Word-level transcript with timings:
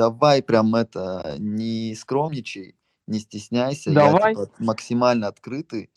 давай 0.00 0.42
прям 0.42 0.74
это, 0.74 1.36
не 1.38 1.94
скромничай, 1.94 2.74
не 3.06 3.18
стесняйся, 3.18 3.90
я 3.90 3.96
Давай. 3.96 4.34
типа 4.34 4.50
максимально 4.58 5.26
открытый, 5.28 5.90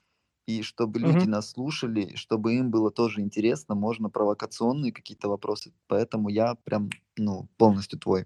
и 0.45 0.61
чтобы 0.61 0.99
люди 0.99 1.19
Мгм. 1.19 1.31
нас 1.31 1.51
слушали, 1.51 2.13
чтобы 2.15 2.55
им 2.55 2.69
было 2.69 2.91
тоже 2.91 3.21
интересно, 3.21 3.75
можно 3.75 4.09
провокационные 4.09 4.91
какие-то 4.91 5.29
вопросы, 5.29 5.71
поэтому 5.87 6.27
я 6.27 6.55
прям, 6.65 6.89
ну, 7.15 7.47
полностью 7.55 7.97
твой. 7.97 8.25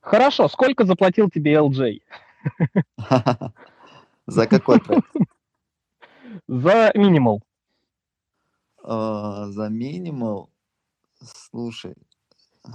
Хорошо, 0.00 0.46
сколько 0.46 0.84
заплатил 0.84 1.28
тебе 1.28 1.54
LJ? 1.54 2.02
За 4.28 4.46
какой 4.46 4.78
трек? 4.78 5.04
За 6.46 6.92
минимал. 6.94 7.42
А, 8.84 9.48
За 9.48 9.68
минимал, 9.68 10.50
слушай, 11.50 11.96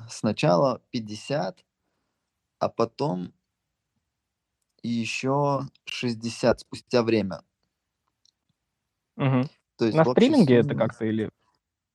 сначала 0.09 0.81
50, 0.91 1.65
а 2.59 2.69
потом 2.69 3.33
еще 4.83 5.61
60 5.85 6.61
спустя 6.61 7.03
время. 7.03 7.43
Мгм. 9.15 9.49
То 9.77 9.85
есть 9.85 9.97
На 9.97 10.05
стриминге 10.05 10.57
это 10.57 10.75
как-то 10.75 11.05
или... 11.05 11.29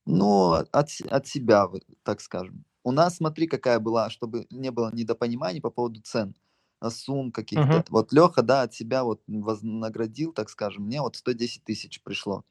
ну, 0.07 0.53
от, 0.53 0.89
от 1.11 1.27
себя, 1.27 1.69
так 2.03 2.21
скажем. 2.21 2.65
У 2.85 2.93
нас, 2.93 3.17
смотри, 3.17 3.49
какая 3.49 3.81
была, 3.81 4.11
чтобы 4.11 4.47
не 4.51 4.71
было 4.71 4.91
недопониманий 4.93 5.61
по 5.61 5.71
поводу 5.71 6.01
цен, 6.03 6.37
а, 6.81 6.91
сумм 6.91 7.33
каких-то. 7.33 7.65
Мгм. 7.65 7.85
Вот 7.91 8.13
Леха, 8.13 8.43
да, 8.43 8.63
от 8.63 8.75
себя 8.75 9.03
вот 9.03 9.23
вознаградил, 9.27 10.33
так 10.33 10.51
скажем, 10.51 10.85
мне 10.85 11.01
вот 11.01 11.17
110 11.17 11.65
тысяч 11.65 12.03
пришло 12.03 12.45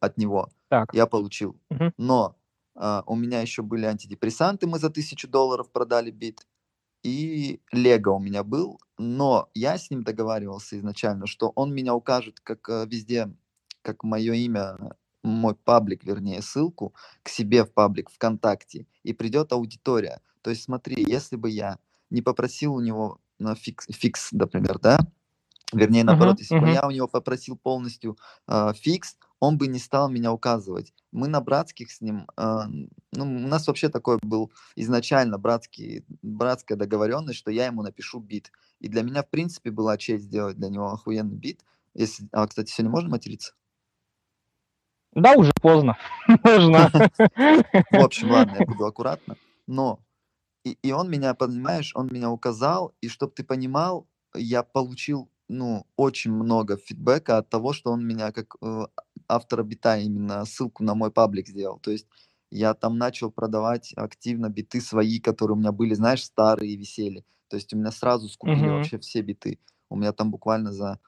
от 0.00 0.18
него. 0.18 0.50
Так. 0.68 0.94
Я 0.94 1.06
получил. 1.06 1.56
Мгм. 1.70 1.94
Но 1.96 2.36
у 2.76 3.14
меня 3.16 3.40
еще 3.40 3.62
были 3.62 3.86
антидепрессанты, 3.86 4.66
мы 4.66 4.78
за 4.78 4.90
тысячу 4.90 5.28
долларов 5.28 5.70
продали 5.70 6.10
бит. 6.10 6.46
И 7.04 7.60
Лего 7.70 8.12
у 8.12 8.18
меня 8.18 8.42
был, 8.42 8.80
но 8.96 9.50
я 9.54 9.76
с 9.76 9.90
ним 9.90 10.02
договаривался 10.02 10.78
изначально, 10.78 11.26
что 11.26 11.52
он 11.54 11.72
меня 11.74 11.94
укажет 11.94 12.40
как 12.40 12.66
э, 12.70 12.86
везде, 12.86 13.30
как 13.82 14.04
мое 14.04 14.32
имя, 14.32 14.96
мой 15.22 15.54
паблик, 15.54 16.04
вернее, 16.04 16.40
ссылку 16.40 16.94
к 17.22 17.28
себе 17.28 17.64
в 17.64 17.72
паблик 17.72 18.10
ВКонтакте, 18.10 18.86
и 19.02 19.12
придет 19.12 19.52
аудитория. 19.52 20.22
То 20.40 20.50
есть 20.50 20.62
смотри, 20.62 21.04
если 21.06 21.36
бы 21.36 21.50
я 21.50 21.78
не 22.08 22.22
попросил 22.22 22.74
у 22.74 22.80
него 22.80 23.20
на 23.38 23.54
фикс, 23.54 23.86
фикс 23.90 24.32
например, 24.32 24.78
да, 24.78 24.98
вернее, 25.74 26.04
наоборот, 26.04 26.38
если 26.38 26.54
бы 26.54 26.66
мгм. 26.66 26.74
я 26.74 26.86
у 26.86 26.90
него 26.90 27.08
попросил 27.08 27.56
полностью 27.56 28.16
а, 28.46 28.72
фикс, 28.72 29.18
он 29.40 29.58
бы 29.58 29.66
не 29.66 29.78
стал 29.78 30.08
меня 30.08 30.32
указывать. 30.32 30.94
Мы 31.12 31.28
на 31.28 31.40
братских 31.40 31.90
с 31.90 32.00
ним, 32.00 32.26
а, 32.36 32.66
ну, 33.12 33.24
у 33.24 33.48
нас 33.48 33.66
вообще 33.66 33.88
такой 33.88 34.18
был 34.22 34.52
изначально 34.76 35.38
братский, 35.38 36.04
братская 36.22 36.78
договоренность, 36.78 37.38
что 37.38 37.50
я 37.50 37.66
ему 37.66 37.82
напишу 37.82 38.20
бит. 38.20 38.50
И 38.80 38.88
для 38.88 39.02
меня, 39.02 39.22
в 39.22 39.30
принципе, 39.30 39.70
была 39.70 39.96
честь 39.96 40.24
сделать 40.24 40.56
для 40.56 40.68
него 40.68 40.90
охуенный 40.90 41.36
бит. 41.36 41.64
Если... 41.94 42.28
А, 42.32 42.46
кстати, 42.46 42.70
сегодня 42.70 42.90
можно 42.90 43.10
материться? 43.10 43.54
Да, 45.14 45.34
уже 45.34 45.52
поздно. 45.60 45.96
Можно. 46.42 46.90
В 46.90 48.04
общем, 48.04 48.30
ладно, 48.30 48.56
я 48.58 48.66
буду 48.66 48.84
аккуратно. 48.84 49.36
Но 49.66 50.00
и, 50.64 50.76
и 50.82 50.92
он 50.92 51.08
меня, 51.08 51.34
понимаешь, 51.34 51.92
он 51.94 52.08
меня 52.10 52.30
указал, 52.30 52.94
и 53.00 53.08
чтобы 53.08 53.32
ты 53.32 53.44
понимал, 53.44 54.08
я 54.34 54.62
получил, 54.62 55.30
ну, 55.48 55.86
очень 55.96 56.32
много 56.32 56.76
фидбэка 56.76 57.38
от 57.38 57.48
того, 57.50 57.72
что 57.72 57.90
он 57.92 58.06
меня 58.06 58.32
как 58.32 58.56
э, 58.62 58.86
автора 59.28 59.62
бита 59.62 59.98
именно 59.98 60.44
ссылку 60.44 60.82
на 60.84 60.94
мой 60.94 61.10
паблик 61.12 61.48
сделал. 61.48 61.78
То 61.78 61.90
есть 61.90 62.06
я 62.50 62.74
там 62.74 62.98
начал 62.98 63.30
продавать 63.30 63.92
активно 63.96 64.48
биты 64.48 64.80
свои, 64.80 65.20
которые 65.20 65.56
у 65.56 65.60
меня 65.60 65.72
были, 65.72 65.94
знаешь, 65.94 66.24
старые 66.24 66.72
и 66.72 66.76
висели. 66.76 67.24
То 67.48 67.56
есть 67.56 67.72
у 67.74 67.78
меня 67.78 67.90
сразу 67.92 68.28
скупили 68.28 68.68
Мгм. 68.68 68.70
вообще 68.70 68.98
все 68.98 69.22
биты. 69.22 69.58
У 69.90 69.96
меня 69.96 70.12
там 70.12 70.30
буквально 70.30 70.72
за 70.72 70.98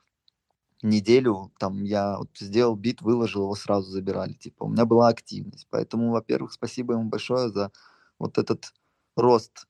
неделю 0.82 1.52
там 1.58 1.84
я 1.84 2.18
вот 2.18 2.30
сделал 2.38 2.76
бит, 2.76 3.02
выложил, 3.02 3.42
его 3.44 3.54
сразу 3.54 3.90
забирали. 3.90 4.34
Типа 4.34 4.64
у 4.64 4.68
меня 4.68 4.84
была 4.84 5.08
активность. 5.08 5.66
Поэтому, 5.70 6.10
во-первых, 6.12 6.52
спасибо 6.52 6.94
ему 6.94 7.04
большое 7.08 7.48
за 7.50 7.72
вот 8.18 8.38
этот 8.38 8.72
рост, 9.16 9.66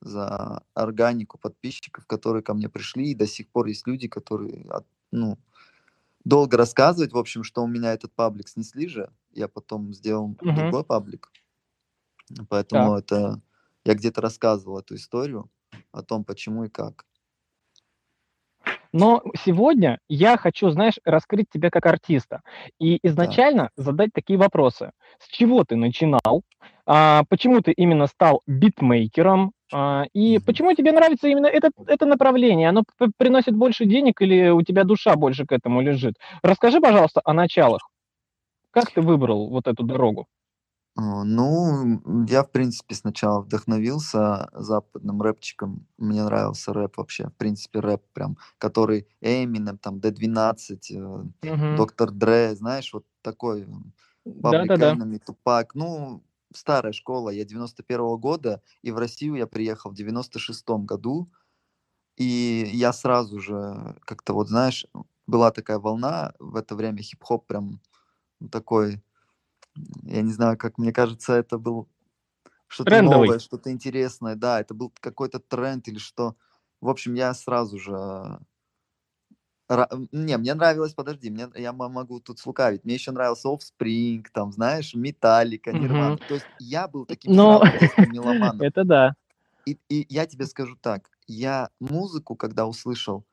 за 0.00 0.62
органику 0.74 1.38
подписчиков, 1.38 2.06
которые 2.06 2.42
ко 2.42 2.54
мне 2.54 2.68
пришли. 2.68 3.10
И 3.10 3.14
до 3.14 3.26
сих 3.26 3.48
пор 3.48 3.66
есть 3.66 3.86
люди, 3.86 4.08
которые, 4.08 4.64
от- 4.70 4.86
ну, 5.12 5.38
долго 6.24 6.56
рассказывать, 6.56 7.12
в 7.12 7.18
общем, 7.18 7.44
что 7.44 7.62
у 7.64 7.68
меня 7.68 7.92
этот 7.94 8.12
паблик 8.14 8.48
снесли 8.48 8.88
же. 8.88 9.12
Я 9.32 9.48
потом 9.48 9.94
сделал 9.94 10.36
Мгм. 10.42 10.56
другой 10.56 10.84
паблик. 10.84 11.32
Поэтому 12.48 12.94
Так. 12.94 12.98
это 12.98 13.40
я 13.84 13.94
где-то 13.94 14.20
рассказывал 14.20 14.78
эту 14.80 14.94
историю 14.96 15.50
о 15.92 16.02
том, 16.02 16.24
почему 16.24 16.64
и 16.64 16.68
как. 16.68 17.06
Но 18.92 19.22
сегодня 19.36 19.98
я 20.08 20.36
хочу, 20.36 20.70
знаешь, 20.70 20.98
раскрыть 21.04 21.46
тебя 21.52 21.70
как 21.70 21.86
артиста 21.86 22.42
и 22.80 22.98
изначально 23.02 23.70
задать 23.76 24.10
такие 24.12 24.38
вопросы. 24.38 24.90
С 25.20 25.28
чего 25.28 25.64
ты 25.64 25.76
начинал? 25.76 26.42
А, 26.92 27.22
почему 27.28 27.60
ты 27.60 27.70
именно 27.70 28.08
стал 28.08 28.42
битмейкером? 28.48 29.52
А, 29.72 30.06
и 30.12 30.40
почему 30.40 30.74
тебе 30.74 30.90
нравится 30.90 31.28
именно 31.28 31.46
это, 31.46 31.70
это 31.86 32.04
направление? 32.04 32.68
Оно 32.68 32.82
приносит 33.16 33.54
больше 33.54 33.84
денег 33.86 34.20
или 34.20 34.48
у 34.50 34.62
тебя 34.62 34.82
душа 34.82 35.14
больше 35.14 35.46
к 35.46 35.52
этому 35.52 35.82
лежит? 35.82 36.14
Расскажи, 36.42 36.80
пожалуйста, 36.80 37.20
о 37.24 37.32
началах. 37.32 37.82
Как 38.72 38.90
ты 38.92 39.02
выбрал 39.02 39.50
вот 39.50 39.68
эту 39.68 39.84
дорогу? 39.84 40.26
А, 40.96 41.24
Ну, 41.24 42.00
я, 42.28 42.42
в 42.42 42.50
принципе, 42.50 42.94
сначала 42.94 43.40
вдохновился 43.40 44.48
западным 44.52 45.22
рэпчиком. 45.22 45.86
Мне 45.98 46.24
нравился 46.24 46.72
рэп 46.72 46.96
вообще. 46.98 47.28
В 47.28 47.36
принципе, 47.36 47.80
рэп 47.80 48.02
прям, 48.12 48.36
который 48.58 49.06
Эминем, 49.20 49.78
там, 49.78 50.00
D12, 50.00 50.90
э. 50.90 51.24
Доктор 51.70 52.10
Дре, 52.10 52.54
знаешь, 52.56 52.92
вот 52.92 53.04
такой 53.22 53.62
м, 53.62 53.92
Public 54.42 54.52
Да-да-да. 54.52 54.92
Enemy, 54.96 55.20
Тупак. 55.24 55.74
Ну, 55.74 56.22
старая 56.52 56.92
школа. 56.92 57.30
Я 57.30 57.44
91 57.44 58.16
года, 58.18 58.62
и 58.82 58.90
в 58.90 58.98
Россию 58.98 59.34
я 59.36 59.46
приехал 59.46 59.90
в 59.90 59.94
96 59.94 60.84
году. 60.84 61.30
И 62.16 62.68
я 62.72 62.92
сразу 62.92 63.40
же 63.40 63.96
как-то 64.04 64.34
вот, 64.34 64.48
знаешь, 64.48 64.86
была 65.26 65.50
такая 65.50 65.78
волна 65.78 66.34
в 66.38 66.56
это 66.56 66.74
время, 66.74 67.02
хип-хоп 67.02 67.46
прям 67.46 67.80
такой, 68.50 69.02
я 70.02 70.22
не 70.22 70.32
знаю, 70.32 70.58
как 70.58 70.76
мне 70.76 70.92
кажется, 70.92 71.34
это 71.34 71.56
был 71.56 71.88
что-то 72.66 72.90
Трендовый. 72.90 73.26
новое, 73.28 73.38
что-то 73.38 73.70
интересное, 73.70 74.34
да, 74.34 74.60
это 74.60 74.74
был 74.74 74.92
какой-то 75.00 75.40
тренд 75.40 75.88
или 75.88 75.98
что. 75.98 76.36
В 76.80 76.88
общем, 76.88 77.14
я 77.14 77.32
сразу 77.34 77.78
же... 77.78 78.38
Не, 80.12 80.36
мне 80.36 80.54
нравилось, 80.54 80.94
подожди, 80.94 81.30
мне, 81.30 81.48
я 81.56 81.72
мо- 81.72 81.88
могу 81.88 82.20
тут 82.20 82.38
слукавить, 82.40 82.84
мне 82.84 82.94
еще 82.94 83.12
нравился 83.12 83.48
Offspring, 83.48 84.24
там, 84.32 84.52
знаешь, 84.52 84.94
Металлика. 84.94 85.72
Нирвана. 85.72 86.18
То 86.26 86.34
есть 86.34 86.46
я 86.58 86.88
был 86.88 87.06
таким 87.06 87.32
Ну, 87.34 87.60
сразу 87.60 87.78
детским 87.78 88.10
меломаном. 88.12 88.60
это 88.60 88.84
да. 88.84 89.14
И, 89.66 89.78
и 89.88 90.06
я 90.12 90.26
тебе 90.26 90.46
скажу 90.46 90.76
так, 90.80 91.08
я 91.28 91.70
музыку, 91.80 92.34
когда 92.34 92.66
услышал, 92.66 93.24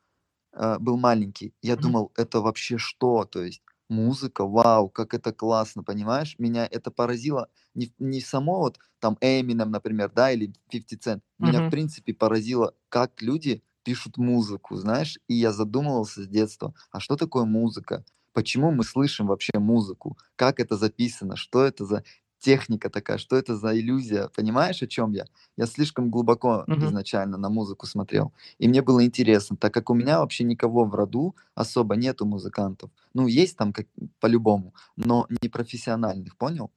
э, 0.54 0.78
был 0.80 0.98
маленький, 0.98 1.54
я 1.64 1.76
думал, 1.76 2.12
это 2.18 2.42
вообще 2.42 2.78
что? 2.78 3.26
То 3.26 3.44
есть 3.44 3.64
музыка, 3.90 4.46
вау, 4.46 4.90
как 4.90 5.14
это 5.16 5.34
классно, 5.34 5.84
понимаешь? 5.84 6.36
Меня 6.38 6.68
это 6.70 6.92
поразило 6.92 7.50
не, 7.74 7.88
в- 7.88 7.94
не 8.00 8.22
само 8.22 8.60
вот 8.60 8.78
там 9.00 9.18
Eminem, 9.22 9.66
например, 9.70 10.12
да, 10.14 10.32
или 10.32 10.54
50 10.70 11.02
Cent. 11.02 11.22
Меня, 11.40 11.60
в 11.60 11.62
Мгм. 11.64 11.72
принципе, 11.72 12.14
поразило, 12.14 12.76
как 12.90 13.22
люди 13.22 13.64
пишут 13.88 14.18
музыку, 14.18 14.76
знаешь? 14.76 15.18
И 15.30 15.36
я 15.36 15.52
задумывался 15.54 16.24
с 16.24 16.28
детства, 16.28 16.74
а 16.92 17.00
что 17.00 17.16
такое 17.16 17.46
музыка? 17.46 18.04
Почему 18.34 18.72
мы 18.72 18.84
слышим 18.84 19.28
вообще 19.28 19.58
музыку? 19.60 20.18
Как 20.36 20.60
это 20.60 20.78
записано? 20.78 21.36
Что 21.38 21.64
это 21.64 21.86
за 21.86 22.04
техника 22.40 22.90
такая? 22.90 23.18
Что 23.18 23.36
это 23.38 23.56
за 23.56 23.78
иллюзия? 23.80 24.30
Понимаешь, 24.36 24.84
о 24.84 24.88
чем 24.88 25.12
я? 25.14 25.26
Я 25.58 25.66
слишком 25.66 26.12
глубоко 26.12 26.68
Мгм. 26.68 26.92
изначально 26.92 27.38
на 27.38 27.50
музыку 27.50 27.88
смотрел. 27.88 28.34
И 28.60 28.68
мне 28.68 28.82
было 28.82 29.04
интересно, 29.06 29.58
так 29.58 29.74
как 29.74 29.90
у 29.90 29.94
меня 29.96 30.20
вообще 30.20 30.44
никого 30.44 30.86
в 30.86 30.94
роду 30.94 31.36
особо 31.56 31.96
нету 31.96 32.26
музыкантов. 32.26 32.92
Ну, 33.14 33.28
есть 33.28 33.58
там 33.58 33.74
как, 33.74 33.88
по-любому, 34.20 34.74
но 34.96 35.26
не 35.42 35.50
профессиональных, 35.50 36.38
понял? 36.38 36.72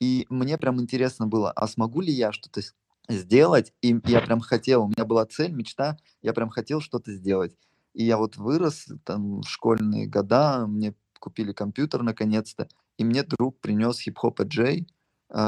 И 0.00 0.26
мне 0.30 0.58
прям 0.58 0.80
интересно 0.80 1.26
было, 1.26 1.50
а 1.52 1.66
смогу 1.68 2.00
ли 2.00 2.12
я 2.12 2.32
что-то 2.32 2.62
сделать? 3.08 3.72
И 3.82 3.98
я 4.04 4.20
прям 4.20 4.40
хотел, 4.40 4.84
у 4.84 4.88
меня 4.88 5.04
была 5.04 5.26
цель, 5.26 5.52
мечта, 5.52 5.96
я 6.22 6.32
прям 6.32 6.50
хотел 6.50 6.80
что-то 6.80 7.12
сделать. 7.12 7.56
И 7.94 8.04
я 8.04 8.18
вот 8.18 8.36
вырос, 8.36 8.86
там, 9.04 9.40
в 9.40 9.48
школьные 9.48 10.06
года, 10.06 10.66
мне 10.66 10.94
купили 11.18 11.52
компьютер 11.52 12.02
наконец-то, 12.02 12.68
и 12.98 13.04
мне 13.04 13.22
друг 13.22 13.58
принес 13.60 13.98
хип-хоп 13.98 14.42
Джей. 14.42 14.86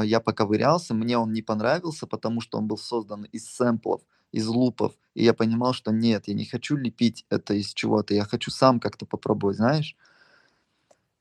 Я 0.03 0.19
поковырялся, 0.19 0.93
мне 0.93 1.17
он 1.17 1.31
не 1.31 1.41
понравился, 1.41 2.05
потому 2.07 2.41
что 2.41 2.57
он 2.57 2.67
был 2.67 2.77
создан 2.77 3.23
из 3.23 3.49
сэмплов, 3.49 4.01
из 4.31 4.47
лупов. 4.47 4.93
И 5.13 5.23
я 5.23 5.33
понимал, 5.33 5.73
что 5.73 5.91
нет, 5.91 6.27
я 6.27 6.33
не 6.33 6.45
хочу 6.45 6.75
лепить 6.75 7.25
это 7.29 7.53
из 7.53 7.73
чего-то, 7.73 8.13
я 8.13 8.25
хочу 8.25 8.51
сам 8.51 8.79
как-то 8.79 9.05
попробовать, 9.05 9.57
знаешь? 9.57 9.95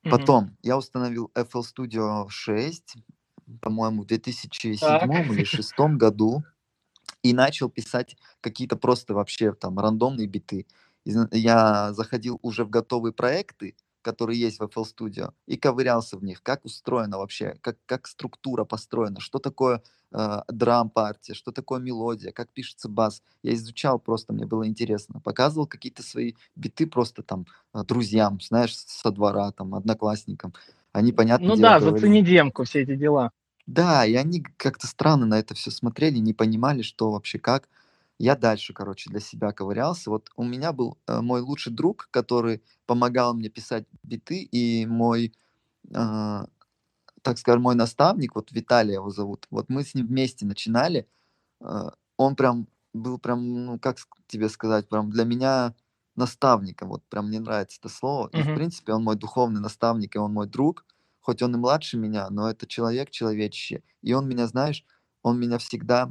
Потом 0.03 0.57
я 0.63 0.79
установил 0.79 1.31
FL 1.35 1.63
Studio 1.63 2.29
6, 2.29 2.97
по-моему, 3.61 4.03
в 4.03 4.07
2007 4.07 4.77
Так. 4.79 5.11
или 5.31 5.45
2006 5.45 5.97
году. 5.97 6.45
и 7.23 7.33
начал 7.35 7.69
писать 7.71 8.17
какие-то 8.41 8.77
просто 8.77 9.15
вообще 9.15 9.53
там 9.53 9.79
рандомные 9.79 10.27
биты. 10.27 10.67
Я 11.33 11.93
заходил 11.95 12.39
уже 12.43 12.65
в 12.65 12.71
готовые 12.71 13.13
проекты, 13.13 13.77
которые 14.03 14.41
есть 14.41 14.61
в 14.61 14.63
FL 14.65 14.85
Studio, 14.85 15.33
и 15.47 15.57
ковырялся 15.57 16.17
в 16.17 16.25
них, 16.25 16.43
как 16.43 16.65
устроено 16.65 17.19
вообще, 17.19 17.57
как, 17.63 17.77
как 17.87 18.07
структура 18.07 18.65
построена, 18.65 19.21
что 19.21 19.39
такое 19.39 19.83
э, 20.13 20.43
драм-партия, 20.49 21.35
что 21.35 21.53
такое 21.53 21.81
мелодия, 21.81 22.33
как 22.33 22.51
пишется 22.53 22.89
бас. 22.89 23.23
Я 23.43 23.55
изучал 23.55 23.99
просто, 23.99 24.33
мне 24.33 24.47
было 24.47 24.67
интересно. 24.67 25.21
Показывал 25.21 25.67
какие-то 25.67 26.03
свои 26.03 26.35
биты 26.57 26.87
просто 26.87 27.23
там 27.23 27.47
э, 27.75 27.83
друзьям, 27.85 28.41
знаешь, 28.41 28.77
со 28.77 29.11
двора, 29.11 29.51
там, 29.53 29.75
одноклассникам. 29.75 30.55
Они, 30.93 31.13
понятно, 31.13 31.49
Ну 31.49 31.57
да, 31.57 31.81
зацени 31.81 32.23
демку, 32.23 32.65
все 32.65 32.83
эти 32.83 32.97
дела. 32.97 33.31
Да, 33.67 34.07
и 34.07 34.15
они 34.15 34.43
как-то 34.57 34.87
странно 34.87 35.27
на 35.27 35.39
это 35.39 35.55
все 35.55 35.71
смотрели, 35.71 36.19
не 36.19 36.33
понимали, 36.33 36.83
что 36.83 37.11
вообще 37.11 37.39
как. 37.39 37.69
Я 38.19 38.35
дальше, 38.35 38.73
короче, 38.73 39.11
для 39.11 39.21
себя 39.21 39.53
ковырялся. 39.53 40.11
Вот 40.11 40.31
у 40.37 40.43
меня 40.43 40.73
был 40.73 40.99
э, 41.07 41.21
мой 41.21 41.41
лучший 41.41 41.73
друг, 41.73 42.09
который 42.11 42.63
помогал 42.87 43.35
мне 43.35 43.49
писать 43.49 43.85
биты, 44.03 44.43
и 44.43 44.87
мой, 44.87 45.35
э, 45.91 46.45
так 47.23 47.39
скажем, 47.39 47.63
мой 47.63 47.75
наставник, 47.75 48.35
вот 48.35 48.51
Виталий 48.51 48.95
его 48.95 49.11
зовут, 49.11 49.47
вот 49.51 49.69
мы 49.69 49.85
с 49.85 49.95
ним 49.95 50.07
вместе 50.07 50.47
начинали. 50.47 51.07
Э, 51.61 51.91
он 52.17 52.35
прям 52.35 52.67
был 52.95 53.19
прям, 53.19 53.67
ну, 53.67 53.79
как 53.79 53.99
тебе 54.27 54.49
сказать, 54.49 54.89
прям 54.89 55.11
для 55.11 55.25
меня 55.25 55.75
наставником. 56.19 56.89
Вот 56.89 57.03
прям 57.09 57.29
мне 57.29 57.41
нравится 57.41 57.79
это 57.81 57.89
слово. 57.89 58.29
И, 58.33 58.43
в 58.43 58.55
принципе, 58.55 58.93
он 58.93 59.05
мой 59.05 59.17
духовный 59.17 59.61
наставник, 59.61 60.17
и 60.17 60.19
он 60.19 60.33
мой 60.33 60.47
друг 60.47 60.85
хоть 61.29 61.43
он 61.43 61.55
и 61.55 61.59
младше 61.59 61.99
меня, 61.99 62.31
но 62.31 62.49
это 62.49 62.67
человек 62.67 63.11
человечище. 63.11 63.83
И 64.01 64.15
он 64.15 64.27
меня, 64.27 64.47
знаешь, 64.47 64.83
он 65.23 65.39
меня 65.39 65.59
всегда 65.59 66.11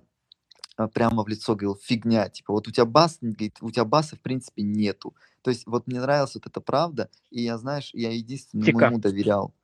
а, 0.75 0.87
прямо 0.87 1.23
в 1.23 1.27
лицо 1.27 1.55
говорил, 1.55 1.75
фигня, 1.81 2.29
типа, 2.29 2.53
вот 2.53 2.67
у 2.67 2.71
тебя 2.71 2.85
бас, 2.85 3.17
говорит, 3.19 3.57
у 3.61 3.71
тебя 3.71 3.83
баса 3.83 4.15
в 4.15 4.21
принципе 4.21 4.61
нету. 4.61 5.15
То 5.41 5.49
есть 5.49 5.65
вот 5.65 5.87
мне 5.87 5.99
нравилась 5.99 6.35
вот 6.35 6.45
эта 6.45 6.61
правда, 6.61 7.09
и 7.31 7.41
я, 7.41 7.57
знаешь, 7.57 7.89
я 7.93 8.11
единственному 8.11 8.79
ему 8.79 8.99
доверял. 8.99 9.55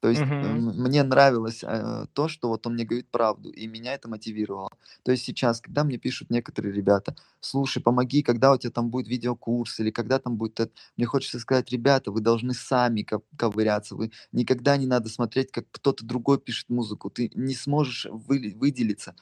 То 0.00 0.08
есть 0.10 0.26
Мгм. 0.42 0.66
мне 0.78 1.02
нравилось 1.02 1.64
э, 1.64 2.06
то, 2.12 2.28
что 2.28 2.48
вот 2.48 2.66
он 2.66 2.74
мне 2.74 2.84
говорит 2.84 3.08
правду, 3.10 3.50
и 3.50 3.66
меня 3.66 3.94
это 3.94 4.08
мотивировало. 4.08 4.70
То 5.02 5.10
есть 5.12 5.24
сейчас, 5.24 5.60
когда 5.60 5.84
мне 5.84 5.96
пишут 5.96 6.30
некоторые 6.30 6.72
ребята, 6.74 7.16
слушай, 7.40 7.82
помоги, 7.82 8.22
когда 8.22 8.52
у 8.52 8.58
тебя 8.58 8.70
там 8.72 8.90
будет 8.90 9.08
видеокурс, 9.08 9.80
или 9.80 9.90
когда 9.90 10.18
там 10.18 10.36
будет 10.36 10.60
это, 10.60 10.72
мне 10.96 11.06
хочется 11.06 11.38
сказать, 11.40 11.70
ребята, 11.72 12.10
вы 12.12 12.20
должны 12.20 12.52
сами 12.54 13.02
ковыряться, 13.36 13.96
вы 13.96 14.12
никогда 14.32 14.76
не 14.76 14.86
надо 14.86 15.08
смотреть, 15.08 15.50
как 15.50 15.64
кто-то 15.70 16.04
другой 16.04 16.38
пишет 16.38 16.68
музыку, 16.68 17.10
ты 17.10 17.30
не 17.34 17.54
сможешь 17.54 18.06
вы, 18.10 18.52
выделиться. 18.54 19.14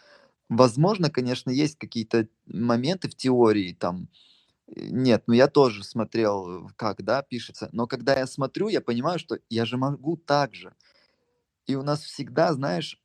Возможно, 0.48 1.10
конечно, 1.10 1.50
есть 1.50 1.78
какие-то 1.78 2.28
моменты 2.46 3.08
в 3.08 3.14
теории, 3.16 3.72
там, 3.78 4.08
нет, 4.76 5.24
ну 5.26 5.34
я 5.34 5.48
тоже 5.48 5.84
смотрел, 5.84 6.70
как, 6.76 7.02
да, 7.04 7.22
пишется. 7.22 7.68
Но 7.72 7.86
когда 7.86 8.14
я 8.18 8.26
смотрю, 8.26 8.68
я 8.68 8.80
понимаю, 8.80 9.18
что 9.18 9.38
я 9.50 9.64
же 9.66 9.76
могу 9.76 10.16
так 10.16 10.54
же. 10.54 10.74
И 11.66 11.76
у 11.76 11.82
нас 11.82 12.02
всегда, 12.02 12.52
знаешь, 12.52 13.00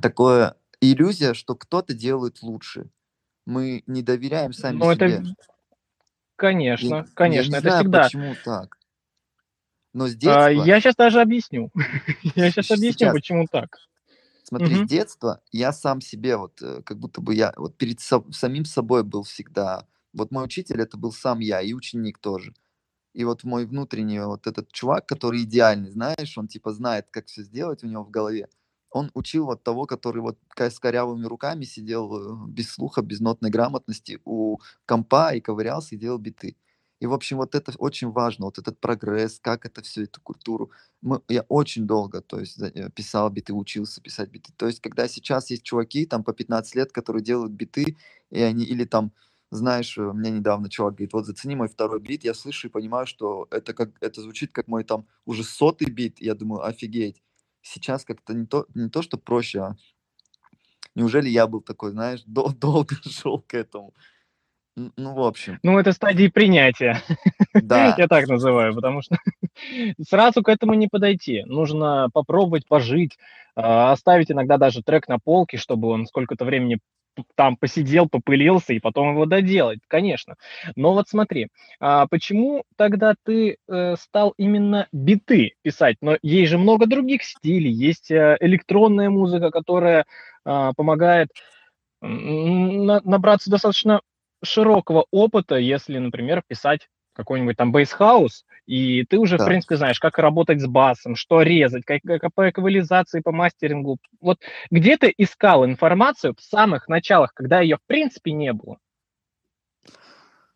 такое 0.00 0.56
иллюзия, 0.80 1.34
что 1.34 1.54
кто-то 1.54 1.94
делает 1.94 2.42
лучше. 2.42 2.90
Мы 3.46 3.82
не 3.86 4.02
доверяем 4.02 4.52
сами 4.52 4.78
Ну, 4.78 4.90
себе. 4.90 5.22
это, 5.22 5.34
конечно, 6.36 6.88
Я, 6.88 6.98
я 6.98 7.06
конечно, 7.14 7.54
не 7.54 7.58
это 7.58 7.70
знаю, 7.70 7.84
всегда. 7.84 8.02
почему 8.04 8.34
так. 8.36 8.78
Но 9.94 10.08
с 10.08 10.14
А, 10.24 10.50
детства, 10.50 10.64
я 10.66 10.80
сейчас 10.80 10.94
даже 10.96 11.20
объясню. 11.20 11.70
Я 12.36 12.50
сейчас 12.50 12.70
объясню, 12.70 13.10
почему 13.12 13.46
так. 13.50 13.78
смотри, 14.44 14.76
с 14.76 14.80
Мгм. 14.80 14.88
детства 14.88 15.40
я 15.52 15.72
сам 15.72 16.00
себе 16.00 16.36
вот, 16.36 16.60
э, 16.62 16.82
как 16.82 16.98
будто 16.98 17.20
бы 17.20 17.34
я 17.34 17.52
вот 17.56 17.76
перед 17.76 18.00
со- 18.00 18.24
самим 18.32 18.64
собой 18.64 19.02
был 19.02 19.22
всегда. 19.24 19.86
Вот 20.12 20.30
мой 20.30 20.44
учитель 20.44 20.80
это 20.80 20.96
был 20.96 21.12
сам 21.12 21.40
я 21.40 21.60
и 21.62 21.72
ученик 21.72 22.18
тоже. 22.18 22.54
И 23.14 23.24
вот 23.24 23.44
мой 23.44 23.66
внутренний 23.66 24.20
вот 24.20 24.46
этот 24.46 24.72
чувак, 24.72 25.06
который 25.06 25.42
идеальный, 25.42 25.90
знаешь, 25.90 26.38
он 26.38 26.48
типа 26.48 26.72
знает, 26.72 27.08
как 27.10 27.26
все 27.26 27.42
сделать 27.42 27.84
у 27.84 27.86
него 27.88 28.04
в 28.04 28.10
голове. 28.10 28.48
Он 28.90 29.10
учил 29.14 29.46
вот 29.46 29.62
того, 29.62 29.86
который 29.86 30.22
вот 30.22 30.38
с 30.56 30.78
корявыми 30.78 31.26
руками 31.26 31.64
сидел 31.64 32.46
э, 32.46 32.48
без 32.48 32.70
слуха, 32.72 33.02
без 33.02 33.20
нотной 33.20 33.50
грамотности 33.50 34.20
у 34.24 34.58
компа 34.86 35.34
и 35.34 35.40
ковырялся 35.40 35.94
и 35.94 35.98
делал 35.98 36.18
биты. 36.18 36.56
И, 37.00 37.06
в 37.06 37.14
общем, 37.14 37.38
вот 37.38 37.54
это 37.56 37.72
очень 37.78 38.10
важно, 38.10 38.44
вот 38.46 38.58
этот 38.58 38.78
прогресс, 38.78 39.40
как 39.40 39.66
это 39.66 39.82
все, 39.82 40.04
эту 40.04 40.20
культуру. 40.20 40.70
Мы, 41.00 41.20
я 41.28 41.42
очень 41.48 41.86
долго, 41.86 42.20
то 42.20 42.38
есть, 42.38 42.60
э, 42.60 42.90
писал 42.94 43.28
биты, 43.30 43.52
учился 43.54 44.00
писать 44.00 44.30
биты. 44.30 44.52
То 44.56 44.66
есть, 44.68 44.80
когда 44.80 45.08
сейчас 45.08 45.50
есть 45.50 45.64
чуваки, 45.64 46.06
там, 46.06 46.22
по 46.22 46.32
15 46.32 46.76
лет, 46.76 46.92
которые 46.92 47.22
делают 47.24 47.52
биты, 47.52 47.96
и 48.30 48.40
они, 48.40 48.64
или 48.64 48.84
там, 48.84 49.12
знаешь, 49.52 49.98
э, 49.98 50.00
мне 50.00 50.30
недавно 50.30 50.70
чувак 50.70 50.94
говорит, 50.94 51.12
вот 51.12 51.26
зацени 51.26 51.54
мой 51.54 51.68
второй 51.68 52.00
бит, 52.00 52.24
я 52.24 52.32
слышу 52.32 52.68
и 52.68 52.70
понимаю, 52.70 53.06
что 53.06 53.46
это, 53.50 53.74
как, 53.74 53.90
это 54.00 54.22
звучит 54.22 54.50
как 54.52 54.66
мой 54.66 54.82
там 54.82 55.06
уже 55.26 55.44
сотый 55.44 55.90
бит, 55.90 56.20
я 56.20 56.34
думаю, 56.34 56.64
офигеть. 56.64 57.22
Сейчас 57.60 58.04
как-то 58.04 58.32
не 58.32 58.46
то, 58.46 58.66
не 58.74 58.88
то, 58.88 59.02
что 59.02 59.18
проще, 59.18 59.60
а 59.60 59.76
неужели 60.94 61.28
я 61.28 61.46
был 61.46 61.60
такой, 61.60 61.90
знаешь, 61.90 62.22
дол- 62.26 62.52
долго 62.52 62.96
шел 63.04 63.40
к 63.40 63.54
этому. 63.54 63.92
Ну, 64.74 65.14
в 65.14 65.20
общем, 65.20 65.58
Ну, 65.62 65.78
это 65.78 65.92
стадии 65.92 66.28
принятия. 66.28 67.02
да, 67.52 67.94
Я 67.98 68.08
так 68.08 68.26
называю, 68.28 68.74
потому 68.74 69.02
что 69.02 69.18
сразу 70.08 70.42
к 70.42 70.48
этому 70.48 70.72
не 70.72 70.88
подойти. 70.88 71.44
Нужно 71.44 72.08
попробовать 72.14 72.66
пожить, 72.66 73.18
а, 73.54 73.92
оставить 73.92 74.30
иногда 74.30 74.56
даже 74.56 74.82
трек 74.82 75.08
на 75.08 75.18
полке, 75.18 75.58
чтобы 75.58 75.88
он 75.88 76.06
сколько-то 76.06 76.46
времени 76.46 76.78
там 77.34 77.56
посидел, 77.56 78.08
попылился, 78.08 78.72
и 78.72 78.80
потом 78.80 79.12
его 79.12 79.26
доделать, 79.26 79.80
конечно. 79.88 80.36
Но 80.76 80.94
вот 80.94 81.08
смотри, 81.08 81.48
а 81.80 82.06
почему 82.06 82.64
тогда 82.76 83.14
ты 83.24 83.56
э, 83.68 83.96
стал 83.96 84.34
именно 84.36 84.88
биты 84.92 85.54
писать? 85.62 85.96
Но 86.00 86.16
есть 86.22 86.50
же 86.50 86.58
много 86.58 86.86
других 86.86 87.22
стилей, 87.22 87.70
есть 87.70 88.10
э, 88.10 88.36
электронная 88.40 89.10
музыка, 89.10 89.50
которая 89.50 90.06
а, 90.44 90.72
помогает 90.72 91.28
на- 92.00 93.00
набраться 93.04 93.50
достаточно 93.50 94.00
широкого 94.42 95.06
опыта, 95.10 95.56
если, 95.56 95.98
например, 95.98 96.42
писать 96.46 96.88
какой-нибудь 97.14 97.56
там 97.56 97.72
бейсхаус, 97.72 98.44
и 98.66 99.04
ты 99.04 99.18
уже, 99.18 99.38
в 99.38 99.42
да. 99.42 99.44
принципе, 99.44 99.76
знаешь, 99.76 100.00
как 100.00 100.18
работать 100.18 100.60
с 100.60 100.66
басом, 100.66 101.16
что 101.16 101.42
резать, 101.42 101.84
как, 101.84 102.02
как 102.04 102.32
по 102.34 102.48
эквализации, 102.50 103.20
по 103.20 103.32
мастерингу. 103.32 103.98
Вот 104.20 104.38
где 104.70 104.96
ты 104.96 105.12
искал 105.18 105.64
информацию 105.64 106.34
в 106.38 106.42
самых 106.42 106.88
началах, 106.88 107.32
когда 107.34 107.60
ее, 107.60 107.76
в 107.76 107.86
принципе, 107.86 108.32
не 108.32 108.52
было? 108.52 108.78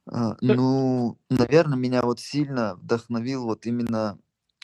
А, 0.07 0.37
Ну, 0.41 1.19
наверное, 1.31 1.79
меня 1.79 2.03
вот 2.03 2.21
сильно 2.21 2.77
вдохновил 2.77 3.45
вот 3.45 3.67
именно, 3.67 4.19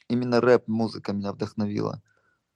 именно 0.09 0.41
рэп-музыка 0.41 1.13
меня 1.13 1.33
вдохновила. 1.33 2.03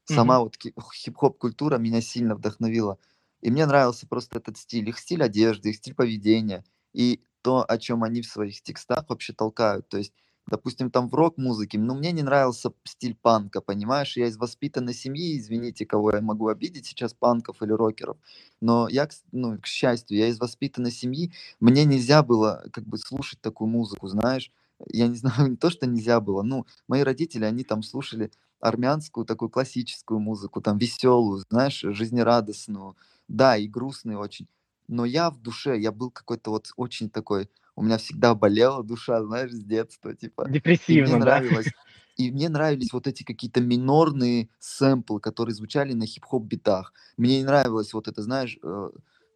Сама 0.04 0.38
Мгм. 0.38 0.40
вот 0.40 0.56
хип-хоп 0.94 1.38
культура 1.38 1.78
меня 1.78 2.00
сильно 2.02 2.34
вдохновила. 2.36 2.98
И 3.42 3.50
мне 3.50 3.66
нравился 3.66 4.08
просто 4.08 4.38
этот 4.38 4.58
стиль, 4.58 4.88
их 4.88 4.98
стиль 4.98 5.22
одежды, 5.24 5.70
их 5.70 5.76
стиль 5.76 5.94
поведения 5.94 6.64
и 6.94 7.22
то, 7.42 7.64
о 7.68 7.78
чем 7.78 8.04
они 8.04 8.22
в 8.22 8.26
своих 8.26 8.62
текстах 8.62 9.08
вообще 9.10 9.32
толкают. 9.34 9.88
То 9.88 9.98
есть, 9.98 10.14
допустим, 10.46 10.90
там 10.90 11.08
в 11.08 11.14
рок-музыке, 11.14 11.78
ну, 11.78 11.94
мне 11.94 12.12
не 12.12 12.22
нравился 12.22 12.72
стиль 12.84 13.16
панка, 13.20 13.60
понимаешь? 13.60 14.16
Я 14.16 14.26
из 14.28 14.36
воспитанной 14.36 14.94
семьи, 14.94 15.38
извините, 15.38 15.86
кого 15.86 16.12
я 16.12 16.20
могу 16.20 16.48
обидеть 16.48 16.86
сейчас, 16.86 17.14
панков 17.14 17.62
или 17.62 17.72
рокеров. 17.72 18.16
Но 18.60 18.88
я, 18.88 19.08
ну, 19.32 19.58
к 19.58 19.66
счастью, 19.66 20.16
я 20.18 20.28
из 20.28 20.38
воспитанной 20.38 20.90
семьи, 20.92 21.32
мне 21.60 21.84
нельзя 21.84 22.22
было 22.22 22.64
как 22.72 22.84
бы 22.84 22.98
слушать 22.98 23.40
такую 23.40 23.68
музыку, 23.68 24.08
знаешь? 24.08 24.50
Я 24.92 25.08
не 25.08 25.14
знаю, 25.16 25.50
не 25.50 25.56
то, 25.56 25.70
что 25.70 25.86
нельзя 25.86 26.20
было, 26.20 26.42
ну, 26.42 26.66
мои 26.88 27.02
родители, 27.02 27.44
они 27.44 27.64
там 27.64 27.82
слушали 27.82 28.30
армянскую 28.60 29.26
такую 29.26 29.50
классическую 29.50 30.18
музыку, 30.20 30.60
там 30.60 30.78
веселую, 30.78 31.44
знаешь, 31.50 31.80
жизнерадостную, 31.82 32.96
да, 33.28 33.56
и 33.56 33.68
грустную 33.68 34.18
очень. 34.18 34.48
Но 34.88 35.04
я 35.04 35.30
в 35.30 35.40
душе, 35.42 35.78
я 35.78 35.92
был 35.92 36.10
какой-то 36.10 36.50
вот 36.50 36.68
очень 36.76 37.10
такой, 37.10 37.50
у 37.76 37.82
меня 37.82 37.98
всегда 37.98 38.34
болела 38.34 38.82
душа, 38.82 39.22
знаешь, 39.24 39.52
с 39.52 39.62
детства, 39.64 40.14
типа. 40.14 40.52
И 40.86 40.98
мне 40.98 41.14
Депрессивно, 41.14 41.20
да? 41.20 41.42
нравилось, 41.44 41.74
и 42.16 42.30
мне 42.30 42.48
нравились 42.48 42.92
вот 42.92 43.06
эти 43.06 43.22
какие-то 43.22 43.60
минорные 43.60 44.48
сэмплы, 44.58 45.20
которые 45.20 45.54
звучали 45.54 45.92
на 45.92 46.06
хип-хоп 46.06 46.44
битах. 46.44 46.92
Мне 47.16 47.38
не 47.38 47.44
нравилось 47.44 47.92
вот 47.94 48.08
это, 48.08 48.22
знаешь, 48.22 48.58
э, 48.62 48.90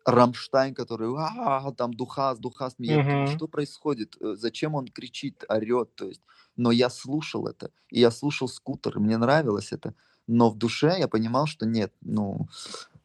Рамштайн, 0.06 0.74
который 0.74 1.08
«А, 1.18 1.70
там 1.72 1.92
Духас, 1.92 2.38
Духас, 2.38 2.74
я 2.78 2.98
думаю, 2.98 3.26
Мгм. 3.26 3.26
что 3.26 3.48
происходит, 3.48 4.16
Э, 4.20 4.34
зачем 4.36 4.74
он 4.74 4.88
кричит, 4.88 5.44
орет, 5.48 5.94
то 5.94 6.06
есть. 6.08 6.22
Но 6.56 6.70
я 6.72 6.88
слушал 6.90 7.46
это, 7.46 7.70
и 7.90 8.00
я 8.00 8.10
слушал 8.10 8.48
скутер, 8.48 8.96
и 8.96 9.00
мне 9.00 9.18
нравилось 9.18 9.72
это. 9.72 9.94
Но 10.26 10.50
в 10.50 10.56
душе 10.56 10.94
я 10.98 11.06
понимал, 11.08 11.46
что 11.46 11.66
нет, 11.66 11.92
ну, 12.00 12.48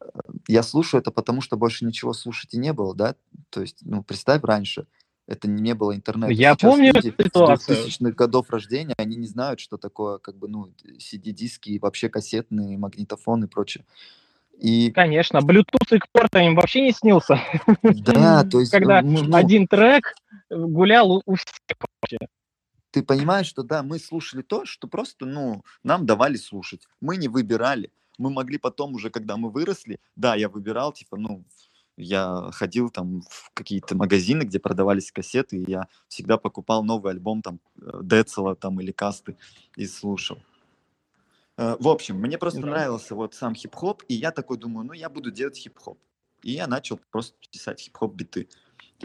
э, 0.00 0.06
я 0.48 0.62
слушаю 0.62 1.00
это 1.00 1.10
потому, 1.10 1.40
что 1.40 1.56
больше 1.56 1.84
ничего 1.84 2.12
слушать 2.12 2.54
и 2.54 2.58
не 2.58 2.72
было, 2.72 2.94
да. 2.94 3.16
То 3.50 3.60
есть, 3.62 3.78
ну, 3.82 4.02
представь, 4.02 4.42
раньше 4.44 4.86
это 5.26 5.48
не 5.48 5.74
было 5.74 5.94
интернета. 5.94 6.32
Я 6.32 6.54
Сейчас 6.54 6.70
помню 6.70 6.92
люди 6.94 7.08
эту 7.08 7.24
ситуацию. 7.24 7.86
2000-х 7.86 8.12
годов 8.12 8.50
рождения, 8.50 8.94
они 8.96 9.16
не 9.16 9.26
знают, 9.26 9.60
что 9.60 9.76
такое, 9.76 10.18
как 10.18 10.36
бы, 10.36 10.48
ну, 10.48 10.70
CD-диски 10.98 11.70
и 11.70 11.78
вообще 11.78 12.08
кассетные, 12.08 12.78
магнитофоны 12.78 13.46
и 13.46 13.48
прочее. 13.48 13.84
И... 14.58 14.90
Конечно, 14.92 15.38
Bluetooth 15.38 15.90
экспорта 15.90 16.38
им 16.40 16.54
вообще 16.54 16.80
не 16.80 16.92
снился. 16.92 17.40
Да, 17.82 18.44
то 18.50 18.60
есть... 18.60 18.72
Когда 18.72 19.02
ну, 19.02 19.24
ну, 19.24 19.36
один 19.36 19.66
трек 19.66 20.14
гулял 20.48 21.22
у 21.24 21.34
всех 21.34 21.76
вообще. 21.80 22.18
Ты 22.90 23.02
понимаешь, 23.02 23.46
что 23.46 23.62
да, 23.62 23.82
мы 23.82 23.98
слушали 23.98 24.42
то, 24.42 24.64
что 24.64 24.88
просто, 24.88 25.26
ну, 25.26 25.62
нам 25.82 26.06
давали 26.06 26.36
слушать. 26.36 26.86
Мы 27.00 27.16
не 27.16 27.28
выбирали. 27.28 27.90
Мы 28.16 28.30
могли 28.30 28.56
потом 28.56 28.94
уже, 28.94 29.10
когда 29.10 29.36
мы 29.36 29.50
выросли, 29.50 30.00
да, 30.14 30.36
я 30.36 30.48
выбирал, 30.48 30.92
типа, 30.92 31.18
ну, 31.18 31.44
я 31.96 32.50
ходил 32.52 32.90
там 32.90 33.22
в 33.22 33.50
какие-то 33.54 33.96
магазины, 33.96 34.42
где 34.42 34.58
продавались 34.58 35.12
кассеты, 35.12 35.58
и 35.58 35.70
я 35.70 35.88
всегда 36.08 36.36
покупал 36.36 36.84
новый 36.84 37.12
альбом 37.12 37.42
там 37.42 37.60
э, 37.80 38.00
Децела 38.02 38.54
там 38.54 38.80
или 38.80 38.92
Касты 38.92 39.36
и 39.76 39.86
слушал. 39.86 40.38
Э, 41.56 41.76
в 41.78 41.88
общем, 41.88 42.16
мне 42.16 42.38
просто 42.38 42.60
да. 42.60 42.68
нравился 42.68 43.14
вот 43.14 43.34
сам 43.34 43.54
хип-хоп, 43.54 44.02
и 44.08 44.14
я 44.14 44.30
такой 44.30 44.58
думаю, 44.58 44.86
ну 44.86 44.92
я 44.92 45.08
буду 45.08 45.30
делать 45.30 45.56
хип-хоп. 45.56 45.98
И 46.42 46.52
я 46.52 46.66
начал 46.66 47.00
просто 47.10 47.34
писать 47.50 47.80
хип-хоп 47.80 48.14
биты 48.14 48.48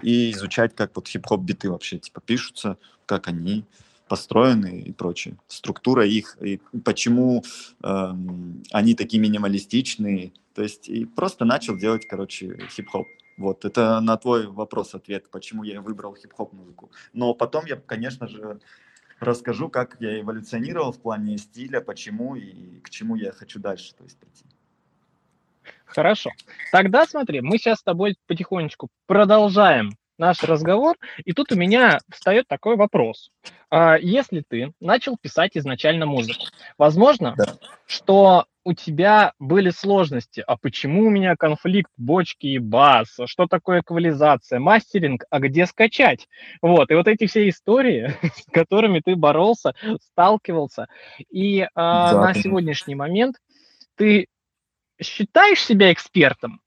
и 0.01 0.31
изучать, 0.31 0.75
как 0.75 0.95
вот 0.95 1.07
хип-хоп 1.07 1.41
биты 1.41 1.71
вообще 1.71 1.98
типа 1.98 2.21
пишутся, 2.21 2.77
как 3.05 3.27
они 3.27 3.65
построены 4.12 4.82
и 4.82 4.91
прочее, 4.91 5.38
структура 5.48 6.06
их, 6.06 6.38
и 6.41 6.60
почему 6.84 7.46
э, 7.82 8.13
они 8.74 8.94
такие 8.94 9.22
минималистичные, 9.22 10.34
то 10.53 10.63
есть 10.63 10.89
и 10.89 11.06
просто 11.06 11.46
начал 11.46 11.77
делать, 11.77 12.06
короче, 12.10 12.58
хип-хоп. 12.75 13.08
Вот, 13.38 13.63
это 13.63 14.01
на 14.01 14.18
твой 14.18 14.48
вопрос 14.48 14.96
ответ, 14.96 15.30
почему 15.32 15.63
я 15.63 15.80
выбрал 15.80 16.13
хип-хоп 16.13 16.51
музыку. 16.51 16.91
Но 17.13 17.34
потом 17.34 17.65
я, 17.68 17.77
конечно 17.77 18.27
же, 18.27 18.60
расскажу, 19.22 19.70
как 19.70 19.96
я 20.01 20.20
эволюционировал 20.20 20.91
в 20.91 21.00
плане 21.00 21.38
стиля, 21.38 21.80
почему 21.80 22.36
и 22.36 22.82
к 22.82 22.89
чему 22.89 23.15
я 23.15 23.32
хочу 23.32 23.60
дальше 23.60 23.96
то 23.96 24.03
есть, 24.03 24.18
прийти. 24.18 24.44
Хорошо. 25.86 26.32
Тогда 26.74 27.06
смотри, 27.06 27.39
мы 27.39 27.58
сейчас 27.58 27.80
с 27.80 27.84
тобой 27.84 28.18
потихонечку 28.27 28.89
продолжаем 29.08 29.94
наш 30.22 30.44
разговор, 30.44 30.96
и 31.25 31.34
тут 31.34 31.51
у 31.51 31.56
меня 31.56 32.00
встает 32.10 32.48
такой 32.48 32.78
вопрос. 32.78 33.32
А, 33.70 33.98
если 33.98 34.44
ты 34.48 34.72
начал 34.80 35.18
писать 35.18 35.58
изначально 35.58 36.06
музыку, 36.06 36.46
возможно, 36.78 37.34
да. 37.36 37.56
что 37.88 38.46
у 38.63 38.74
тебя 38.74 39.34
были 39.40 39.72
сложности, 39.72 40.44
а 40.46 40.56
почему 40.58 41.08
у 41.08 41.10
меня 41.10 41.36
конфликт 41.36 41.92
бочки 41.98 42.46
и 42.46 42.60
бас, 42.60 43.18
что 43.25 43.48
такое 43.48 43.82
эквализация, 43.82 44.60
мастеринг, 44.60 45.24
а 45.32 45.40
где 45.40 45.66
скачать? 45.66 46.30
Вот, 46.62 46.92
и 46.92 46.94
вот 46.94 47.08
эти 47.08 47.25
все 47.25 47.50
истории, 47.50 48.16
с 48.24 48.46
которыми 48.51 49.01
ты 49.04 49.16
боролся, 49.16 49.74
сталкивался, 50.12 50.88
и 51.32 51.68
а, 51.74 52.13
да. 52.13 52.22
на 52.22 52.34
сегодняшний 52.36 52.94
момент 52.94 53.38
ты 53.96 54.28
считаешь 55.01 55.63
себя 55.63 55.92
экспертом? 55.92 56.62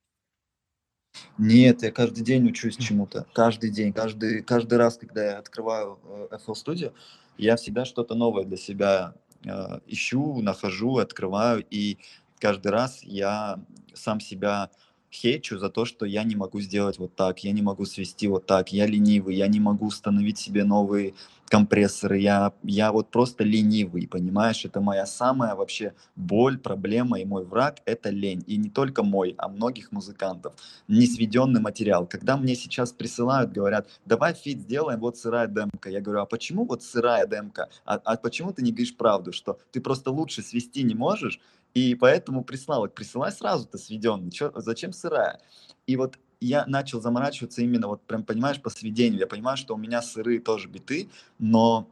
Нет, 1.39 1.83
я 1.83 1.91
каждый 1.91 2.23
день 2.23 2.49
учусь 2.49 2.77
чему-то. 2.77 3.27
Каждый 3.33 3.71
день, 3.71 3.93
каждый, 3.93 4.43
каждый 4.43 4.79
раз, 4.79 4.97
когда 4.99 5.25
я 5.25 5.39
открываю 5.39 5.99
э, 6.05 6.37
FL 6.37 6.55
Studio, 6.55 6.93
я 7.39 7.57
всегда 7.57 7.85
что-то 7.85 8.15
новое 8.15 8.45
для 8.45 8.57
себя 8.57 9.15
э, 9.45 9.81
ищу, 9.87 10.41
нахожу, 10.43 10.99
открываю, 10.99 11.65
и 11.69 11.99
каждый 12.39 12.71
раз 12.71 13.03
я 13.03 13.59
сам 13.95 14.21
себя 14.21 14.71
хейчу 15.15 15.59
за 15.59 15.71
то, 15.71 15.85
что 15.85 16.07
я 16.07 16.25
не 16.25 16.37
могу 16.37 16.61
сделать 16.61 16.99
вот 16.99 17.15
так, 17.15 17.45
я 17.45 17.53
не 17.53 17.63
могу 17.63 17.85
свести 17.85 18.29
вот 18.29 18.47
так, 18.47 18.73
я 18.73 18.87
ленивый, 18.87 19.37
я 19.37 19.47
не 19.47 19.61
могу 19.61 19.87
установить 19.87 20.39
себе 20.39 20.65
новые 20.65 21.15
компрессоры, 21.49 22.19
я, 22.19 22.53
я 22.63 22.91
вот 22.91 23.11
просто 23.11 23.45
ленивый, 23.45 24.09
понимаешь, 24.09 24.65
это 24.65 24.81
моя 24.81 25.07
самая 25.07 25.55
вообще 25.55 25.95
боль, 26.17 26.59
проблема 26.59 27.21
и 27.21 27.25
мой 27.25 27.45
враг— 27.45 27.77
это 27.85 28.11
лень. 28.11 28.43
И 28.47 28.57
не 28.57 28.71
только 28.71 29.03
мой, 29.03 29.35
а 29.39 29.49
многих 29.49 29.93
музыкантов. 29.93 30.55
Несведенный 30.89 31.61
материал. 31.61 32.07
Когда 32.07 32.37
мне 32.37 32.57
сейчас 32.57 32.93
присылают, 32.93 33.53
говорят, 33.53 33.89
давай 34.05 34.35
feat 34.35 34.61
сделаем, 34.61 35.01
вот 35.01 35.17
сырая 35.17 35.47
демка. 35.47 35.91
Я 35.91 36.01
говорю, 36.01 36.23
а 36.23 36.27
почему 36.27 36.65
вот 36.65 36.83
сырая 36.83 37.27
демка? 37.27 37.69
А, 37.85 38.01
а 38.05 38.17
почему 38.17 38.53
ты 38.53 38.63
не 38.63 38.73
говоришь 38.73 38.97
правду, 38.97 39.33
что 39.33 39.59
ты 39.71 39.81
просто 39.81 40.11
лучше 40.11 40.43
свести 40.43 40.83
не 40.83 40.95
можешь, 40.95 41.41
и 41.75 41.95
поэтому 41.95 42.45
прислал. 42.45 42.89
Присылай 42.89 43.33
сразу-то 43.33 43.79
сведенный. 43.79 44.31
Чё, 44.31 44.53
зачем 44.55 44.93
сырая? 44.93 45.41
И 45.87 45.97
вот 45.97 46.19
я 46.41 46.65
начал 46.67 47.01
заморачиваться 47.01 47.63
именно, 47.63 47.89
вот 47.89 48.03
прям, 48.03 48.23
понимаешь, 48.23 48.61
по 48.61 48.71
сведению. 48.71 49.21
Я 49.21 49.27
понимаю, 49.27 49.57
что 49.57 49.75
у 49.75 49.79
меня 49.79 50.01
сырые 50.03 50.41
тоже 50.41 50.69
биты, 50.69 51.11
но, 51.39 51.89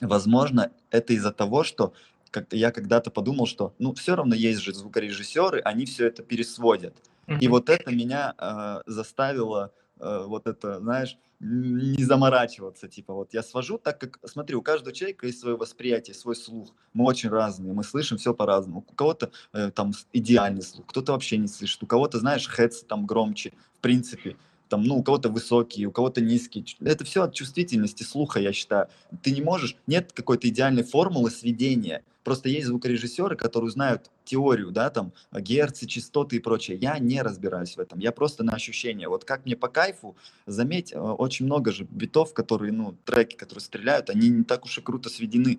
возможно, 0.00 0.72
это 0.90 1.12
из-за 1.12 1.32
того, 1.32 1.62
что 1.64 1.92
как 2.30 2.52
я 2.52 2.70
когда-то 2.70 3.10
подумал, 3.10 3.46
что, 3.46 3.74
ну, 3.78 3.94
все 3.94 4.14
равно 4.14 4.34
есть 4.34 4.60
же 4.60 4.74
звукорежиссеры, 4.74 5.60
они 5.60 5.86
все 5.86 6.06
это 6.06 6.22
пересводят. 6.22 6.94
Mm-hmm. 7.26 7.38
И 7.40 7.48
вот 7.48 7.70
это 7.70 7.90
меня 7.90 8.34
э, 8.38 8.82
заставило 8.86 9.72
э, 10.00 10.24
вот 10.26 10.46
это, 10.46 10.80
знаешь, 10.80 11.18
не 11.40 12.02
заморачиваться, 12.02 12.88
типа 12.88 13.14
вот 13.14 13.32
я 13.32 13.42
свожу 13.42 13.78
так, 13.78 14.00
как, 14.00 14.18
смотри, 14.24 14.56
у 14.56 14.62
каждого 14.62 14.92
человека 14.92 15.26
есть 15.26 15.38
свое 15.38 15.56
восприятие, 15.56 16.14
свой 16.14 16.34
слух, 16.34 16.74
мы 16.92 17.04
очень 17.04 17.28
разные, 17.28 17.72
мы 17.72 17.84
слышим 17.84 18.18
все 18.18 18.34
по-разному, 18.34 18.84
у 18.86 18.94
кого-то 18.94 19.30
э, 19.52 19.70
там 19.70 19.92
идеальный 20.12 20.62
слух, 20.62 20.86
кто-то 20.86 21.12
вообще 21.12 21.36
не 21.36 21.46
слышит, 21.46 21.82
у 21.82 21.86
кого-то, 21.86 22.18
знаешь, 22.18 22.48
хедс 22.48 22.82
там 22.82 23.06
громче, 23.06 23.52
в 23.74 23.80
принципе, 23.80 24.36
там, 24.68 24.84
ну, 24.84 24.96
у 24.96 25.02
кого-то 25.02 25.28
высокий, 25.28 25.86
у 25.86 25.92
кого-то 25.92 26.20
низкий. 26.20 26.64
Это 26.80 27.04
все 27.04 27.22
от 27.22 27.34
чувствительности 27.34 28.02
слуха, 28.02 28.40
я 28.40 28.52
считаю. 28.52 28.88
Ты 29.22 29.30
не 29.30 29.40
можешь, 29.40 29.76
нет 29.86 30.12
какой-то 30.12 30.48
идеальной 30.48 30.82
формулы 30.82 31.30
сведения. 31.30 32.02
Просто 32.24 32.50
есть 32.50 32.66
звукорежиссеры, 32.66 33.36
которые 33.36 33.70
знают 33.70 34.10
теорию, 34.24 34.70
да, 34.70 34.90
там, 34.90 35.12
герцы, 35.32 35.86
частоты 35.86 36.36
и 36.36 36.40
прочее. 36.40 36.76
Я 36.76 36.98
не 36.98 37.22
разбираюсь 37.22 37.76
в 37.76 37.80
этом, 37.80 38.00
я 38.00 38.12
просто 38.12 38.44
на 38.44 38.52
ощущение. 38.52 39.08
Вот 39.08 39.24
как 39.24 39.46
мне 39.46 39.56
по 39.56 39.68
кайфу, 39.68 40.14
заметь, 40.46 40.92
э, 40.92 40.98
очень 40.98 41.46
много 41.46 41.72
же 41.72 41.86
битов, 41.88 42.34
которые, 42.34 42.72
ну, 42.72 42.94
треки, 43.06 43.34
которые 43.34 43.62
стреляют, 43.62 44.10
они 44.10 44.28
не 44.28 44.44
так 44.44 44.66
уж 44.66 44.76
и 44.76 44.82
круто 44.82 45.08
сведены. 45.08 45.58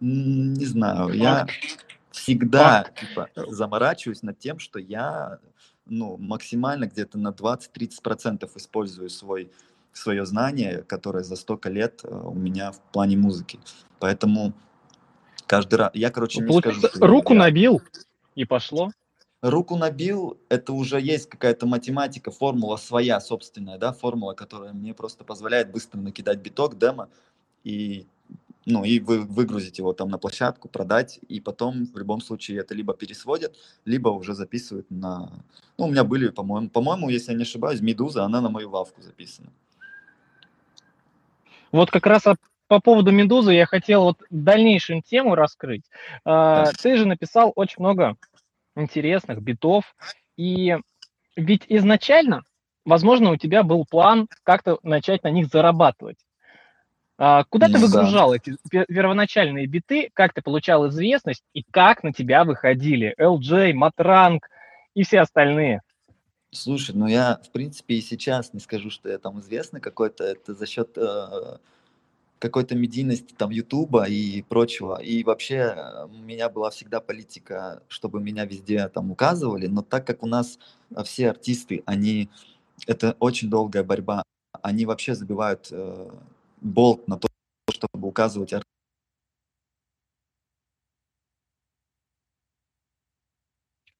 Не 0.00 0.66
знаю, 0.66 1.14
я 1.14 1.46
всегда 2.10 2.90
типа, 3.00 3.30
заморачиваюсь 3.48 4.22
над 4.22 4.38
тем, 4.38 4.58
что 4.58 4.78
я 4.78 5.38
ну, 5.92 6.16
максимально 6.16 6.86
где-то 6.86 7.18
на 7.18 7.28
20-30% 7.28 8.50
использую 8.56 9.10
свой, 9.10 9.52
свое 9.92 10.24
знание, 10.24 10.82
которое 10.82 11.22
за 11.22 11.36
столько 11.36 11.68
лет 11.68 12.00
э, 12.02 12.08
у 12.08 12.34
меня 12.34 12.72
в 12.72 12.80
плане 12.92 13.18
музыки. 13.18 13.60
Поэтому 13.98 14.54
каждый 15.46 15.74
раз... 15.74 15.90
Я, 15.92 16.10
короче, 16.10 16.40
не 16.40 16.58
скажу... 16.58 16.80
Руку 16.94 17.34
я... 17.34 17.40
набил, 17.40 17.82
и 18.34 18.46
пошло. 18.46 18.90
Руку 19.42 19.76
набил, 19.76 20.38
это 20.48 20.72
уже 20.72 20.98
есть 20.98 21.28
какая-то 21.28 21.66
математика, 21.66 22.30
формула 22.30 22.76
своя 22.78 23.20
собственная, 23.20 23.76
да, 23.76 23.92
формула, 23.92 24.32
которая 24.32 24.72
мне 24.72 24.94
просто 24.94 25.24
позволяет 25.24 25.72
быстро 25.72 25.98
накидать 25.98 26.38
биток, 26.38 26.78
демо, 26.78 27.10
и 27.64 28.06
ну, 28.64 28.84
и 28.84 29.00
вы, 29.00 29.20
выгрузить 29.20 29.78
его 29.78 29.92
там 29.92 30.08
на 30.08 30.18
площадку, 30.18 30.68
продать, 30.68 31.18
и 31.28 31.40
потом 31.40 31.86
в 31.86 31.98
любом 31.98 32.20
случае 32.20 32.58
это 32.58 32.74
либо 32.74 32.94
пересводят, 32.94 33.56
либо 33.84 34.08
уже 34.08 34.34
записывают 34.34 34.90
на... 34.90 35.30
Ну, 35.78 35.86
у 35.86 35.90
меня 35.90 36.04
были, 36.04 36.28
по-моему, 36.28 36.68
по-моему, 36.68 37.08
если 37.08 37.32
я 37.32 37.36
не 37.36 37.42
ошибаюсь, 37.42 37.80
Медуза, 37.80 38.24
она 38.24 38.40
на 38.40 38.50
мою 38.50 38.70
вавку 38.70 39.02
записана. 39.02 39.50
Вот 41.72 41.90
как 41.90 42.06
раз 42.06 42.24
по 42.68 42.80
поводу 42.80 43.10
Медузы 43.10 43.52
я 43.52 43.66
хотел 43.66 44.04
вот 44.04 44.22
дальнейшую 44.30 45.02
тему 45.02 45.34
раскрыть. 45.34 45.84
А, 46.24 46.66
да. 46.66 46.72
Ты 46.80 46.96
же 46.96 47.06
написал 47.06 47.52
очень 47.56 47.76
много 47.80 48.16
интересных 48.76 49.42
битов, 49.42 49.94
и 50.36 50.76
ведь 51.36 51.64
изначально, 51.68 52.42
возможно, 52.84 53.30
у 53.30 53.36
тебя 53.36 53.62
был 53.62 53.84
план 53.84 54.28
как-то 54.44 54.78
начать 54.82 55.24
на 55.24 55.30
них 55.30 55.48
зарабатывать. 55.48 56.18
А, 57.24 57.44
куда 57.44 57.68
ты 57.68 57.78
выгружал 57.78 58.34
эти 58.34 58.56
первоначальные 58.68 59.68
биты, 59.68 60.10
как 60.12 60.34
ты 60.34 60.42
получал 60.42 60.88
известность? 60.88 61.44
И 61.54 61.62
как 61.62 62.02
на 62.02 62.12
тебя 62.12 62.42
выходили? 62.42 63.14
LJ, 63.16 63.74
Матранг 63.74 64.50
и 64.94 65.04
все 65.04 65.20
остальные? 65.20 65.82
Слушай, 66.50 66.96
ну 66.96 67.06
я, 67.06 67.38
в 67.44 67.50
принципе, 67.50 67.94
и 67.94 68.00
сейчас 68.00 68.52
не 68.52 68.58
скажу, 68.58 68.90
что 68.90 69.08
я 69.08 69.18
там 69.18 69.38
известный 69.38 69.80
какой-то, 69.80 70.24
это 70.24 70.52
за 70.52 70.66
счет 70.66 70.98
э, 70.98 71.58
какой-то 72.40 72.74
медийности 72.74 73.34
там 73.38 73.50
Ютуба 73.50 74.08
и 74.08 74.42
прочего. 74.42 75.00
И 75.00 75.22
вообще 75.22 75.76
э, 75.76 76.06
у 76.06 76.24
меня 76.24 76.48
была 76.48 76.70
всегда 76.70 77.00
политика, 77.00 77.84
чтобы 77.86 78.20
меня 78.20 78.46
везде 78.46 78.88
там 78.88 79.12
указывали, 79.12 79.68
но 79.68 79.82
так 79.82 80.04
как 80.04 80.24
у 80.24 80.26
нас 80.26 80.58
э, 80.90 81.04
все 81.04 81.30
артисты, 81.30 81.84
они, 81.86 82.30
это 82.88 83.14
очень 83.20 83.48
долгая 83.48 83.84
борьба, 83.84 84.24
они 84.60 84.86
вообще 84.86 85.14
забивают 85.14 85.68
э, 85.70 86.10
болт 86.62 87.06
на 87.08 87.18
то, 87.18 87.28
чтобы 87.70 88.08
указывать 88.08 88.52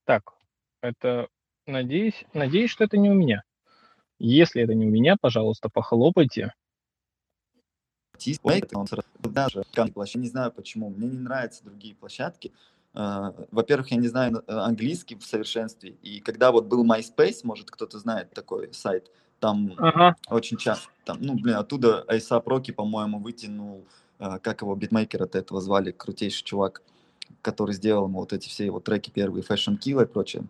Так, 0.04 0.34
это 0.80 1.28
надеюсь, 1.66 2.24
надеюсь, 2.32 2.70
что 2.70 2.84
это 2.84 2.98
не 2.98 3.10
у 3.10 3.14
меня. 3.14 3.44
Если 4.18 4.62
это 4.62 4.74
не 4.74 4.86
у 4.86 4.90
меня, 4.90 5.16
пожалуйста, 5.20 5.68
похлопайте. 5.68 6.52
Даже 9.18 10.18
не 10.18 10.28
знаю 10.28 10.52
почему, 10.52 10.90
мне 10.90 11.08
не 11.08 11.18
нравятся 11.18 11.64
другие 11.64 11.94
площадки, 11.94 12.52
э, 12.94 13.32
во-первых, 13.50 13.90
я 13.90 13.96
не 13.96 14.08
знаю 14.08 14.44
э, 14.46 14.52
английский 14.52 15.16
в 15.16 15.24
совершенстве, 15.24 15.96
и 16.02 16.20
когда 16.20 16.52
вот 16.52 16.66
был 16.66 16.84
MySpace, 16.84 17.40
может 17.42 17.70
кто-то 17.70 17.98
знает 17.98 18.30
такой 18.30 18.72
сайт, 18.74 19.10
там 19.42 19.74
ага. 19.76 20.14
очень 20.30 20.56
часто, 20.56 20.88
там, 21.04 21.18
ну, 21.20 21.34
блин, 21.34 21.56
оттуда 21.56 22.04
Айса 22.06 22.38
Проки, 22.38 22.70
по-моему, 22.70 23.18
вытянул, 23.18 23.84
э, 24.20 24.38
как 24.40 24.62
его, 24.62 24.76
битмейкера 24.76 25.24
от 25.24 25.34
этого 25.34 25.60
звали, 25.60 25.90
крутейший 25.90 26.44
чувак, 26.44 26.80
который 27.42 27.74
сделал 27.74 28.04
ему 28.04 28.20
вот 28.20 28.32
эти 28.32 28.48
все 28.48 28.64
его 28.64 28.78
треки 28.78 29.10
первые, 29.10 29.42
Fashion 29.42 29.76
Kill 29.76 30.00
и 30.00 30.06
прочее. 30.06 30.44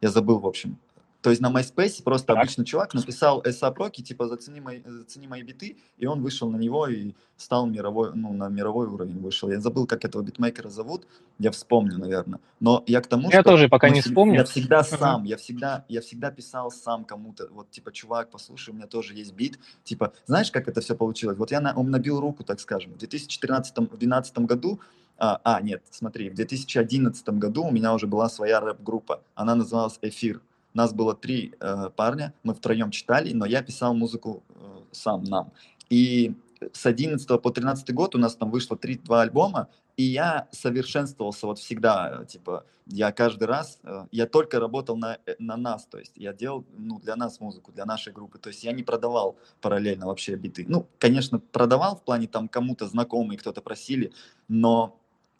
Я 0.00 0.08
забыл, 0.08 0.38
в 0.38 0.46
общем. 0.46 0.78
То 1.20 1.30
есть 1.30 1.42
на 1.42 1.50
MySpace 1.50 2.02
просто 2.02 2.28
так. 2.28 2.38
обычный 2.38 2.64
чувак 2.64 2.94
написал 2.94 3.42
эсапроки, 3.44 4.02
типа 4.02 4.28
зацени 4.28 4.60
мои, 4.60 4.82
зацени 4.84 5.26
мои 5.26 5.42
биты, 5.42 5.76
и 5.96 6.06
он 6.06 6.22
вышел 6.22 6.48
на 6.48 6.56
него 6.56 6.86
и 6.86 7.12
стал 7.36 7.66
мировой, 7.66 8.12
ну, 8.14 8.32
на 8.32 8.48
мировой 8.48 8.86
уровень 8.86 9.18
вышел. 9.18 9.50
Я 9.50 9.60
забыл, 9.60 9.86
как 9.86 10.04
этого 10.04 10.22
битмейкера 10.22 10.68
зовут, 10.68 11.06
я 11.38 11.50
вспомню, 11.50 11.98
наверное. 11.98 12.38
Но 12.60 12.84
я 12.86 13.00
к 13.00 13.08
тому, 13.08 13.30
я 13.30 13.40
что... 13.40 13.50
тоже 13.50 13.68
пока 13.68 13.90
не 13.90 14.00
вспомню. 14.00 14.34
Я 14.34 14.44
всегда 14.44 14.84
сам, 14.84 15.24
я 15.24 15.36
всегда, 15.36 15.84
я 15.88 16.00
всегда 16.00 16.30
писал 16.30 16.70
сам 16.70 17.04
кому-то, 17.04 17.48
вот, 17.50 17.70
типа, 17.70 17.90
чувак, 17.90 18.30
послушай, 18.30 18.70
у 18.70 18.74
меня 18.74 18.86
тоже 18.86 19.14
есть 19.14 19.32
бит. 19.32 19.58
Типа, 19.82 20.12
знаешь, 20.26 20.52
как 20.52 20.68
это 20.68 20.80
все 20.80 20.94
получилось? 20.94 21.36
Вот 21.36 21.50
я 21.50 21.60
на, 21.60 21.74
он 21.74 21.90
набил 21.90 22.20
руку, 22.20 22.44
так 22.44 22.60
скажем. 22.60 22.92
В 22.92 23.02
2013-2012 23.02 24.46
году 24.46 24.80
а, 25.20 25.40
а, 25.42 25.60
нет, 25.60 25.82
смотри, 25.90 26.30
в 26.30 26.34
2011 26.34 27.28
году 27.30 27.64
у 27.64 27.72
меня 27.72 27.92
уже 27.92 28.06
была 28.06 28.28
своя 28.28 28.60
рэп-группа. 28.60 29.20
Она 29.34 29.56
называлась 29.56 29.98
«Эфир». 30.00 30.40
Нас 30.74 30.92
было 30.92 31.14
три 31.14 31.54
э, 31.60 31.90
парня, 31.96 32.32
мы 32.42 32.54
втроем 32.54 32.90
читали, 32.90 33.32
но 33.32 33.46
я 33.46 33.62
писал 33.62 33.94
музыку 33.94 34.42
э, 34.48 34.80
сам 34.92 35.24
нам. 35.24 35.52
И 35.90 36.34
с 36.72 36.86
11 36.86 37.40
по 37.40 37.50
13 37.50 37.94
год 37.94 38.14
у 38.14 38.18
нас 38.18 38.34
там 38.36 38.50
вышло 38.50 38.76
3-2 38.76 39.20
альбома, 39.20 39.68
и 39.96 40.04
я 40.04 40.48
совершенствовался 40.52 41.46
вот 41.46 41.58
всегда, 41.58 42.24
типа, 42.26 42.64
я 42.86 43.12
каждый 43.12 43.44
раз, 43.44 43.80
э, 43.82 44.06
я 44.12 44.26
только 44.26 44.60
работал 44.60 44.96
на, 44.96 45.18
э, 45.26 45.34
на 45.38 45.56
нас, 45.56 45.86
то 45.86 45.98
есть 45.98 46.12
я 46.16 46.32
делал, 46.32 46.64
ну, 46.76 47.00
для 47.00 47.16
нас 47.16 47.40
музыку, 47.40 47.72
для 47.72 47.84
нашей 47.84 48.12
группы, 48.12 48.38
то 48.38 48.48
есть 48.48 48.64
я 48.64 48.72
не 48.72 48.82
продавал 48.82 49.36
параллельно 49.60 50.06
вообще 50.06 50.36
биты. 50.36 50.64
Ну, 50.68 50.86
конечно, 50.98 51.40
продавал 51.40 51.96
в 51.96 52.02
плане 52.02 52.28
там 52.28 52.48
кому-то 52.48 52.86
знакомые, 52.86 53.38
кто-то 53.38 53.60
просили, 53.60 54.12
но 54.46 54.98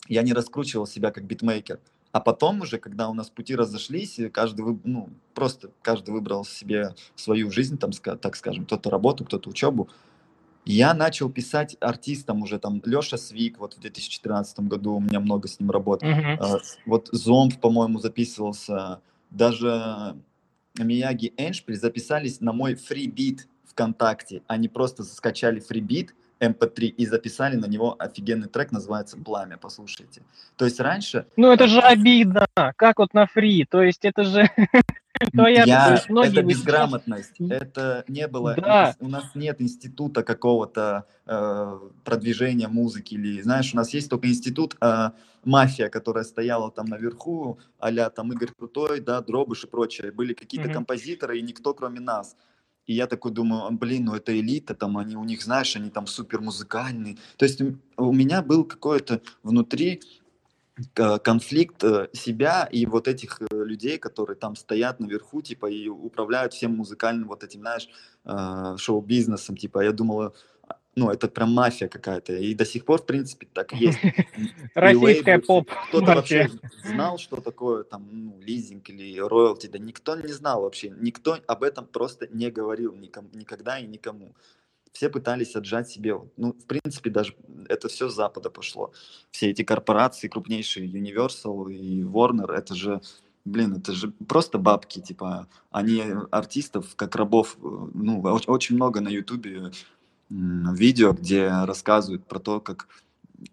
я 0.09 0.23
не 0.23 0.33
раскручивал 0.33 0.87
себя 0.87 1.11
как 1.11 1.25
битмейкер. 1.25 1.81
А 2.11 2.21
потом 2.21 2.63
уже, 2.63 2.79
когда 2.79 3.09
у 3.09 3.15
нас 3.15 3.29
пути 3.29 3.55
разошлись, 3.55 4.19
каждый, 4.33 4.79
ну, 4.85 5.11
просто 5.35 5.71
каждый 5.83 6.11
выбрал 6.11 6.45
себе 6.45 6.95
свою 7.17 7.51
жизнь, 7.51 7.79
там, 7.79 7.93
так 7.93 8.35
скажем, 8.37 8.65
кто-то 8.65 8.91
работу, 8.91 9.25
кто-то 9.25 9.51
учебу, 9.51 9.89
я 10.65 10.93
начал 10.95 11.31
писать 11.31 11.77
артистам 11.81 12.43
уже, 12.43 12.59
там, 12.59 12.83
Леша 12.85 13.17
Свик, 13.17 13.59
вот 13.59 13.75
в 13.75 13.81
2014 13.81 14.61
году 14.61 14.95
у 14.95 15.01
меня 15.01 15.21
много 15.21 15.49
с 15.49 15.61
ним 15.61 15.71
работ. 15.71 16.03
Uh-huh. 16.03 16.61
Вот 16.85 17.09
Зомб, 17.13 17.59
по-моему, 17.59 17.99
записывался. 18.01 19.01
Даже 19.31 20.17
Мияги 20.79 21.33
Эншпиль 21.37 21.77
записались 21.77 22.41
на 22.41 22.53
мой 22.53 22.75
фрибит 22.75 23.49
ВКонтакте. 23.67 24.43
Они 24.47 24.69
просто 24.69 25.05
скачали 25.05 25.61
фрибит, 25.61 26.15
MP3 26.41 26.87
и 26.87 27.07
записали 27.07 27.57
на 27.57 27.67
него 27.67 27.97
офигенный 27.99 28.49
трек, 28.49 28.73
называется 28.73 29.17
«Пламя», 29.17 29.57
послушайте. 29.57 30.23
То 30.57 30.65
есть 30.65 30.81
раньше... 30.81 31.27
Ну 31.37 31.53
это 31.53 31.67
же 31.67 31.81
обидно, 31.81 32.47
как 32.77 32.99
вот 32.99 33.15
на 33.15 33.27
фри, 33.27 33.67
то 33.69 33.83
есть 33.83 34.05
это 34.05 34.25
же... 34.25 34.51
Твоя, 35.33 35.65
я, 35.65 35.97
это 35.97 36.43
безграмотность, 36.43 37.33
сейчас... 37.37 37.51
это 37.51 38.05
не 38.07 38.29
было, 38.29 38.55
да. 38.55 38.95
у 39.01 39.09
нас 39.09 39.35
нет 39.35 39.61
института 39.61 40.23
какого-то 40.23 41.07
э, 41.27 41.79
продвижения 42.05 42.69
музыки, 42.69 43.15
или, 43.15 43.41
знаешь, 43.43 43.75
у 43.75 43.77
нас 43.77 43.93
есть 43.93 44.09
только 44.09 44.29
институт 44.29 44.77
э, 44.81 45.11
мафия, 45.45 45.89
которая 45.89 46.23
стояла 46.23 46.71
там 46.71 46.87
наверху, 46.87 47.59
а 47.81 47.91
там 48.11 48.33
Игорь 48.33 48.53
Крутой, 48.57 49.01
да, 49.01 49.21
Дробыш 49.21 49.65
и 49.65 49.67
прочее, 49.67 50.13
были 50.13 50.35
какие-то 50.35 50.69
mm-hmm. 50.69 50.75
композиторы, 50.75 51.39
и 51.39 51.43
никто 51.43 51.75
кроме 51.75 51.99
нас. 51.99 52.37
И 52.89 52.95
я 52.95 53.07
такой 53.07 53.33
думаю, 53.33 53.71
блин, 53.73 54.07
ну 54.07 54.15
это 54.15 54.33
элита, 54.33 54.75
там 54.75 54.97
они 54.97 55.15
у 55.15 55.23
них, 55.23 55.43
знаешь, 55.43 55.77
они 55.77 55.91
там 55.91 56.07
супер 56.07 56.41
музыкальные. 56.41 57.19
То 57.37 57.45
есть 57.45 57.61
у 57.99 58.13
меня 58.13 58.41
был 58.41 58.65
какой-то 58.65 59.21
внутри 59.43 60.01
э, 60.97 61.19
конфликт 61.19 61.85
э, 61.85 62.09
себя 62.15 62.67
и 62.73 62.87
вот 62.87 63.07
этих 63.07 63.43
э, 63.43 63.65
людей, 63.65 63.99
которые 63.99 64.37
там 64.37 64.57
стоят 64.57 65.01
наверху, 65.01 65.43
типа, 65.43 65.67
и 65.67 65.89
управляют 65.89 66.55
всем 66.55 66.77
музыкальным 66.77 67.29
вот 67.29 67.45
этим, 67.45 67.61
знаешь, 67.61 67.89
шоу-бизнесом, 68.81 69.57
типа, 69.57 69.85
я 69.85 69.93
думала, 69.93 70.33
ну, 70.99 71.11
это 71.11 71.29
прям 71.29 71.53
мафия 71.53 71.89
какая-то. 71.89 72.33
И 72.33 72.55
до 72.55 72.65
сих 72.65 72.85
пор, 72.85 73.01
в 73.01 73.07
принципе, 73.07 73.47
так 73.53 73.73
и 73.73 73.77
есть. 73.77 73.99
Российская 74.75 75.39
поп 75.39 75.71
Кто-то 75.89 76.15
вообще 76.17 76.51
знал, 76.85 77.19
что 77.19 77.41
такое 77.41 77.85
там 77.85 78.09
ну, 78.11 78.41
лизинг 78.41 78.91
или 78.91 79.19
роялти. 79.19 79.69
Да 79.69 79.79
никто 79.79 80.17
не 80.17 80.33
знал 80.33 80.63
вообще. 80.63 80.93
Никто 80.99 81.39
об 81.47 81.63
этом 81.63 81.87
просто 81.87 82.27
не 82.29 82.51
говорил 82.51 82.95
никому, 82.95 83.29
никогда 83.33 83.79
и 83.79 83.87
никому. 83.87 84.35
Все 84.93 85.09
пытались 85.09 85.55
отжать 85.55 85.89
себе. 85.89 86.17
Ну, 86.37 86.53
в 86.53 86.65
принципе, 86.65 87.11
даже 87.11 87.35
это 87.69 87.89
все 87.89 88.09
с 88.09 88.15
Запада 88.15 88.51
пошло. 88.51 88.93
Все 89.31 89.51
эти 89.51 89.63
корпорации 89.63 90.29
крупнейшие, 90.29 90.89
Universal 90.89 91.73
и 91.73 92.03
Warner, 92.03 92.53
это 92.53 92.75
же 92.75 93.01
блин, 93.45 93.75
это 93.75 93.93
же 93.93 94.11
просто 94.29 94.59
бабки, 94.59 95.01
типа, 95.01 95.49
они 95.71 96.03
артистов, 96.31 96.95
как 96.97 97.17
рабов, 97.17 97.57
э, 97.57 97.67
ну, 97.95 98.21
очень 98.47 98.75
много 98.77 99.01
на 99.01 99.09
Ютубе 99.09 99.73
видео, 100.31 101.13
где 101.13 101.49
рассказывают 101.49 102.27
про 102.27 102.39
то, 102.39 102.61
как 102.61 102.89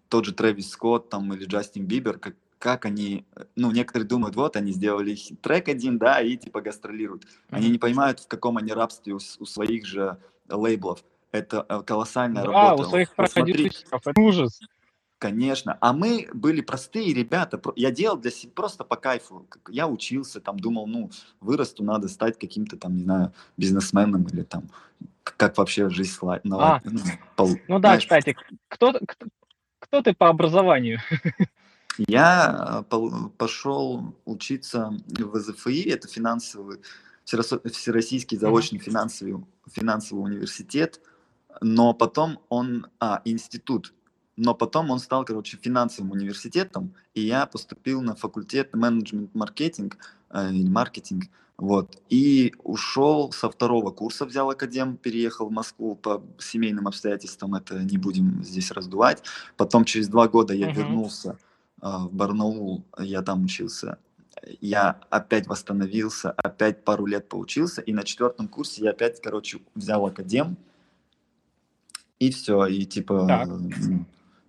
тот 0.10 0.26
же 0.26 0.34
Трэвис 0.34 0.70
Скотт 0.70 1.10
там 1.10 1.34
или 1.34 1.46
Джастин 1.46 1.86
Бибер, 1.86 2.18
как, 2.18 2.36
как 2.60 2.86
они, 2.86 3.26
ну, 3.56 3.72
некоторые 3.72 4.08
думают, 4.08 4.36
вот, 4.36 4.56
они 4.56 4.72
сделали 4.72 5.18
трек 5.42 5.70
один, 5.70 5.98
да, 5.98 6.22
и 6.22 6.36
типа 6.38 6.62
гастролируют. 6.62 7.26
Они 7.50 7.70
не 7.70 7.78
понимают, 7.78 8.20
в 8.20 8.28
каком 8.28 8.58
они 8.58 8.74
рабстве 8.74 9.14
у, 9.14 9.18
у 9.18 9.46
своих 9.46 9.86
же 9.86 10.18
лейблов. 10.50 11.04
Это 11.32 11.66
э, 11.68 11.82
колоссальная 11.86 12.44
да, 12.44 12.52
работа. 12.52 12.88
у 12.88 12.90
своих 12.90 13.14
продюсеров, 13.14 14.08
это 14.08 14.22
ужас. 14.22 14.62
Конечно. 15.18 15.78
А 15.80 15.94
мы 15.94 16.28
были 16.34 16.62
простые 16.62 17.14
ребята. 17.14 17.62
Я 17.76 17.92
делал 17.92 18.18
для 18.18 18.32
себя 18.32 18.52
просто 18.54 18.84
по 18.84 18.96
кайфу. 18.98 19.48
Я 19.70 19.88
учился, 19.88 20.42
там 20.42 20.60
думал, 20.60 20.88
ну, 20.88 21.10
вырасту, 21.40 21.84
надо 21.84 22.10
стать 22.10 22.38
каким-то 22.38 22.78
там, 22.78 22.96
не 22.96 23.04
знаю, 23.04 23.34
бизнесменом 23.58 24.24
или 24.24 24.44
там 24.44 24.70
как 25.24 25.58
вообще 25.58 25.90
жизнь 25.90 26.12
сла... 26.12 26.40
а, 26.52 26.82
ну, 26.84 27.00
пол... 27.36 27.50
ну 27.68 27.80
да, 27.80 27.90
Знаешь, 27.90 28.04
кстати, 28.04 28.38
кто, 28.68 28.94
кто, 28.94 29.26
кто 29.80 30.02
ты 30.02 30.14
по 30.14 30.30
образованию? 30.30 31.00
Я 31.98 32.86
пошел 33.38 34.16
учиться 34.26 34.94
в 35.08 35.40
ЗФИ, 35.40 35.90
это 35.90 36.08
финансовый, 36.08 36.80
Всероссийский 37.24 38.38
заочный 38.38 38.80
финансовый, 38.80 39.44
финансовый 39.72 40.20
университет, 40.20 41.02
но 41.62 41.94
потом 41.94 42.40
он, 42.50 42.88
а, 43.00 43.22
институт, 43.26 43.94
но 44.38 44.54
потом 44.54 44.92
он 44.92 45.00
стал, 45.00 45.26
короче, 45.26 45.58
финансовым 45.58 46.12
университетом, 46.12 46.94
и 47.14 47.22
я 47.22 47.46
поступил 47.46 48.02
на 48.02 48.16
факультет 48.16 48.76
менеджмент-маркетинг 48.76 49.98
э, 50.30 50.52
или 50.52 50.68
маркетинг, 50.68 51.26
вот. 51.58 52.02
И 52.10 52.54
ушел 52.64 53.32
со 53.32 53.50
второго 53.50 53.92
курса, 53.92 54.26
взял 54.26 54.50
академ, 54.50 54.98
переехал 54.98 55.48
в 55.48 55.52
Москву 55.52 55.96
по 55.96 56.22
семейным 56.38 56.88
обстоятельствам, 56.88 57.56
это 57.56 57.82
не 57.82 57.98
будем 57.98 58.44
здесь 58.44 58.72
раздувать. 58.72 59.24
Потом 59.56 59.86
через 59.86 60.10
два 60.10 60.28
года 60.28 60.54
я 60.54 60.70
uh-huh. 60.70 60.76
вернулся 60.76 61.38
э, 61.82 61.88
в 61.88 62.14
Барнаул, 62.14 62.84
я 63.00 63.22
там 63.22 63.46
учился. 63.46 63.98
Я 64.60 65.00
опять 65.10 65.48
восстановился, 65.48 66.32
опять 66.32 66.84
пару 66.84 67.06
лет 67.06 67.30
поучился, 67.30 67.82
и 67.82 67.94
на 67.94 68.04
четвертом 68.04 68.50
курсе 68.50 68.84
я 68.84 68.90
опять, 68.92 69.22
короче, 69.22 69.60
взял 69.76 70.06
академ, 70.06 70.58
и 72.20 72.32
все, 72.32 72.66
и 72.66 72.86
типа... 72.86 73.26
Так. 73.28 73.50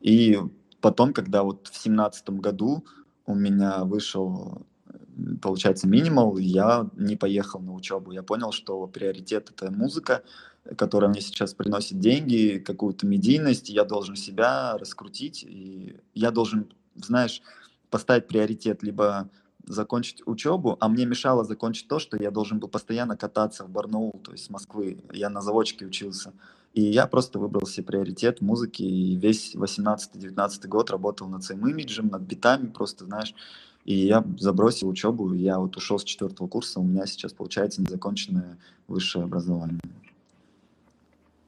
И 0.06 0.38
потом, 0.80 1.12
когда 1.12 1.42
вот 1.42 1.66
в 1.66 1.76
семнадцатом 1.76 2.38
году 2.38 2.84
у 3.26 3.34
меня 3.34 3.84
вышел 3.84 4.64
получается, 5.42 5.88
минимал, 5.88 6.36
я 6.36 6.88
не 6.94 7.16
поехал 7.16 7.58
на 7.60 7.72
учебу. 7.72 8.12
Я 8.12 8.22
понял, 8.22 8.52
что 8.52 8.86
приоритет— 8.86 9.50
это 9.56 9.72
музыка, 9.72 10.22
которая 10.76 11.10
мне 11.10 11.20
сейчас 11.20 11.54
приносит 11.54 11.98
деньги, 11.98 12.62
какую-то 12.64 13.06
медийность, 13.06 13.68
я 13.68 13.84
должен 13.84 14.14
себя 14.14 14.76
раскрутить, 14.78 15.42
и 15.42 15.96
я 16.14 16.30
должен, 16.30 16.70
знаешь, 16.94 17.42
поставить 17.90 18.28
приоритет, 18.28 18.82
либо 18.82 19.30
закончить 19.64 20.22
учебу, 20.26 20.76
а 20.80 20.88
мне 20.88 21.06
мешало 21.06 21.44
закончить 21.44 21.88
то, 21.88 21.98
что 21.98 22.22
я 22.22 22.30
должен 22.30 22.60
был 22.60 22.68
постоянно 22.68 23.16
кататься 23.16 23.64
в 23.64 23.70
Барнаул, 23.70 24.20
то 24.22 24.32
есть 24.32 24.50
Москвы. 24.50 25.02
Я 25.12 25.30
на 25.30 25.40
заводчике 25.40 25.86
учился. 25.86 26.32
И 26.76 26.82
я 26.82 27.06
просто 27.06 27.38
выбрал 27.38 27.66
себе 27.66 27.86
приоритет 27.86 28.42
музыки, 28.42 28.82
и 28.82 29.16
весь 29.16 29.54
18-19 29.54 30.68
год 30.68 30.90
работал 30.90 31.26
над 31.26 31.42
своим 31.42 31.66
имиджем, 31.66 32.08
над 32.08 32.20
битами, 32.20 32.66
просто, 32.66 33.06
знаешь, 33.06 33.34
и 33.86 33.94
я 33.94 34.22
забросил 34.38 34.90
учебу, 34.90 35.32
я 35.32 35.58
вот 35.58 35.74
ушел 35.78 35.98
с 35.98 36.04
четвертого 36.04 36.48
курса, 36.48 36.78
у 36.78 36.82
меня 36.82 37.06
сейчас 37.06 37.32
получается 37.32 37.80
незаконченное 37.80 38.58
высшее 38.88 39.24
образование. 39.24 39.80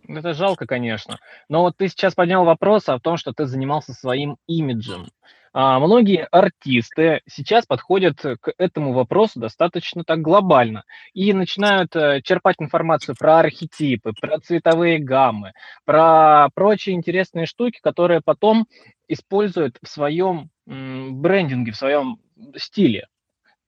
Это 0.06 0.32
жалко, 0.32 0.66
конечно. 0.66 1.18
Но 1.50 1.60
вот 1.60 1.76
ты 1.76 1.88
сейчас 1.88 2.14
поднял 2.14 2.46
вопрос 2.46 2.88
о 2.88 2.98
том, 2.98 3.18
что 3.18 3.34
ты 3.34 3.44
занимался 3.44 3.92
своим 3.92 4.38
имиджем. 4.46 5.08
А, 5.52 5.78
многие 5.78 6.26
артисты 6.30 7.22
сейчас 7.26 7.66
подходят 7.66 8.20
к 8.20 8.52
этому 8.58 8.92
вопросу 8.92 9.40
достаточно 9.40 10.04
так 10.04 10.20
глобально 10.20 10.84
и 11.14 11.32
начинают 11.32 11.94
э, 11.96 12.20
черпать 12.22 12.56
информацию 12.58 13.16
про 13.18 13.38
архетипы, 13.38 14.12
про 14.20 14.38
цветовые 14.40 14.98
гаммы, 14.98 15.52
про 15.84 16.48
прочие 16.54 16.96
интересные 16.96 17.46
штуки, 17.46 17.78
которые 17.82 18.20
потом 18.24 18.66
используют 19.08 19.78
в 19.82 19.88
своем 19.88 20.50
брендинге, 20.66 21.72
в 21.72 21.76
своем 21.76 22.18
стиле. 22.56 23.06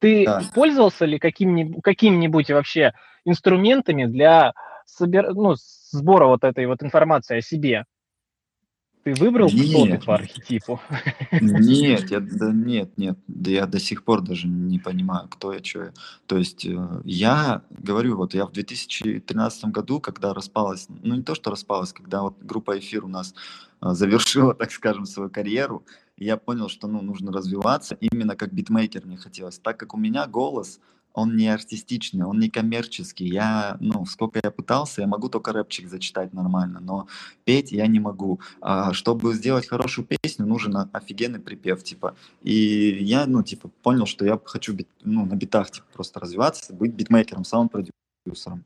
Ты 0.01 0.25
да. 0.25 0.43
пользовался 0.55 1.05
ли 1.05 1.19
каким-нибудь, 1.19 1.83
каким-нибудь 1.83 2.51
вообще 2.51 2.93
инструментами 3.25 4.07
для 4.07 4.53
собер... 4.87 5.35
ну, 5.35 5.55
сбора 5.57 6.27
вот 6.27 6.45
этой 6.45 6.67
вот 6.67 6.83
информации 6.83 7.39
о 7.39 7.43
себе? 7.43 7.85
Ты 9.03 9.15
выбрал, 9.15 9.49
кто 9.49 9.87
ты 9.87 9.99
по 9.99 10.15
архетипу? 10.15 10.81
Нет, 11.41 12.11
я, 12.11 12.21
да, 12.21 12.53
нет, 12.53 12.99
нет, 12.99 13.19
да 13.29 13.51
я 13.51 13.67
до 13.67 13.81
сих 13.81 14.05
пор 14.05 14.21
даже 14.21 14.47
не 14.47 14.79
понимаю, 14.79 15.27
кто 15.29 15.55
я, 15.55 15.65
что 15.65 15.85
я. 15.85 15.93
То 16.27 16.37
есть 16.37 16.67
э, 16.67 17.01
я 17.05 17.63
говорю, 17.71 18.19
вот 18.19 18.35
я 18.35 18.45
в 18.45 18.53
2013 18.53 19.65
году, 19.67 20.01
когда 20.01 20.35
распалась, 20.35 20.87
ну 21.03 21.15
не 21.15 21.23
то, 21.23 21.35
что 21.35 21.51
распалась, 21.51 21.95
когда 21.95 22.23
вот 22.23 22.37
группа 22.43 22.79
«Эфир» 22.79 23.07
у 23.07 23.09
нас 23.09 23.35
э, 23.81 23.93
завершила, 23.93 24.55
так 24.59 24.71
скажем, 24.71 25.07
свою 25.07 25.31
карьеру, 25.31 25.83
я 26.19 26.37
понял, 26.37 26.69
что 26.69 26.87
ну, 26.87 27.01
нужно 27.01 27.33
развиваться, 27.33 27.97
именно 28.01 28.37
как 28.37 28.53
битмейкер 28.53 29.07
мне 29.07 29.17
хотелось. 29.17 29.59
Так 29.59 29.79
как 29.79 29.95
у 29.95 29.99
меня 29.99 30.27
голос, 30.27 30.79
он 31.13 31.37
не 31.37 31.49
артистичный, 31.49 32.25
он 32.25 32.39
не 32.39 32.49
коммерческий. 32.49 33.27
Я, 33.27 33.77
ну, 33.81 34.07
сколько 34.07 34.41
я 34.43 34.51
пытался, 34.51 35.03
я 35.03 35.07
могу 35.07 35.29
только 35.29 35.53
рэпчик 35.53 35.89
зачитать 35.89 36.33
нормально, 36.33 36.81
но 36.81 37.09
петь 37.45 37.73
я 37.73 37.87
не 37.87 38.01
могу. 38.01 38.41
А 38.61 38.93
чтобы 38.93 39.35
сделать 39.35 39.67
хорошую 39.67 40.07
песню, 40.07 40.47
нужен 40.47 40.77
офигенный 40.93 41.41
припев, 41.41 41.83
типа. 41.83 42.15
И 42.43 42.99
я, 43.03 43.27
ну, 43.27 43.43
типа, 43.43 43.69
понял, 43.83 44.07
что 44.07 44.25
я 44.25 44.41
хочу 44.45 44.73
бит, 44.73 44.89
ну, 45.03 45.27
на 45.27 45.35
битах, 45.35 45.71
типа, 45.71 45.87
просто 45.93 46.21
развиваться, 46.21 46.73
быть 46.73 46.93
битмейкером, 46.93 47.45
саунд-продюсером. 47.45 48.65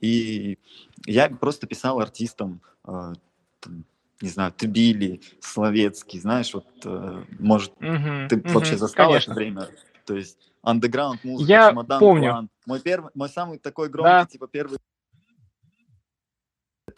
И 0.00 0.58
я 1.06 1.28
просто 1.28 1.66
писал 1.66 2.00
артистам, 2.00 2.60
э, 2.86 3.14
там, 3.60 3.84
не 4.20 4.28
знаю, 4.28 4.52
Тбили, 4.56 5.20
Словецкий, 5.40 6.20
знаешь, 6.20 6.52
вот, 6.54 6.66
э, 6.84 7.24
может, 7.38 7.72
угу, 7.76 8.28
ты 8.28 8.36
угу, 8.36 8.48
вообще 8.50 8.76
застал 8.76 9.08
конечно. 9.08 9.32
это 9.32 9.38
время? 9.38 9.68
То 10.04 10.16
есть 10.16 10.52
андеграунд 10.68 11.24
музыка, 11.24 11.50
Я 11.50 11.70
чемодан, 11.70 12.00
помню. 12.00 12.30
План. 12.30 12.50
Мой 12.66 12.80
первый, 12.80 13.10
мой 13.14 13.28
самый 13.28 13.58
такой 13.58 13.88
громкий, 13.88 14.10
да. 14.10 14.26
типа 14.26 14.48
первый 14.48 14.78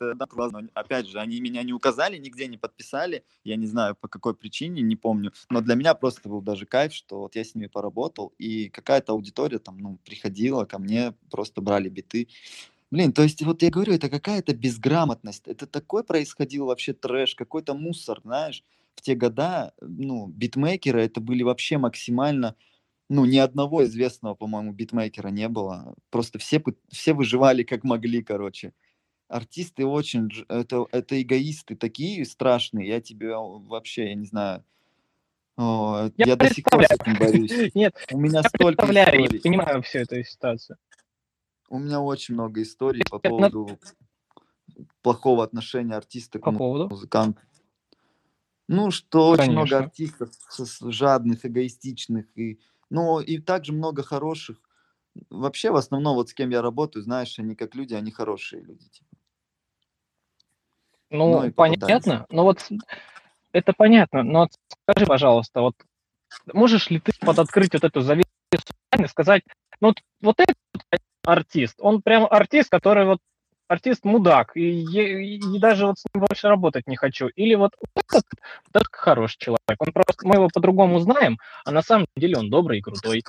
это 0.00 0.14
да, 0.14 0.26
классно. 0.26 0.68
Опять 0.74 1.08
же, 1.08 1.18
они 1.18 1.40
меня 1.40 1.62
не 1.62 1.72
указали, 1.72 2.16
нигде 2.16 2.46
не 2.46 2.56
подписали. 2.56 3.24
Я 3.44 3.56
не 3.56 3.66
знаю, 3.66 3.96
по 4.00 4.08
какой 4.08 4.34
причине, 4.34 4.82
не 4.82 4.96
помню. 4.96 5.32
Но 5.50 5.60
для 5.60 5.74
меня 5.74 5.94
просто 5.94 6.28
был 6.28 6.40
даже 6.40 6.64
кайф, 6.64 6.94
что 6.94 7.20
вот 7.20 7.36
я 7.36 7.44
с 7.44 7.54
ними 7.54 7.66
поработал, 7.66 8.32
и 8.38 8.68
какая-то 8.70 9.12
аудитория 9.12 9.58
там, 9.58 9.78
ну, 9.78 9.98
приходила 10.04 10.64
ко 10.64 10.78
мне, 10.78 11.14
просто 11.30 11.60
брали 11.60 11.88
биты. 11.88 12.28
Блин, 12.90 13.12
то 13.12 13.22
есть 13.22 13.42
вот 13.42 13.62
я 13.62 13.70
говорю, 13.70 13.92
это 13.92 14.08
какая-то 14.08 14.54
безграмотность. 14.54 15.46
Это 15.46 15.66
такой 15.66 16.02
происходил 16.02 16.66
вообще 16.66 16.92
трэш, 16.92 17.34
какой-то 17.34 17.74
мусор, 17.74 18.20
знаешь. 18.24 18.64
В 18.96 19.02
те 19.02 19.14
года, 19.14 19.72
ну, 19.80 20.26
битмейкеры 20.26 21.02
это 21.02 21.20
были 21.20 21.42
вообще 21.42 21.78
максимально 21.78 22.56
ну, 23.10 23.24
ни 23.24 23.38
одного 23.38 23.84
известного, 23.84 24.34
по-моему, 24.36 24.72
битмейкера 24.72 25.28
не 25.28 25.48
было. 25.48 25.94
Просто 26.10 26.38
все, 26.38 26.62
все 26.90 27.12
выживали 27.12 27.64
как 27.64 27.82
могли, 27.82 28.22
короче. 28.22 28.72
Артисты 29.26 29.84
очень, 29.84 30.28
это, 30.48 30.86
это 30.92 31.20
эгоисты 31.20 31.74
такие 31.74 32.24
страшные, 32.24 32.88
я 32.88 33.00
тебе 33.00 33.34
вообще, 33.36 34.10
я 34.10 34.14
не 34.14 34.26
знаю, 34.26 34.64
о, 35.56 36.08
я, 36.16 36.26
я 36.26 36.36
до 36.36 36.54
сих 36.54 36.64
пор 36.64 36.84
с 36.84 36.90
этим 36.92 37.16
борюсь. 37.18 37.52
Нет, 37.74 37.94
у 38.12 38.18
меня 38.18 38.42
я 38.44 38.48
столько 38.48 38.86
историй. 38.86 39.28
Я 39.34 39.40
понимаю 39.40 39.82
всю 39.82 39.98
эту 39.98 40.22
ситуацию. 40.22 40.78
У 41.68 41.80
меня 41.80 42.00
очень 42.00 42.34
много 42.34 42.62
историй 42.62 43.02
по 43.10 43.18
поводу 43.18 43.76
плохого 45.02 45.42
отношения 45.42 45.96
артиста 45.96 46.38
к 46.38 46.46
музыканту. 46.48 47.40
Ну, 48.68 48.92
что 48.92 49.32
Конечно. 49.32 49.42
очень 49.42 49.52
много 49.52 49.78
артистов 49.78 50.30
жадных, 50.80 51.44
эгоистичных 51.44 52.26
и 52.38 52.60
ну, 52.90 53.20
и 53.20 53.38
также 53.38 53.72
много 53.72 54.02
хороших. 54.02 54.58
Вообще, 55.30 55.70
в 55.70 55.76
основном, 55.76 56.14
вот 56.16 56.28
с 56.28 56.34
кем 56.34 56.50
я 56.50 56.62
работаю, 56.62 57.02
знаешь, 57.02 57.38
они 57.38 57.54
как 57.54 57.74
люди, 57.74 57.94
они 57.94 58.10
хорошие 58.10 58.62
люди. 58.62 58.88
Типа. 58.88 59.16
Ну, 61.10 61.42
ну 61.42 61.52
понятно. 61.52 62.26
Но 62.30 62.44
вот 62.44 62.68
это 63.52 63.72
понятно. 63.72 64.22
Но 64.22 64.48
скажи, 64.88 65.06
пожалуйста, 65.06 65.60
вот 65.60 65.74
можешь 66.52 66.90
ли 66.90 67.00
ты 67.00 67.12
подоткрыть 67.20 67.72
вот 67.72 67.84
эту 67.84 68.00
завесу 68.00 68.28
и 68.52 69.06
сказать, 69.06 69.42
ну 69.80 69.88
вот, 69.88 69.96
вот 70.20 70.40
этот 70.40 71.02
артист, 71.24 71.76
он 71.80 72.02
прям 72.02 72.26
артист, 72.30 72.70
который 72.70 73.06
вот 73.06 73.20
артист 73.70 74.04
мудак, 74.04 74.56
и, 74.56 74.82
и, 74.82 75.36
и 75.36 75.58
даже 75.60 75.86
вот 75.86 75.98
с 75.98 76.04
ним 76.12 76.24
больше 76.26 76.48
работать 76.48 76.88
не 76.88 76.96
хочу. 76.96 77.28
Или 77.28 77.54
вот 77.54 77.72
этот, 77.94 78.24
этот 78.68 78.88
хороший 78.90 79.38
человек. 79.38 79.76
Он 79.78 79.92
просто, 79.92 80.26
мы 80.26 80.34
его 80.34 80.48
по-другому 80.52 80.98
знаем, 80.98 81.38
а 81.64 81.70
на 81.70 81.82
самом 81.82 82.06
деле 82.16 82.36
он 82.36 82.50
добрый 82.50 82.78
и 82.78 82.82
крутой. 82.82 83.22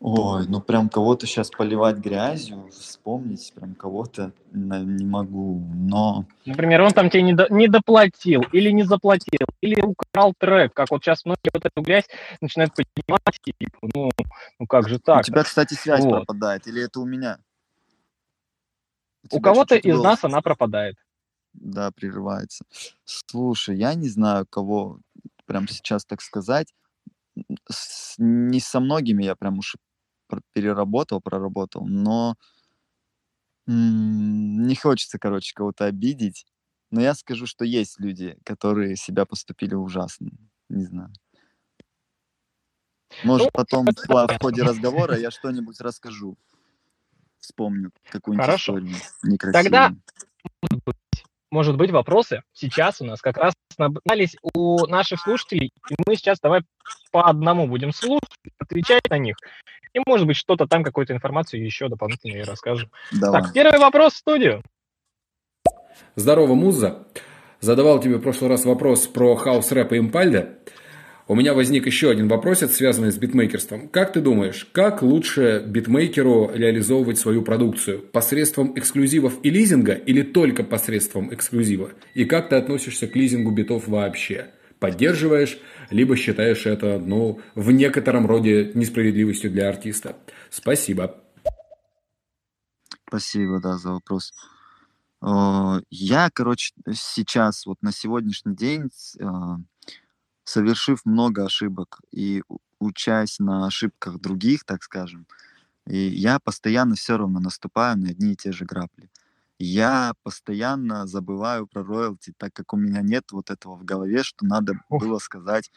Ой, 0.00 0.46
ну 0.48 0.60
прям 0.60 0.88
кого-то 0.88 1.26
сейчас 1.26 1.48
поливать 1.50 1.96
грязью, 1.96 2.68
вспомнить 2.70 3.52
прям 3.54 3.74
кого-то 3.74 4.32
не 4.52 5.06
могу, 5.06 5.64
но... 5.74 6.26
Например, 6.44 6.82
он 6.82 6.90
там 6.90 7.08
тебе 7.08 7.22
не, 7.22 7.32
до, 7.32 7.46
не 7.48 7.66
доплатил, 7.66 8.42
или 8.52 8.70
не 8.70 8.82
заплатил, 8.82 9.46
или 9.62 9.80
украл 9.80 10.34
трек, 10.38 10.74
как 10.74 10.90
вот 10.90 11.02
сейчас 11.02 11.24
многие 11.24 11.50
вот 11.54 11.64
эту 11.64 11.82
грязь 11.82 12.04
начинают 12.42 12.74
поднимать, 12.74 13.40
и 13.46 13.52
типа, 13.58 13.88
ну, 13.94 14.10
ну 14.58 14.66
как 14.66 14.88
же 14.88 14.98
так? 14.98 15.20
У 15.20 15.22
тебя, 15.22 15.44
кстати, 15.44 15.72
связь 15.72 16.04
вот. 16.04 16.26
пропадает, 16.26 16.66
или 16.66 16.84
это 16.84 17.00
у 17.00 17.06
меня? 17.06 17.38
У 19.30 19.40
кого-то 19.40 19.76
из 19.76 20.00
нас 20.00 20.24
она 20.24 20.40
пропадает. 20.42 20.96
Да, 21.54 21.90
прерывается. 21.90 22.64
Слушай, 23.04 23.78
я 23.78 23.94
не 23.94 24.08
знаю, 24.08 24.46
кого 24.48 25.00
прям 25.46 25.66
сейчас 25.68 26.04
так 26.04 26.20
сказать. 26.20 26.72
С, 27.70 28.14
не 28.18 28.60
со 28.60 28.80
многими 28.80 29.24
я 29.24 29.34
прям 29.36 29.58
уж 29.58 29.76
переработал, 30.52 31.20
проработал, 31.20 31.86
но 31.86 32.36
м- 33.68 34.66
не 34.66 34.74
хочется, 34.74 35.18
короче, 35.18 35.52
кого-то 35.54 35.86
обидеть. 35.86 36.46
Но 36.90 37.00
я 37.00 37.14
скажу, 37.14 37.46
что 37.46 37.64
есть 37.64 37.98
люди, 37.98 38.38
которые 38.44 38.96
себя 38.96 39.24
поступили 39.24 39.74
ужасно. 39.74 40.30
Не 40.68 40.84
знаю. 40.84 41.12
Может, 43.22 43.46
ну, 43.46 43.50
потом 43.52 43.86
в 43.86 44.28
ходе 44.40 44.62
разговора 44.62 45.18
я 45.18 45.30
что-нибудь 45.30 45.80
расскажу 45.80 46.36
вспомню 47.46 47.90
какую-нибудь 48.10 48.46
Хорошо. 48.46 48.78
историю 48.78 48.96
некрасивую. 49.22 49.64
Тогда, 49.64 49.92
может 50.62 50.84
быть, 50.84 50.96
может 51.50 51.76
быть, 51.76 51.90
вопросы 51.90 52.42
сейчас 52.52 53.00
у 53.00 53.04
нас 53.04 53.20
как 53.22 53.36
раз 53.38 53.54
набрались 53.78 54.36
у 54.54 54.86
наших 54.86 55.20
слушателей, 55.20 55.70
и 55.88 55.94
мы 56.04 56.16
сейчас 56.16 56.38
давай 56.40 56.62
по 57.12 57.28
одному 57.28 57.68
будем 57.68 57.92
слушать, 57.92 58.28
отвечать 58.58 59.08
на 59.08 59.18
них, 59.18 59.36
и, 59.94 60.00
может 60.06 60.26
быть, 60.26 60.36
что-то 60.36 60.66
там, 60.66 60.82
какую-то 60.82 61.14
информацию 61.14 61.64
еще 61.64 61.88
дополнительно 61.88 62.44
расскажем. 62.44 62.90
Давай. 63.12 63.42
Так, 63.42 63.52
первый 63.52 63.78
вопрос 63.78 64.14
в 64.14 64.18
студию. 64.18 64.62
Здорово, 66.16 66.54
Муза. 66.54 67.06
Задавал 67.60 68.00
тебе 68.00 68.16
в 68.16 68.22
прошлый 68.22 68.50
раз 68.50 68.64
вопрос 68.64 69.06
про 69.06 69.36
хаос-рэп 69.36 69.92
и 69.92 69.98
импальда. 69.98 70.58
У 71.28 71.34
меня 71.34 71.54
возник 71.54 71.86
еще 71.86 72.08
один 72.08 72.28
вопросец, 72.28 72.76
связанный 72.76 73.10
с 73.10 73.18
битмейкерством. 73.18 73.88
Как 73.88 74.12
ты 74.12 74.20
думаешь, 74.20 74.64
как 74.70 75.02
лучше 75.02 75.60
битмейкеру 75.66 76.52
реализовывать 76.54 77.18
свою 77.18 77.42
продукцию? 77.42 78.00
Посредством 78.00 78.78
эксклюзивов 78.78 79.34
и 79.42 79.50
лизинга 79.50 79.94
или 79.94 80.22
только 80.22 80.62
посредством 80.62 81.34
эксклюзива? 81.34 81.90
И 82.14 82.26
как 82.26 82.48
ты 82.48 82.54
относишься 82.54 83.08
к 83.08 83.16
лизингу 83.16 83.50
битов 83.50 83.88
вообще? 83.88 84.52
Поддерживаешь, 84.78 85.58
либо 85.90 86.14
считаешь 86.16 86.64
это, 86.64 87.00
ну, 87.00 87.40
в 87.56 87.72
некотором 87.72 88.26
роде 88.26 88.70
несправедливостью 88.74 89.50
для 89.50 89.68
артиста? 89.68 90.14
Спасибо. 90.48 91.24
Спасибо, 93.08 93.60
да, 93.60 93.78
за 93.78 93.94
вопрос. 93.94 94.32
Я, 95.90 96.30
короче, 96.32 96.72
сейчас, 96.92 97.66
вот 97.66 97.78
на 97.82 97.90
сегодняшний 97.90 98.54
день 98.54 98.90
а, 99.20 99.56
совершив 100.46 101.04
много 101.04 101.44
ошибок 101.44 102.00
и 102.12 102.42
учась 102.78 103.38
на 103.38 103.66
ошибках 103.66 104.20
других, 104.20 104.64
так 104.64 104.82
скажем, 104.82 105.26
и 105.86 105.98
я 105.98 106.38
постоянно 106.38 106.94
все 106.94 107.16
равно 107.16 107.40
наступаю 107.40 107.98
на 107.98 108.10
одни 108.10 108.32
и 108.32 108.36
те 108.36 108.52
же 108.52 108.64
грабли. 108.64 109.10
Я 109.58 110.12
постоянно 110.22 111.06
забываю 111.06 111.66
про 111.66 111.82
роялти, 111.82 112.34
так 112.36 112.52
как 112.52 112.74
у 112.74 112.76
меня 112.76 113.00
нет 113.00 113.32
вот 113.32 113.50
этого 113.50 113.76
в 113.76 113.84
голове, 113.84 114.22
что 114.22 114.44
надо 114.44 114.74
было 114.90 115.18
сказать, 115.18 115.70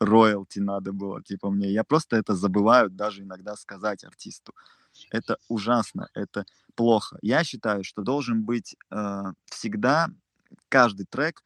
роялти 0.00 0.58
надо 0.60 0.92
было, 0.92 1.22
типа 1.22 1.50
мне. 1.50 1.72
Я 1.72 1.82
просто 1.82 2.16
это 2.16 2.34
забываю 2.34 2.90
даже 2.90 3.22
иногда 3.22 3.56
сказать 3.56 4.04
артисту. 4.04 4.52
Это 5.10 5.38
ужасно, 5.48 6.08
это 6.14 6.44
плохо. 6.74 7.18
Я 7.22 7.42
считаю, 7.44 7.82
что 7.84 8.02
должен 8.02 8.44
быть 8.44 8.76
э, 8.90 9.22
всегда 9.46 10.08
каждый 10.68 11.06
трек 11.06 11.42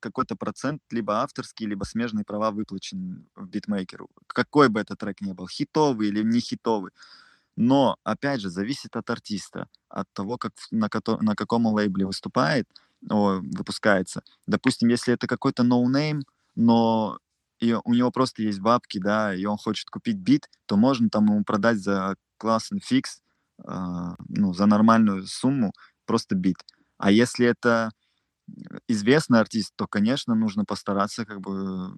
какой-то 0.00 0.36
процент 0.36 0.82
либо 0.90 1.22
авторский, 1.22 1.66
либо 1.66 1.84
смежные 1.84 2.24
права 2.24 2.50
выплачены 2.50 3.24
в 3.34 3.46
битмейкеру. 3.48 4.08
Какой 4.26 4.68
бы 4.68 4.80
этот 4.80 4.98
трек 4.98 5.20
ни 5.20 5.32
был, 5.32 5.48
хитовый 5.48 6.08
или 6.08 6.22
не 6.22 6.40
хитовый. 6.40 6.92
Но, 7.56 7.96
опять 8.04 8.40
же, 8.40 8.50
зависит 8.50 8.96
от 8.96 9.08
артиста, 9.10 9.68
от 9.88 10.06
того, 10.12 10.38
как, 10.38 10.52
на, 10.70 10.88
кото, 10.88 11.18
на 11.22 11.36
каком 11.36 11.66
лейбле 11.66 12.06
выступает, 12.06 12.68
о, 13.10 13.40
выпускается. 13.42 14.22
Допустим, 14.46 14.88
если 14.88 15.14
это 15.14 15.26
какой-то 15.26 15.62
ноунейм, 15.62 16.20
no 16.20 16.24
но 16.56 17.18
и 17.60 17.72
у 17.72 17.94
него 17.94 18.10
просто 18.10 18.42
есть 18.42 18.60
бабки, 18.60 18.98
да, 18.98 19.34
и 19.34 19.44
он 19.44 19.56
хочет 19.56 19.88
купить 19.90 20.16
бит, 20.16 20.48
то 20.66 20.76
можно 20.76 21.08
там 21.08 21.26
ему 21.26 21.44
продать 21.44 21.78
за 21.78 22.16
классный 22.38 22.80
фикс, 22.80 23.22
э, 23.58 23.70
ну, 24.28 24.52
за 24.52 24.66
нормальную 24.66 25.26
сумму 25.26 25.72
просто 26.06 26.34
бит. 26.34 26.56
А 26.98 27.10
если 27.10 27.46
это 27.46 27.90
известный 28.88 29.40
артист, 29.40 29.72
то, 29.76 29.86
конечно, 29.86 30.34
нужно 30.34 30.64
постараться 30.64 31.24
как 31.24 31.40
бы 31.40 31.96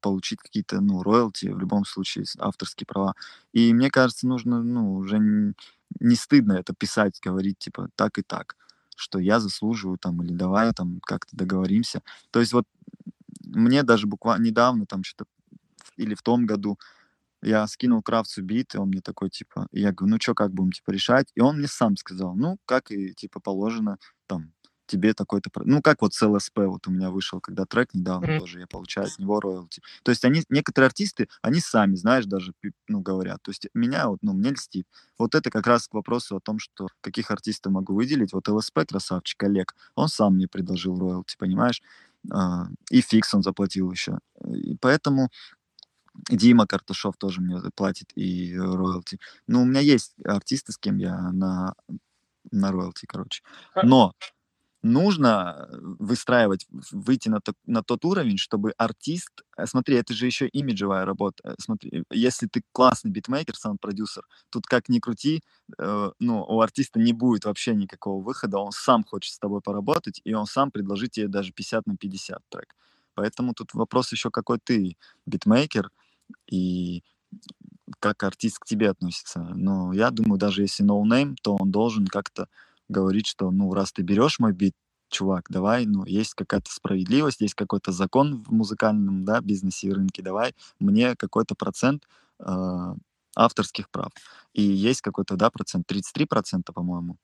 получить 0.00 0.38
какие-то, 0.38 0.80
ну, 0.80 1.02
роялти, 1.02 1.46
в 1.46 1.58
любом 1.58 1.84
случае, 1.84 2.24
авторские 2.38 2.86
права. 2.86 3.14
И 3.52 3.72
мне 3.74 3.90
кажется, 3.90 4.26
нужно, 4.26 4.62
ну, 4.62 4.94
уже 4.94 5.18
не, 5.18 5.54
не 6.00 6.14
стыдно 6.14 6.52
это 6.52 6.74
писать, 6.74 7.18
говорить, 7.20 7.58
типа, 7.58 7.88
так 7.96 8.18
и 8.18 8.22
так, 8.22 8.56
что 8.94 9.18
я 9.18 9.40
заслуживаю, 9.40 9.98
там, 9.98 10.22
или 10.22 10.32
давай, 10.32 10.72
там, 10.72 11.00
как-то 11.00 11.36
договоримся. 11.36 12.02
То 12.30 12.40
есть 12.40 12.52
вот 12.52 12.66
мне 13.44 13.82
даже 13.82 14.06
буквально 14.06 14.44
недавно, 14.44 14.86
там, 14.86 15.02
что-то, 15.02 15.30
или 15.96 16.14
в 16.14 16.22
том 16.22 16.46
году, 16.46 16.78
я 17.42 17.66
скинул 17.66 18.02
Кравцу 18.02 18.42
бит, 18.42 18.74
и 18.74 18.78
он 18.78 18.88
мне 18.88 19.00
такой, 19.00 19.30
типа, 19.30 19.68
я 19.72 19.92
говорю, 19.92 20.14
ну 20.14 20.20
что, 20.20 20.34
как 20.34 20.52
будем, 20.52 20.72
типа, 20.72 20.90
решать? 20.90 21.30
И 21.34 21.40
он 21.40 21.58
мне 21.58 21.68
сам 21.68 21.96
сказал, 21.96 22.34
ну, 22.34 22.58
как 22.64 22.90
и, 22.90 23.14
типа, 23.14 23.40
положено, 23.40 23.98
там, 24.26 24.52
тебе 24.86 25.14
такой-то... 25.14 25.50
Ну, 25.64 25.82
как 25.82 26.02
вот 26.02 26.14
с 26.14 26.26
ЛСП 26.26 26.58
вот 26.60 26.86
у 26.86 26.90
меня 26.90 27.10
вышел, 27.10 27.40
когда 27.40 27.64
трек 27.64 27.94
недавно 27.94 28.26
mm-hmm. 28.26 28.38
тоже, 28.38 28.60
я 28.60 28.66
получаю 28.66 29.06
от 29.06 29.18
него 29.18 29.40
роялти. 29.40 29.82
То 30.02 30.10
есть 30.10 30.24
они, 30.24 30.42
некоторые 30.48 30.86
артисты, 30.86 31.28
они 31.42 31.60
сами, 31.60 31.94
знаешь, 31.94 32.26
даже, 32.26 32.52
ну, 32.88 33.00
говорят. 33.00 33.42
То 33.42 33.50
есть 33.50 33.68
меня 33.74 34.08
вот, 34.08 34.18
ну, 34.22 34.32
мне 34.32 34.50
льстит. 34.50 34.86
Вот 35.18 35.34
это 35.34 35.50
как 35.50 35.66
раз 35.66 35.88
к 35.88 35.94
вопросу 35.94 36.36
о 36.36 36.40
том, 36.40 36.58
что 36.58 36.88
каких 37.00 37.30
артистов 37.30 37.72
могу 37.72 37.94
выделить. 37.94 38.32
Вот 38.32 38.48
ЛСП, 38.48 38.80
красавчик, 38.88 39.42
Олег, 39.42 39.74
он 39.94 40.08
сам 40.08 40.34
мне 40.34 40.48
предложил 40.48 40.98
роялти, 40.98 41.36
понимаешь? 41.38 41.82
А, 42.30 42.66
и 42.90 43.00
фикс 43.00 43.34
он 43.34 43.42
заплатил 43.42 43.90
еще. 43.90 44.18
И 44.52 44.76
поэтому 44.76 45.30
Дима 46.30 46.66
Карташов 46.66 47.16
тоже 47.16 47.40
мне 47.40 47.60
платит 47.74 48.12
и 48.14 48.56
роялти. 48.56 49.18
Ну, 49.46 49.62
у 49.62 49.64
меня 49.64 49.80
есть 49.80 50.14
артисты, 50.24 50.72
с 50.72 50.78
кем 50.78 50.98
я 50.98 51.30
на, 51.32 51.74
на 52.50 52.72
роялти, 52.72 53.06
короче. 53.06 53.42
Но 53.82 54.12
нужно 54.86 55.68
э, 55.68 55.76
выстраивать, 55.98 56.66
выйти 56.92 57.28
на, 57.28 57.40
то, 57.40 57.52
на 57.66 57.82
тот 57.82 58.04
уровень, 58.04 58.38
чтобы 58.38 58.72
артист... 58.78 59.30
Э, 59.56 59.66
смотри, 59.66 59.96
это 59.96 60.14
же 60.14 60.26
еще 60.26 60.48
имиджевая 60.48 61.04
работа. 61.04 61.42
Э, 61.44 61.54
смотри, 61.58 62.04
если 62.10 62.46
ты 62.46 62.62
классный 62.72 63.10
битмейкер, 63.10 63.56
саунд-продюсер, 63.56 64.24
тут 64.50 64.66
как 64.66 64.88
ни 64.88 64.98
крути, 64.98 65.42
э, 65.78 66.10
ну, 66.18 66.44
у 66.44 66.60
артиста 66.60 66.98
не 66.98 67.12
будет 67.12 67.44
вообще 67.44 67.74
никакого 67.74 68.22
выхода, 68.22 68.58
он 68.58 68.72
сам 68.72 69.04
хочет 69.04 69.34
с 69.34 69.38
тобой 69.38 69.60
поработать, 69.60 70.20
и 70.24 70.34
он 70.34 70.46
сам 70.46 70.70
предложит 70.70 71.12
тебе 71.12 71.28
даже 71.28 71.52
50 71.52 71.86
на 71.86 71.96
50 71.96 72.40
трек. 72.48 72.74
Поэтому 73.14 73.54
тут 73.54 73.74
вопрос 73.74 74.12
еще, 74.12 74.30
какой 74.30 74.58
ты 74.58 74.96
битмейкер, 75.26 75.90
и 76.50 77.02
как 78.00 78.22
артист 78.22 78.58
к 78.58 78.66
тебе 78.66 78.90
относится. 78.90 79.40
Но 79.40 79.92
я 79.92 80.10
думаю, 80.10 80.38
даже 80.38 80.62
если 80.62 80.84
no 80.84 81.02
name, 81.02 81.36
то 81.42 81.56
он 81.56 81.70
должен 81.70 82.06
как-то 82.06 82.48
говорить, 82.88 83.26
что, 83.26 83.50
ну, 83.50 83.72
раз 83.72 83.92
ты 83.92 84.02
берешь 84.02 84.38
мой 84.38 84.52
бит, 84.52 84.74
чувак, 85.08 85.46
давай, 85.48 85.86
ну, 85.86 86.04
есть 86.04 86.34
какая-то 86.34 86.70
справедливость, 86.70 87.40
есть 87.40 87.54
какой-то 87.54 87.92
закон 87.92 88.42
в 88.42 88.52
музыкальном, 88.52 89.24
да, 89.24 89.40
бизнесе 89.40 89.88
и 89.88 89.92
рынке, 89.92 90.22
давай 90.22 90.54
мне 90.80 91.14
какой-то 91.16 91.54
процент 91.54 92.04
э, 92.40 92.94
авторских 93.36 93.90
прав. 93.90 94.10
И 94.52 94.62
есть 94.62 95.00
какой-то, 95.00 95.36
да, 95.36 95.50
процент, 95.50 95.86
33 95.86 96.26
процента, 96.26 96.72
по-моему. 96.72 97.16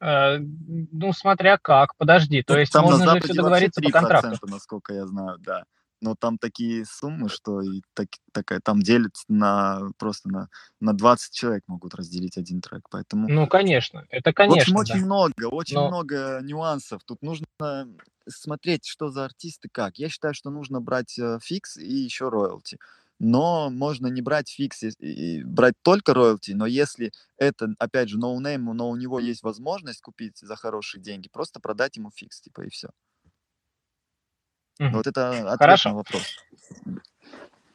Э, 0.00 0.38
ну, 0.38 1.12
смотря 1.12 1.58
как, 1.58 1.96
подожди, 1.96 2.42
то 2.42 2.58
есть 2.58 2.72
Там 2.72 2.84
можно 2.84 3.12
же 3.14 3.20
все 3.20 3.34
договориться 3.34 3.80
по 3.80 3.90
контракту. 3.90 4.46
насколько 4.46 4.92
я 4.92 5.06
знаю, 5.06 5.38
да 5.38 5.64
но 6.04 6.14
там 6.14 6.36
такие 6.36 6.84
суммы, 6.84 7.30
что 7.30 7.62
и 7.62 7.80
так, 7.94 8.08
такая, 8.32 8.60
там 8.60 8.82
делится 8.82 9.24
на 9.28 9.88
просто 9.98 10.28
на, 10.28 10.48
на 10.80 10.92
20 10.92 11.32
человек 11.32 11.64
могут 11.66 11.94
разделить 11.94 12.36
один 12.36 12.60
трек, 12.60 12.82
поэтому... 12.90 13.26
Ну, 13.26 13.46
конечно, 13.46 14.04
это 14.10 14.34
конечно, 14.34 14.76
В 14.76 14.80
общем, 14.80 14.94
да. 14.94 14.94
очень 14.96 15.04
много, 15.06 15.44
очень 15.46 15.76
но... 15.76 15.88
много 15.88 16.40
нюансов. 16.42 17.02
Тут 17.04 17.22
нужно 17.22 17.46
смотреть, 18.28 18.86
что 18.86 19.08
за 19.08 19.24
артисты 19.24 19.68
как. 19.72 19.96
Я 19.98 20.10
считаю, 20.10 20.34
что 20.34 20.50
нужно 20.50 20.80
брать 20.80 21.18
э, 21.18 21.38
фикс 21.42 21.78
и 21.78 21.94
еще 21.94 22.28
роялти. 22.28 22.78
Но 23.18 23.70
можно 23.70 24.08
не 24.08 24.20
брать 24.20 24.50
фикс 24.50 24.82
и, 24.82 24.90
и 24.98 25.42
брать 25.42 25.74
только 25.82 26.12
роялти, 26.12 26.50
но 26.50 26.66
если 26.66 27.12
это, 27.38 27.74
опять 27.78 28.10
же, 28.10 28.18
ноунейм, 28.18 28.64
но 28.64 28.90
у 28.90 28.96
него 28.96 29.20
есть 29.20 29.42
возможность 29.42 30.02
купить 30.02 30.38
за 30.38 30.56
хорошие 30.56 31.00
деньги, 31.00 31.30
просто 31.32 31.60
продать 31.60 31.96
ему 31.96 32.10
фикс, 32.14 32.42
типа, 32.42 32.62
и 32.62 32.68
все. 32.68 32.90
Мгм. 34.78 34.92
Вот 34.92 35.06
это 35.06 35.30
ответ 35.30 35.58
Хорошо. 35.58 35.90
на 35.90 35.94
вопрос. 35.96 36.22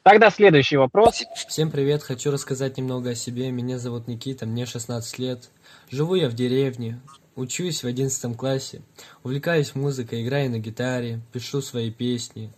Тогда 0.04 0.30
следующий 0.30 0.78
вопрос. 0.78 1.24
Всем 1.48 1.72
привет, 1.72 2.04
хочу 2.04 2.32
рассказать 2.32 2.78
немного 2.78 3.12
о 3.12 3.16
себе. 3.16 3.52
Меня 3.52 3.78
зовут 3.80 4.08
Никита, 4.08 4.46
мне 4.46 4.66
16 4.66 5.20
лет. 5.20 5.50
Живу 5.92 6.16
я 6.16 6.30
в 6.30 6.34
деревне, 6.34 7.00
учусь 7.36 7.84
в 7.84 7.88
11 7.88 8.36
классе. 8.36 8.82
Увлекаюсь 9.24 9.76
музыкой, 9.76 10.24
играю 10.24 10.50
на 10.50 10.60
гитаре, 10.60 11.22
пишу 11.32 11.62
свои 11.62 11.92
песни, 11.92 12.52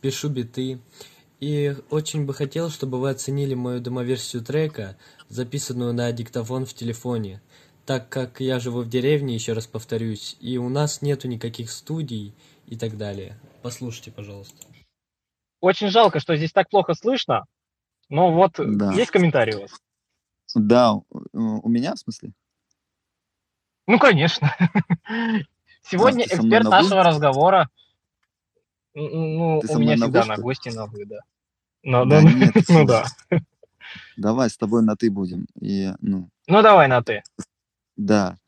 пишу 0.00 0.28
биты. 0.28 0.80
И 1.40 1.74
очень 1.90 2.24
бы 2.24 2.34
хотел, 2.34 2.70
чтобы 2.70 3.00
вы 3.00 3.10
оценили 3.10 3.54
мою 3.54 3.80
демоверсию 3.80 4.44
трека, 4.44 4.96
записанную 5.28 5.92
на 5.92 6.12
диктофон 6.12 6.66
в 6.66 6.74
телефоне. 6.74 7.40
Так 7.84 8.08
как 8.08 8.40
я 8.40 8.60
живу 8.60 8.82
в 8.82 8.88
деревне, 8.88 9.34
еще 9.34 9.54
раз 9.54 9.66
повторюсь, 9.66 10.36
и 10.40 10.56
у 10.56 10.68
нас 10.68 11.02
нету 11.02 11.26
никаких 11.26 11.70
студий 11.70 12.32
и 12.68 12.76
так 12.76 12.96
далее. 12.96 13.36
Послушайте, 13.62 14.10
пожалуйста. 14.10 14.66
Очень 15.60 15.88
жалко, 15.88 16.18
что 16.18 16.36
здесь 16.36 16.52
так 16.52 16.68
плохо 16.68 16.94
слышно, 16.94 17.44
но 18.08 18.32
вот 18.32 18.54
Да. 18.58 18.92
есть 18.92 19.10
комментарий 19.12 19.54
у 19.54 19.60
вас? 19.62 19.70
Да, 20.54 20.94
у 20.94 21.68
меня, 21.68 21.94
в 21.94 21.98
смысле? 21.98 22.32
Ну, 23.86 23.98
конечно. 23.98 24.54
Сегодня 25.82 26.24
А, 26.24 26.26
эксперт 26.26 26.64
на 26.64 26.70
нашего 26.70 27.02
разговора. 27.04 27.68
Ну, 28.94 29.60
Ты 29.60 29.74
у 29.74 29.78
меня 29.78 29.96
всегда 29.96 30.22
«вы», 30.22 30.28
на 30.28 30.36
гости 30.36 30.68
на 30.68 30.86
вы, 30.86 31.06
да. 31.06 31.20
Ну, 31.84 32.04
Да 32.04 32.20
ну, 32.20 32.52
ну 32.68 32.86
да. 32.86 33.06
Давай 34.16 34.50
с 34.50 34.56
тобой 34.56 34.82
на 34.82 34.96
«ты» 34.96 35.10
будем. 35.10 35.46
И, 35.60 35.92
ну, 36.00 36.28
Ну, 36.48 36.62
давай 36.62 36.88
на 36.88 37.02
ты. 37.02 37.22
да. 37.96 38.38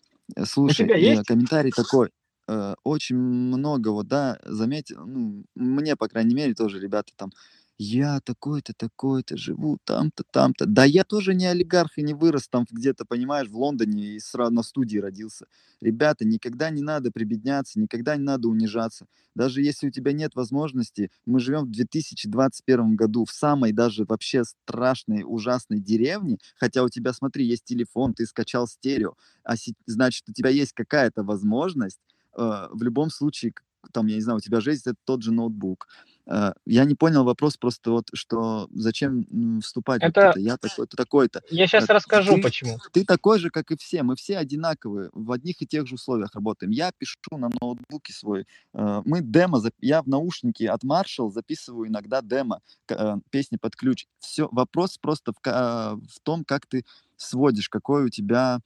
Слушай, 0.44 0.86
тебя 0.86 0.96
и 0.96 1.02
есть? 1.04 1.26
комментарий 1.26 1.70
такой. 1.70 2.10
Э, 2.48 2.74
Очень 2.84 3.16
много, 3.16 3.88
вот, 3.90 4.08
да, 4.08 4.38
заметил, 4.44 5.06
ну, 5.06 5.44
мне, 5.54 5.96
по 5.96 6.08
крайней 6.08 6.34
мере, 6.34 6.54
тоже 6.54 6.80
ребята 6.80 7.12
там, 7.16 7.30
я 7.76 8.20
такой-то, 8.20 8.72
такой-то, 8.72 9.36
живу 9.36 9.78
там-то, 9.84 10.22
там-то. 10.30 10.64
Да 10.66 10.84
я 10.84 11.02
тоже 11.02 11.34
не 11.34 11.46
олигарх 11.46 11.98
и 11.98 12.02
не 12.02 12.14
вырос 12.14 12.46
там 12.48 12.66
где-то, 12.70 13.04
понимаешь, 13.04 13.48
в 13.48 13.56
Лондоне 13.56 14.14
и 14.14 14.20
сразу 14.20 14.52
на 14.54 14.62
студии 14.62 14.98
родился. 14.98 15.46
Ребята, 15.80 16.24
никогда 16.24 16.70
не 16.70 16.82
надо 16.82 17.10
прибедняться, 17.10 17.80
никогда 17.80 18.16
не 18.16 18.22
надо 18.22 18.46
унижаться. 18.48 19.06
Даже 19.34 19.60
если 19.60 19.88
у 19.88 19.90
тебя 19.90 20.12
нет 20.12 20.36
возможности, 20.36 21.10
мы 21.26 21.40
живем 21.40 21.64
в 21.64 21.70
2021 21.72 22.94
году 22.94 23.24
в 23.24 23.32
самой 23.32 23.72
даже 23.72 24.04
вообще 24.04 24.44
страшной, 24.44 25.24
ужасной 25.26 25.80
деревне, 25.80 26.38
хотя 26.56 26.84
у 26.84 26.88
тебя, 26.88 27.12
смотри, 27.12 27.44
есть 27.44 27.64
телефон, 27.64 28.14
ты 28.14 28.24
скачал 28.26 28.68
стерео, 28.68 29.14
а 29.42 29.54
значит, 29.86 30.28
у 30.28 30.32
тебя 30.32 30.50
есть 30.50 30.72
какая-то 30.72 31.24
возможность, 31.24 31.98
в 32.36 32.82
любом 32.82 33.10
случае, 33.10 33.52
там, 33.92 34.06
я 34.06 34.14
не 34.16 34.22
знаю, 34.22 34.38
у 34.38 34.40
тебя 34.40 34.60
же 34.60 34.70
есть 34.70 34.86
этот 34.86 34.98
тот 35.04 35.22
же 35.22 35.30
ноутбук. 35.32 35.88
Э, 36.26 36.52
я 36.64 36.84
не 36.84 36.94
понял 36.94 37.22
вопрос 37.24 37.58
просто 37.58 37.90
вот, 37.90 38.08
что 38.14 38.66
зачем 38.72 39.60
вступать 39.60 40.02
Это 40.02 40.20
это, 40.28 40.40
я 40.40 40.56
такой-то, 40.56 40.96
такой-то. 40.96 41.42
я 41.50 41.66
сейчас 41.66 41.90
Э, 41.90 41.92
расскажу, 41.92 42.36
ты, 42.36 42.42
почему. 42.42 42.78
ты 42.92 43.04
такой 43.04 43.38
же, 43.38 43.50
как 43.50 43.70
и 43.70 43.76
все. 43.76 44.02
Мы 44.02 44.16
все 44.16 44.38
одинаковые, 44.38 45.10
в 45.12 45.30
одних 45.32 45.60
и 45.60 45.66
тех 45.66 45.86
же 45.86 45.96
условиях 45.96 46.34
работаем. 46.34 46.70
Я 46.72 46.92
пишу 46.96 47.18
на 47.32 47.50
ноутбуке 47.60 48.14
свой. 48.14 48.46
э, 48.72 49.02
Мы 49.04 49.20
демо, 49.20 49.60
я 49.80 50.00
в 50.02 50.06
наушнике 50.08 50.70
от 50.70 50.82
Marshall 50.82 51.30
записываю 51.30 51.88
иногда 51.88 52.22
демо, 52.22 52.60
э, 52.88 53.16
песни 53.30 53.58
под 53.58 53.76
ключ. 53.76 54.06
Все, 54.18 54.48
вопрос 54.50 54.96
просто 54.96 55.32
в, 55.32 55.40
в 55.44 56.20
том, 56.22 56.44
как 56.44 56.64
ты 56.66 56.84
сводишь, 57.18 57.68
какой 57.68 58.04
у 58.04 58.08
тебя 58.08 58.60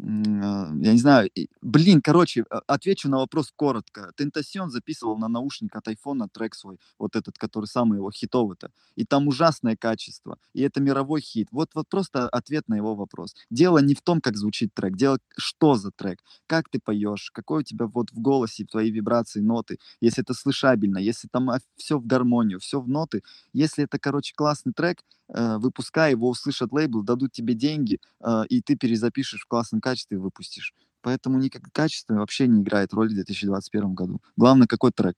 я 0.00 0.92
не 0.92 0.98
знаю, 0.98 1.28
блин, 1.60 2.00
короче, 2.02 2.44
а, 2.50 2.60
отвечу 2.68 3.08
на 3.08 3.18
вопрос 3.18 3.52
коротко. 3.54 4.12
Тентасион 4.16 4.70
записывал 4.70 5.18
на 5.18 5.28
наушник 5.28 5.74
от 5.74 5.88
айфона 5.88 6.28
трек 6.28 6.54
свой, 6.54 6.78
вот 6.98 7.16
этот, 7.16 7.36
который 7.36 7.64
самый 7.66 7.96
его 7.96 8.10
хитовый-то, 8.12 8.70
и 8.96 9.04
там 9.04 9.26
ужасное 9.26 9.76
качество, 9.76 10.38
и 10.54 10.62
это 10.62 10.80
мировой 10.80 11.20
хит. 11.20 11.48
Вот, 11.50 11.70
вот 11.74 11.88
просто 11.88 12.28
ответ 12.28 12.68
на 12.68 12.74
его 12.76 12.94
вопрос. 12.94 13.34
Дело 13.50 13.78
не 13.78 13.94
в 13.94 14.02
том, 14.02 14.20
как 14.20 14.36
звучит 14.36 14.72
трек, 14.72 14.96
дело 14.96 15.18
что 15.36 15.74
за 15.74 15.90
трек, 15.90 16.20
как 16.46 16.68
ты 16.68 16.78
поешь, 16.78 17.30
какой 17.32 17.60
у 17.60 17.62
тебя 17.64 17.86
вот 17.86 18.10
в 18.12 18.20
голосе 18.20 18.64
твои 18.64 18.90
вибрации, 18.90 19.40
ноты, 19.40 19.78
если 20.00 20.22
это 20.22 20.32
слышабельно, 20.34 20.98
если 20.98 21.28
там 21.28 21.50
все 21.76 21.98
в 21.98 22.06
гармонию, 22.06 22.60
все 22.60 22.80
в 22.80 22.88
ноты, 22.88 23.22
если 23.52 23.84
это, 23.84 23.98
короче, 23.98 24.32
классный 24.36 24.72
трек, 24.72 25.02
э, 25.28 25.58
выпускай 25.58 26.12
его, 26.12 26.28
услышат 26.28 26.72
лейбл, 26.72 27.02
дадут 27.02 27.32
тебе 27.32 27.54
деньги, 27.54 28.00
э, 28.20 28.42
и 28.48 28.62
ты 28.62 28.76
перезапишешь 28.76 29.42
в 29.42 29.46
классном 29.46 29.80
качестве 29.90 30.18
выпустишь. 30.18 30.74
Поэтому 31.00 31.38
никак 31.38 31.62
качество 31.72 32.14
вообще 32.14 32.46
не 32.46 32.62
играет 32.62 32.92
роли 32.92 33.08
в 33.08 33.14
2021 33.14 33.94
году. 33.94 34.20
Главное, 34.36 34.66
какой 34.66 34.90
трек. 34.92 35.14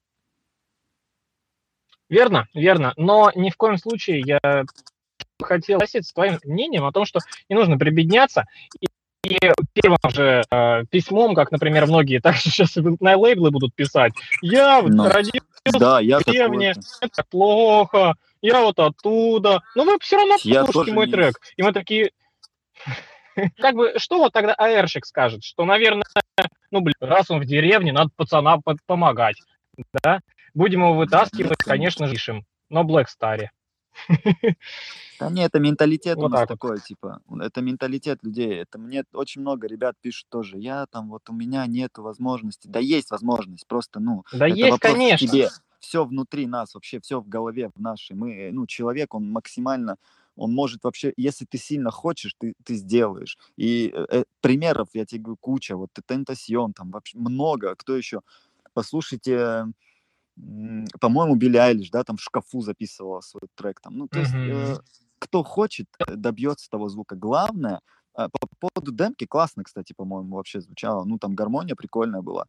Верно, 2.08 2.48
верно. 2.54 2.92
Но 2.96 3.30
ни 3.34 3.50
в 3.50 3.56
коем 3.56 3.78
случае 3.78 4.20
я 4.20 4.64
хотел 5.42 5.78
согласиться 5.78 6.10
с 6.10 6.12
твоим 6.12 6.38
мнением 6.44 6.84
о 6.84 6.92
том, 6.92 7.04
что 7.04 7.20
не 7.48 7.56
нужно 7.56 7.78
прибедняться. 7.78 8.44
И, 8.80 8.86
и 9.24 9.38
первым 9.72 9.98
же 10.08 10.42
э, 10.50 10.84
письмом, 10.90 11.34
как, 11.34 11.50
например, 11.50 11.86
многие 11.86 12.18
также 12.22 12.42
сейчас 12.42 12.76
на 12.76 13.16
лейблы 13.16 13.50
будут 13.50 13.74
писать, 13.74 14.12
я 14.42 14.80
вот 14.82 14.92
родился 14.92 15.46
да, 15.78 16.00
я 16.00 16.18
в 16.18 16.24
деревне, 16.24 16.74
это 17.00 17.24
плохо, 17.28 18.14
я 18.40 18.62
вот 18.62 18.78
оттуда. 18.78 19.62
Но 19.74 19.84
вы 19.84 19.98
все 20.00 20.16
равно 20.16 20.36
послушайте 20.36 20.92
мой 20.92 21.06
не... 21.06 21.12
трек. 21.12 21.40
И 21.56 21.62
мы 21.62 21.72
такие, 21.72 22.12
как 23.58 23.74
бы, 23.74 23.94
что 23.96 24.18
вот 24.18 24.32
тогда 24.32 24.54
АРщик 24.54 25.06
скажет? 25.06 25.44
Что, 25.44 25.64
наверное, 25.64 26.04
ну, 26.70 26.80
блин, 26.80 26.94
раз 27.00 27.30
он 27.30 27.40
в 27.40 27.46
деревне, 27.46 27.92
надо 27.92 28.10
пацана 28.16 28.58
помогать, 28.86 29.40
да? 30.02 30.20
Будем 30.54 30.80
его 30.80 30.94
вытаскивать, 30.94 31.58
конечно 31.58 32.06
же, 32.06 32.14
ищем, 32.14 32.44
но 32.68 32.82
Black 32.82 33.06
Star. 33.06 33.48
Да 35.18 35.28
не, 35.28 35.44
это 35.44 35.60
менталитет 35.60 36.16
вот 36.16 36.26
у 36.26 36.28
нас 36.30 36.40
так 36.40 36.48
такой, 36.48 36.76
вот. 36.76 36.82
типа, 36.82 37.20
это 37.42 37.60
менталитет 37.60 38.20
людей. 38.22 38.60
Это 38.60 38.78
мне 38.78 39.04
очень 39.12 39.42
много 39.42 39.66
ребят 39.66 39.94
пишут 40.00 40.28
тоже, 40.30 40.56
я 40.56 40.86
там, 40.86 41.10
вот 41.10 41.28
у 41.28 41.34
меня 41.34 41.66
нет 41.66 41.98
возможности. 41.98 42.68
Да 42.68 42.80
есть 42.80 43.10
возможность, 43.10 43.66
просто, 43.66 44.00
ну, 44.00 44.24
да 44.32 44.48
это 44.48 44.56
есть, 44.56 44.78
конечно. 44.78 45.28
тебе. 45.28 45.48
Все 45.78 46.04
внутри 46.04 46.46
нас, 46.46 46.74
вообще 46.74 47.00
все 47.00 47.20
в 47.20 47.28
голове 47.28 47.70
в 47.74 47.80
нашей. 47.80 48.14
Мы, 48.14 48.50
ну, 48.52 48.66
человек, 48.66 49.14
он 49.14 49.30
максимально 49.30 49.96
он 50.36 50.52
может 50.52 50.84
вообще, 50.84 51.12
если 51.16 51.44
ты 51.44 51.58
сильно 51.58 51.90
хочешь, 51.90 52.34
ты, 52.38 52.54
ты 52.64 52.74
сделаешь. 52.74 53.38
И 53.56 53.92
э, 53.94 54.06
э 54.10 54.24
примеров, 54.40 54.88
я 54.94 55.04
тебе 55.04 55.22
говорю, 55.22 55.36
куча, 55.40 55.76
вот 55.76 55.90
Тентасьон, 56.06 56.72
там 56.72 56.90
вообще 56.90 57.18
много, 57.18 57.74
кто 57.74 57.96
еще? 57.96 58.20
Послушайте, 58.72 59.66
по-моему, 61.00 61.34
Билли 61.34 61.58
Айлиш, 61.58 61.90
да, 61.90 62.04
там 62.04 62.16
в 62.16 62.22
шкафу 62.22 62.60
записывала 62.60 63.20
свой 63.20 63.42
трек, 63.54 63.80
там, 63.80 63.96
ну, 63.96 64.08
то 64.08 64.20
есть, 64.20 64.32
э, 64.34 64.76
кто 65.18 65.42
хочет, 65.42 65.86
э, 65.98 66.14
добьется 66.14 66.70
того 66.70 66.88
звука. 66.88 67.16
Главное, 67.16 67.80
э, 68.16 68.28
по 68.30 68.70
поводу 68.70 68.92
демки, 68.92 69.26
классно, 69.26 69.64
кстати, 69.64 69.92
по-моему, 69.92 70.36
вообще 70.36 70.60
звучало, 70.60 71.04
ну, 71.04 71.18
там 71.18 71.34
гармония 71.34 71.74
прикольная 71.74 72.22
была, 72.22 72.46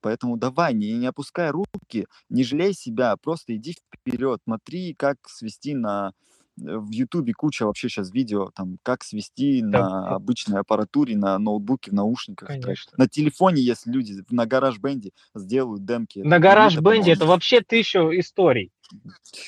Поэтому 0.00 0.36
давай, 0.36 0.74
не, 0.74 0.92
не 0.98 1.06
опускай 1.06 1.50
руки, 1.50 2.06
не 2.28 2.44
жалей 2.44 2.74
себя, 2.74 3.16
просто 3.16 3.56
иди 3.56 3.74
вперед, 3.94 4.38
смотри, 4.44 4.92
как 4.92 5.16
свести 5.26 5.74
на 5.74 6.12
в 6.56 6.90
Ютубе 6.90 7.32
куча 7.32 7.66
вообще 7.66 7.88
сейчас 7.88 8.12
видео, 8.12 8.50
там, 8.54 8.78
как 8.82 9.02
свести 9.02 9.60
да. 9.62 9.80
на 9.80 10.08
обычной 10.14 10.60
аппаратуре, 10.60 11.16
на 11.16 11.38
ноутбуке, 11.38 11.90
в 11.90 11.94
наушниках. 11.94 12.48
Конечно. 12.48 12.92
На 12.96 13.08
телефоне, 13.08 13.62
если 13.62 13.90
люди 13.90 14.24
на 14.30 14.46
гараж 14.46 14.78
бенде 14.78 15.10
сделают 15.34 15.84
демки. 15.84 16.20
На 16.20 16.38
гараж 16.38 16.78
бенде 16.78 17.12
это 17.12 17.26
вообще 17.26 17.60
тысячу 17.60 18.10
историй. 18.18 18.72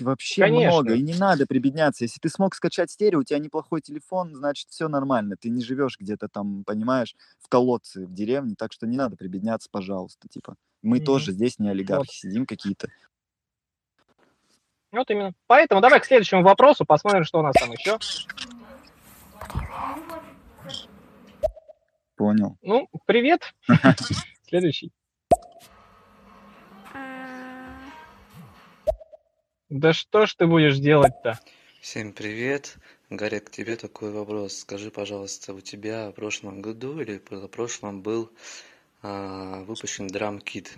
Вообще 0.01 0.43
Конечно. 0.43 0.71
много, 0.71 0.95
и 0.95 1.03
не 1.03 1.15
надо 1.15 1.47
прибедняться. 1.47 2.05
Если 2.05 2.19
ты 2.19 2.29
смог 2.29 2.55
скачать 2.55 2.91
стерео, 2.91 3.21
у 3.21 3.25
тебя 3.25 3.39
неплохой 3.39 3.81
телефон, 3.81 4.35
значит, 4.35 4.69
все 4.71 4.89
нормально. 4.89 5.37
Ты 5.39 5.51
не 5.51 5.63
живешь 5.63 5.99
где-то 6.01 6.29
там, 6.29 6.65
понимаешь, 6.65 7.15
в 7.39 7.49
колодце, 7.49 8.07
в 8.07 8.15
деревне, 8.15 8.55
так 8.57 8.73
что 8.73 8.87
не 8.87 8.97
надо 8.97 9.17
прибедняться, 9.17 9.69
пожалуйста. 9.71 10.29
Типа, 10.29 10.57
мы 10.83 10.99
mm-hmm. 10.99 11.05
тоже 11.05 11.33
здесь 11.33 11.59
не 11.59 11.69
олигархи, 11.69 12.09
вот. 12.09 12.31
сидим 12.31 12.47
какие-то. 12.47 12.89
Вот 14.97 15.11
именно. 15.11 15.33
Поэтому 15.47 15.81
давай 15.81 16.01
к 16.01 16.07
следующему 16.07 16.43
вопросу, 16.43 16.87
посмотрим, 16.87 17.25
что 17.25 17.41
у 17.41 17.43
нас 17.43 17.55
там 17.55 17.71
еще. 17.71 17.99
Понял. 22.17 22.57
Ну, 22.63 22.89
привет. 23.05 23.55
Следующий. 24.49 24.91
Да 29.69 29.93
что 29.93 30.25
ж 30.25 30.35
ты 30.35 30.47
будешь 30.47 30.79
делать-то? 30.79 31.39
Всем 31.83 32.13
привет. 32.13 32.77
Гарри, 33.11 33.41
к 33.41 33.51
тебе 33.51 33.77
такой 33.77 34.13
вопрос. 34.13 34.61
Скажи, 34.61 34.91
пожалуйста, 34.91 35.53
у 35.53 35.61
тебя 35.61 36.11
в 36.11 36.13
прошлом 36.13 36.63
году 36.63 36.99
или 37.01 37.19
в 37.19 37.49
прошлом 37.49 38.01
был 38.01 38.31
а, 39.03 39.63
выпущен 39.65 40.07
драм-кит 40.07 40.73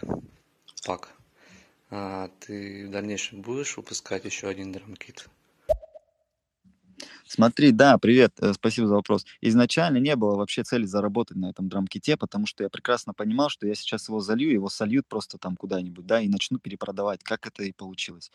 пак? 0.85 1.18
А 1.91 2.29
ты 2.41 2.87
в 2.87 2.91
дальнейшем 2.91 3.43
будешь 3.43 3.77
выпускать 3.77 4.25
еще 4.25 4.49
один 4.49 4.73
драмкит? 4.73 5.29
Смотри, 7.27 7.73
да, 7.73 7.99
привет, 7.99 8.33
э, 8.41 8.55
спасибо 8.55 8.89
за 8.89 8.95
вопрос. 8.95 9.27
Изначально 9.43 9.99
не 9.99 10.17
было 10.17 10.35
вообще 10.35 10.63
цели 10.63 10.87
заработать 10.87 11.37
на 11.37 11.51
этом 11.51 11.69
драмките, 11.69 12.17
потому 12.17 12.47
что 12.47 12.65
я 12.65 12.71
прекрасно 12.71 13.13
понимал, 13.13 13.51
что 13.51 13.67
я 13.67 13.75
сейчас 13.75 14.09
его 14.09 14.21
залью, 14.21 14.51
его 14.51 14.71
сольют 14.71 15.07
просто 15.07 15.37
там 15.37 15.55
куда-нибудь, 15.55 16.07
да, 16.07 16.23
и 16.23 16.29
начну 16.29 16.59
перепродавать, 16.59 17.23
как 17.23 17.47
это 17.47 17.65
и 17.65 17.73
получилось. 17.73 18.33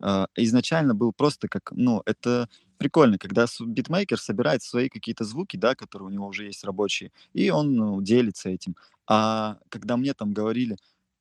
А, 0.00 0.26
изначально 0.36 0.94
был 0.94 1.12
просто 1.12 1.48
как, 1.48 1.72
ну, 1.72 2.02
это 2.04 2.48
прикольно, 2.76 3.18
когда 3.18 3.46
битмейкер 3.58 4.20
собирает 4.20 4.62
свои 4.62 4.90
какие-то 4.90 5.24
звуки, 5.24 5.56
да, 5.56 5.74
которые 5.74 6.08
у 6.08 6.12
него 6.12 6.26
уже 6.26 6.44
есть 6.44 6.62
рабочие, 6.64 7.12
и 7.32 7.48
он 7.50 7.74
ну, 7.74 8.02
делится 8.02 8.50
этим. 8.50 8.76
А 9.06 9.58
когда 9.70 9.96
мне 9.96 10.12
там 10.12 10.32
говорили, 10.32 10.76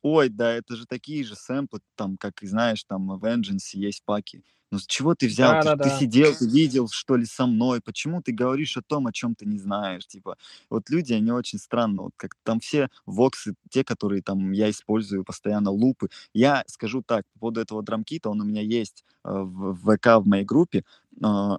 ой, 0.05 0.29
да, 0.29 0.51
это 0.51 0.75
же 0.75 0.85
такие 0.85 1.23
же 1.23 1.35
сэмплы, 1.35 1.79
там, 1.95 2.15
как 2.17 2.35
знаешь, 2.43 2.83
там 2.83 3.07
в 3.07 3.25
Vengeance 3.25 3.73
есть 3.73 4.03
паки. 4.05 4.43
Ну 4.71 4.77
с 4.77 4.85
чего 4.85 5.15
ты 5.15 5.25
взял? 5.27 5.53
Да, 5.53 5.61
ты, 5.61 5.65
да, 5.65 5.83
ты 5.83 5.89
да. 5.89 5.99
сидел, 5.99 6.35
ты 6.35 6.47
видел, 6.47 6.87
что 6.89 7.15
ли, 7.15 7.25
со 7.25 7.47
мной? 7.47 7.81
Почему 7.81 8.21
ты 8.21 8.31
говоришь 8.31 8.77
о 8.77 8.83
том, 8.83 9.07
о 9.07 9.11
чем 9.11 9.33
ты 9.33 9.47
не 9.47 9.57
знаешь? 9.57 10.05
Типа, 10.05 10.37
вот 10.69 10.91
люди, 10.91 11.13
они 11.13 11.31
очень 11.31 11.57
странно. 11.57 12.03
Вот 12.03 12.11
как 12.17 12.35
там 12.43 12.59
все 12.59 12.89
воксы, 13.07 13.55
те, 13.71 13.83
которые 13.83 14.21
там 14.21 14.51
я 14.51 14.69
использую 14.69 15.23
постоянно, 15.23 15.71
лупы. 15.71 16.09
Я 16.33 16.63
скажу 16.67 17.01
так, 17.01 17.25
по 17.33 17.39
поводу 17.39 17.61
этого 17.61 17.81
драмкита, 17.81 18.29
он 18.29 18.41
у 18.41 18.45
меня 18.45 18.61
есть 18.61 19.05
э, 19.23 19.29
в, 19.31 19.73
в 19.73 19.97
ВК 19.97 20.23
в 20.23 20.27
моей 20.27 20.45
группе. 20.45 20.83
Э, 21.23 21.57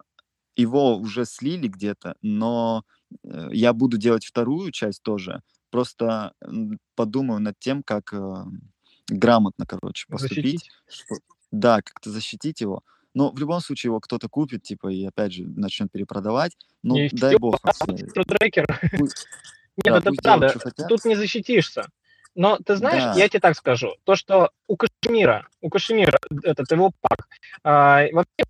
его 0.55 0.97
уже 0.97 1.25
слили 1.25 1.67
где-то, 1.67 2.15
но 2.23 2.85
э, 3.25 3.49
я 3.53 3.73
буду 3.73 3.99
делать 3.99 4.25
вторую 4.25 4.71
часть 4.71 5.03
тоже 5.03 5.43
просто 5.77 6.33
подумаю 6.95 7.39
над 7.39 7.59
тем, 7.59 7.83
как 7.83 8.15
э, 8.15 8.35
грамотно, 9.09 9.67
короче, 9.67 10.07
поступить. 10.09 10.71
Что, 10.89 11.17
да, 11.51 11.83
как-то 11.83 12.09
защитить 12.11 12.63
его. 12.63 12.81
Но 13.13 13.31
в 13.31 13.39
любом 13.39 13.61
случае 13.61 13.91
его 13.91 14.01
кто-то 14.01 14.31
купит, 14.31 14.63
типа, 14.63 14.89
и 14.89 15.05
опять 15.05 15.35
же 15.35 15.45
начнет 15.45 15.93
перепродавать. 15.93 16.57
Ну, 16.83 16.95
не 16.95 17.11
дай 17.11 17.37
бог. 17.37 17.61
Трекер. 17.61 18.67
Нет, 19.85 19.95
это 19.95 20.13
правда. 20.23 20.55
Тут 20.89 21.05
не 21.05 21.15
защитишься. 21.15 21.85
Но 22.35 22.57
ты 22.57 22.77
знаешь, 22.77 23.03
да. 23.03 23.15
я 23.15 23.29
тебе 23.29 23.41
так 23.41 23.55
скажу, 23.55 23.97
то, 24.05 24.17
что 24.17 24.53
у 24.69 24.79
Кашемира, 24.79 25.47
у 25.61 25.69
Кашемира 25.69 26.19
этот 26.43 26.71
его 26.73 26.91
пак, 27.03 27.29
а, 27.65 28.07
вообще 28.13 28.45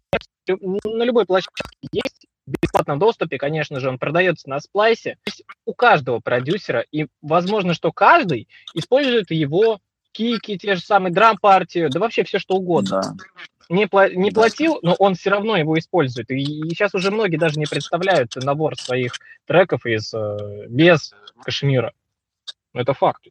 на 0.84 1.02
любой 1.02 1.26
площадке 1.26 1.88
есть 1.90 2.15
бесплатном 2.46 2.98
доступе, 2.98 3.38
конечно 3.38 3.80
же, 3.80 3.88
он 3.88 3.98
продается 3.98 4.48
на 4.48 4.61
сплайсе. 4.61 5.18
У 5.64 5.74
каждого 5.74 6.20
продюсера, 6.20 6.85
и 6.92 7.06
возможно, 7.22 7.74
что 7.74 7.92
каждый 7.92 8.48
использует 8.74 9.30
его 9.30 9.80
кики, 10.12 10.59
те 10.59 10.76
же 10.76 10.80
самые 10.80 11.12
драм-партии, 11.12 11.88
да 11.90 12.00
вообще 12.00 12.24
все 12.24 12.38
что 12.38 12.56
угодно. 12.56 13.02
Да. 13.02 13.24
Не, 13.68 13.87
пла- 13.87 14.14
не 14.14 14.30
да. 14.30 14.40
платил, 14.40 14.78
но 14.82 14.94
он 14.94 15.14
все 15.14 15.30
равно 15.30 15.56
его 15.56 15.78
использует. 15.78 16.30
И, 16.30 16.37
и 16.37 16.68
сейчас 16.70 16.94
уже 16.94 17.11
многие 17.11 17.37
даже 17.37 17.59
не 17.59 17.66
представляют 17.66 18.37
набор 18.37 18.76
своих 18.76 19.12
треков 19.44 19.85
из, 19.87 20.14
э, 20.14 20.66
без 20.68 21.14
Кашмира. 21.42 21.92
Это 22.72 22.94
факт. 22.94 23.26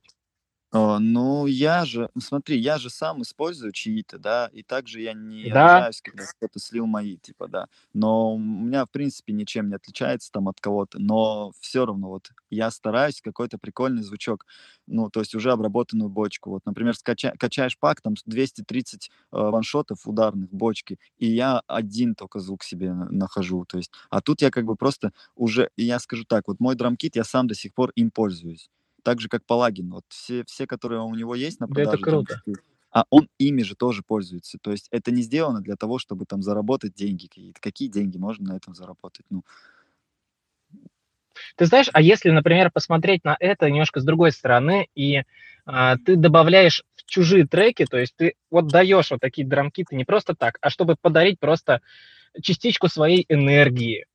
О, 0.77 0.99
ну, 0.99 1.45
я 1.45 1.85
же, 1.85 2.09
ну, 2.15 2.21
смотри, 2.21 2.57
я 2.59 2.77
же 2.79 2.89
сам 2.89 3.21
использую 3.21 3.71
чьи-то, 3.71 4.17
да, 4.19 4.49
и 4.51 4.61
также 4.61 4.99
я 5.01 5.13
не 5.13 5.49
Да, 5.53 5.78
обижаюсь, 5.78 6.01
когда 6.01 6.26
кто-то 6.26 6.59
слил 6.59 6.86
мои, 6.86 7.15
типа, 7.17 7.47
да. 7.47 7.67
Но 7.93 8.34
у 8.36 8.39
меня, 8.39 8.86
в 8.86 8.89
принципе, 8.89 9.32
ничем 9.32 9.69
не 9.69 9.76
отличается 9.76 10.32
там 10.34 10.49
от 10.49 10.59
кого-то, 10.59 10.99
но 10.99 11.51
все 11.61 11.86
равно 11.86 12.09
вот 12.09 12.30
я 12.49 12.71
стараюсь 12.71 13.21
какой-то 13.21 13.57
прикольный 13.57 14.01
звучок, 14.03 14.45
ну, 14.86 15.09
то 15.09 15.21
есть 15.21 15.34
уже 15.36 15.51
обработанную 15.53 16.09
бочку. 16.09 16.49
Вот, 16.49 16.65
например, 16.65 16.95
скача- 16.95 17.38
качаешь 17.38 17.78
пак, 17.78 18.01
там 18.01 18.15
230 18.26 19.11
э, 19.32 19.38
ваншотов 19.38 20.05
ударных 20.07 20.49
бочки, 20.51 20.99
и 21.17 21.28
я 21.28 21.61
один 21.67 22.15
только 22.15 22.39
звук 22.39 22.63
себе 22.63 22.91
на- 22.93 23.09
нахожу, 23.09 23.63
то 23.65 23.78
есть, 23.78 23.91
а 24.09 24.19
тут 24.21 24.41
я 24.41 24.51
как 24.51 24.65
бы 24.65 24.76
просто 24.76 25.13
уже, 25.36 25.69
я 25.78 25.99
скажу 25.99 26.26
так, 26.26 26.47
вот 26.47 26.59
мой 26.59 26.76
драмкит, 26.76 27.15
я 27.15 27.23
сам 27.23 27.47
до 27.47 27.55
сих 27.55 27.73
пор 27.73 27.91
им 27.95 28.11
пользуюсь 28.11 28.69
так 29.06 29.22
же, 29.22 29.30
как 29.30 29.45
Палагин. 29.45 29.91
Вот 29.91 30.03
все, 30.10 30.43
все, 30.45 30.66
которые 30.66 31.01
у 31.01 31.14
него 31.14 31.36
есть 31.36 31.60
на 31.60 31.68
да 31.68 31.84
это 31.84 31.91
продаже, 31.91 32.41
круто. 32.41 32.41
а 32.91 33.06
он 33.12 33.30
ими 33.38 33.62
же 33.62 33.76
тоже 33.76 34.01
пользуется. 34.01 34.58
То 34.60 34.72
есть 34.72 34.88
это 34.89 35.12
не 35.12 35.22
сделано 35.22 35.62
для 35.62 35.76
того, 35.76 35.99
чтобы 35.99 36.26
там 36.26 36.41
заработать 36.41 36.95
деньги 36.95 37.28
какие-то. 37.28 37.62
Какие 37.62 37.88
деньги 37.88 38.18
можно 38.18 38.49
на 38.49 38.58
этом 38.58 38.74
заработать? 38.74 39.26
Ну, 39.30 39.43
Ты 41.56 41.68
знаешь, 41.68 41.89
а 41.93 42.01
если, 42.01 42.32
например, 42.32 42.72
посмотреть 42.72 43.24
на 43.24 43.38
это 43.39 43.70
немножко 43.70 43.99
с 43.99 44.03
другой 44.03 44.32
стороны, 44.32 44.88
и 44.95 45.22
а, 45.68 45.97
ты 45.97 46.16
добавляешь 46.16 46.84
в 46.95 47.06
чужие 47.06 47.45
треки, 47.45 47.86
то 47.86 47.99
есть 47.99 48.16
ты 48.16 48.34
вот 48.49 48.68
даешь 48.70 49.12
вот 49.12 49.22
такие 49.22 49.47
драмкиты 49.47 49.95
не 49.95 50.03
просто 50.03 50.34
так, 50.34 50.58
а 50.62 50.72
чтобы 50.72 50.95
подарить 50.99 51.39
просто 51.39 51.82
частичку 52.41 52.88
своей 52.88 53.24
энергии, 53.30 54.08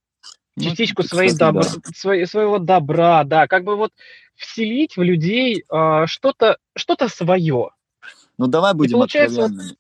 частичку 0.63 1.03
это, 1.03 1.11
своей 1.11 1.31
кстати, 1.31 1.53
добр... 1.53 1.65
да. 1.65 1.91
своей- 1.95 2.27
своего 2.27 2.59
добра, 2.59 3.25
да, 3.25 3.47
как 3.47 3.65
бы 3.65 3.77
вот 3.77 3.93
вселить 4.35 4.97
в 4.97 5.03
людей 5.03 5.65
а, 5.69 6.07
что-то 6.07 6.59
что-то 6.77 7.09
свое. 7.09 7.71
Ну, 8.39 8.47
давай 8.47 8.73
И 8.73 8.77
будем 8.77 8.93
получается 8.93 9.37
вот, 9.37 9.45
откровенными. 9.51 9.77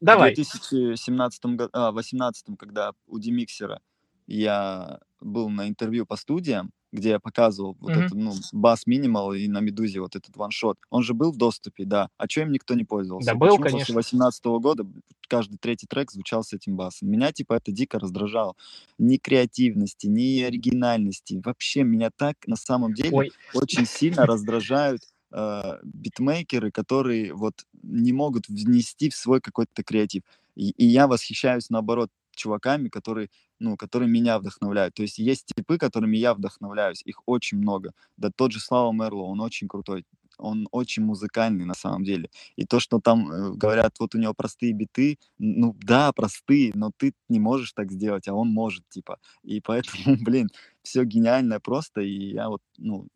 В 0.00 0.04
давай, 0.04 0.34
2017 0.34 1.46
году, 1.46 1.70
а, 1.72 1.92
18 1.92 2.56
когда 2.58 2.92
у 3.06 3.18
Демиксера 3.18 3.80
я 4.26 4.98
был 5.20 5.48
на 5.48 5.68
интервью 5.68 6.04
по 6.04 6.16
студиям, 6.16 6.70
где 6.96 7.10
я 7.10 7.20
показывал 7.20 7.76
вот 7.80 7.96
Мгм. 7.96 7.96
этот, 7.96 8.18
ну, 8.18 8.32
бас 8.52 8.86
минимал 8.86 9.32
и 9.34 9.46
на 9.48 9.60
Медузе 9.60 10.00
вот 10.00 10.16
этот 10.16 10.36
ваншот. 10.36 10.78
Он 10.90 11.02
же 11.02 11.14
был 11.14 11.32
в 11.32 11.36
доступе, 11.36 11.84
да. 11.84 12.08
А 12.16 12.26
чем 12.28 12.50
никто 12.52 12.74
не 12.74 12.84
пользовался? 12.84 13.20
да 13.24 13.34
был, 13.34 13.58
Почему 13.58 13.68
после 13.68 13.94
конечно, 13.94 13.94
2018 13.94 14.58
года 14.58 14.86
каждый 15.28 15.58
третий 15.58 15.86
трек 15.86 16.10
звучал 16.10 16.42
с 16.42 16.52
этим 16.52 16.76
басом? 16.76 17.10
Меня, 17.10 17.32
типа, 17.32 17.54
это 17.54 17.72
дико 17.72 17.98
раздражало. 17.98 18.54
Ни 18.98 19.16
креативности, 19.18 20.06
ни 20.06 20.40
оригинальности. 20.42 21.40
Вообще, 21.44 21.82
меня 21.84 22.10
так, 22.16 22.36
на 22.46 22.56
самом 22.56 22.94
деле, 22.94 23.18
ой, 23.18 23.32
очень 23.52 23.86
сильно 23.86 24.26
раздражают 24.26 25.02
э, 25.32 25.78
битмейкеры, 25.84 26.70
которые 26.70 27.34
вот 27.34 27.64
не 27.82 28.12
могут 28.12 28.48
внести 28.48 29.10
в 29.10 29.14
свой 29.16 29.40
какой-то 29.40 29.82
креатив. 29.82 30.22
И, 30.54 30.70
и 30.70 30.86
я 30.86 31.06
восхищаюсь, 31.06 31.70
наоборот, 31.70 32.10
чуваками, 32.36 32.88
которые, 32.88 33.28
ну, 33.58 33.76
которые 33.76 34.08
меня 34.08 34.38
вдохновляют. 34.38 34.94
То 34.94 35.02
есть 35.02 35.18
есть 35.18 35.46
типы, 35.46 35.78
которыми 35.78 36.16
я 36.16 36.34
вдохновляюсь. 36.34 37.02
Их 37.04 37.22
очень 37.26 37.58
много. 37.58 37.92
Да 38.16 38.30
тот 38.34 38.52
же 38.52 38.60
Слава 38.60 38.92
Мерло, 38.92 39.22
он 39.22 39.40
очень 39.40 39.68
крутой. 39.68 40.04
Он 40.38 40.68
очень 40.70 41.02
музыкальный 41.02 41.64
на 41.64 41.74
самом 41.74 42.04
деле. 42.04 42.28
И 42.56 42.66
то, 42.66 42.78
что 42.78 43.00
там 43.00 43.30
э, 43.30 43.52
говорят, 43.54 43.94
вот 43.98 44.14
у 44.14 44.18
него 44.18 44.34
простые 44.34 44.72
биты, 44.72 45.18
ну 45.38 45.74
да, 45.80 46.12
простые, 46.12 46.72
но 46.74 46.90
ты 46.94 47.14
не 47.28 47.40
можешь 47.40 47.72
так 47.72 47.90
сделать, 47.90 48.28
а 48.28 48.34
он 48.34 48.48
может, 48.48 48.86
типа. 48.90 49.18
И 49.42 49.60
поэтому, 49.60 49.96
блин, 50.22 50.50
все 50.82 51.04
гениальное 51.04 51.58
просто. 51.58 52.02
И 52.02 52.32
я 52.34 52.48
вот, 52.48 52.62
ну, 52.76 53.06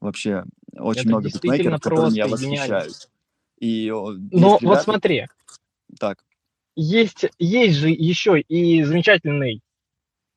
вообще 0.00 0.44
очень 0.72 1.02
это 1.02 1.08
много 1.08 1.28
битмейкеров, 1.28 1.80
которыми 1.80 2.16
я 2.16 2.26
восхищаюсь. 2.28 3.08
И 3.58 3.66
есть 3.66 3.92
вот 4.32 4.62
ребята, 4.62 4.82
смотри, 4.82 5.26
так, 5.98 6.24
есть, 6.76 7.26
есть 7.38 7.76
же 7.78 7.90
еще 7.90 8.40
и 8.40 8.82
замечательный, 8.82 9.60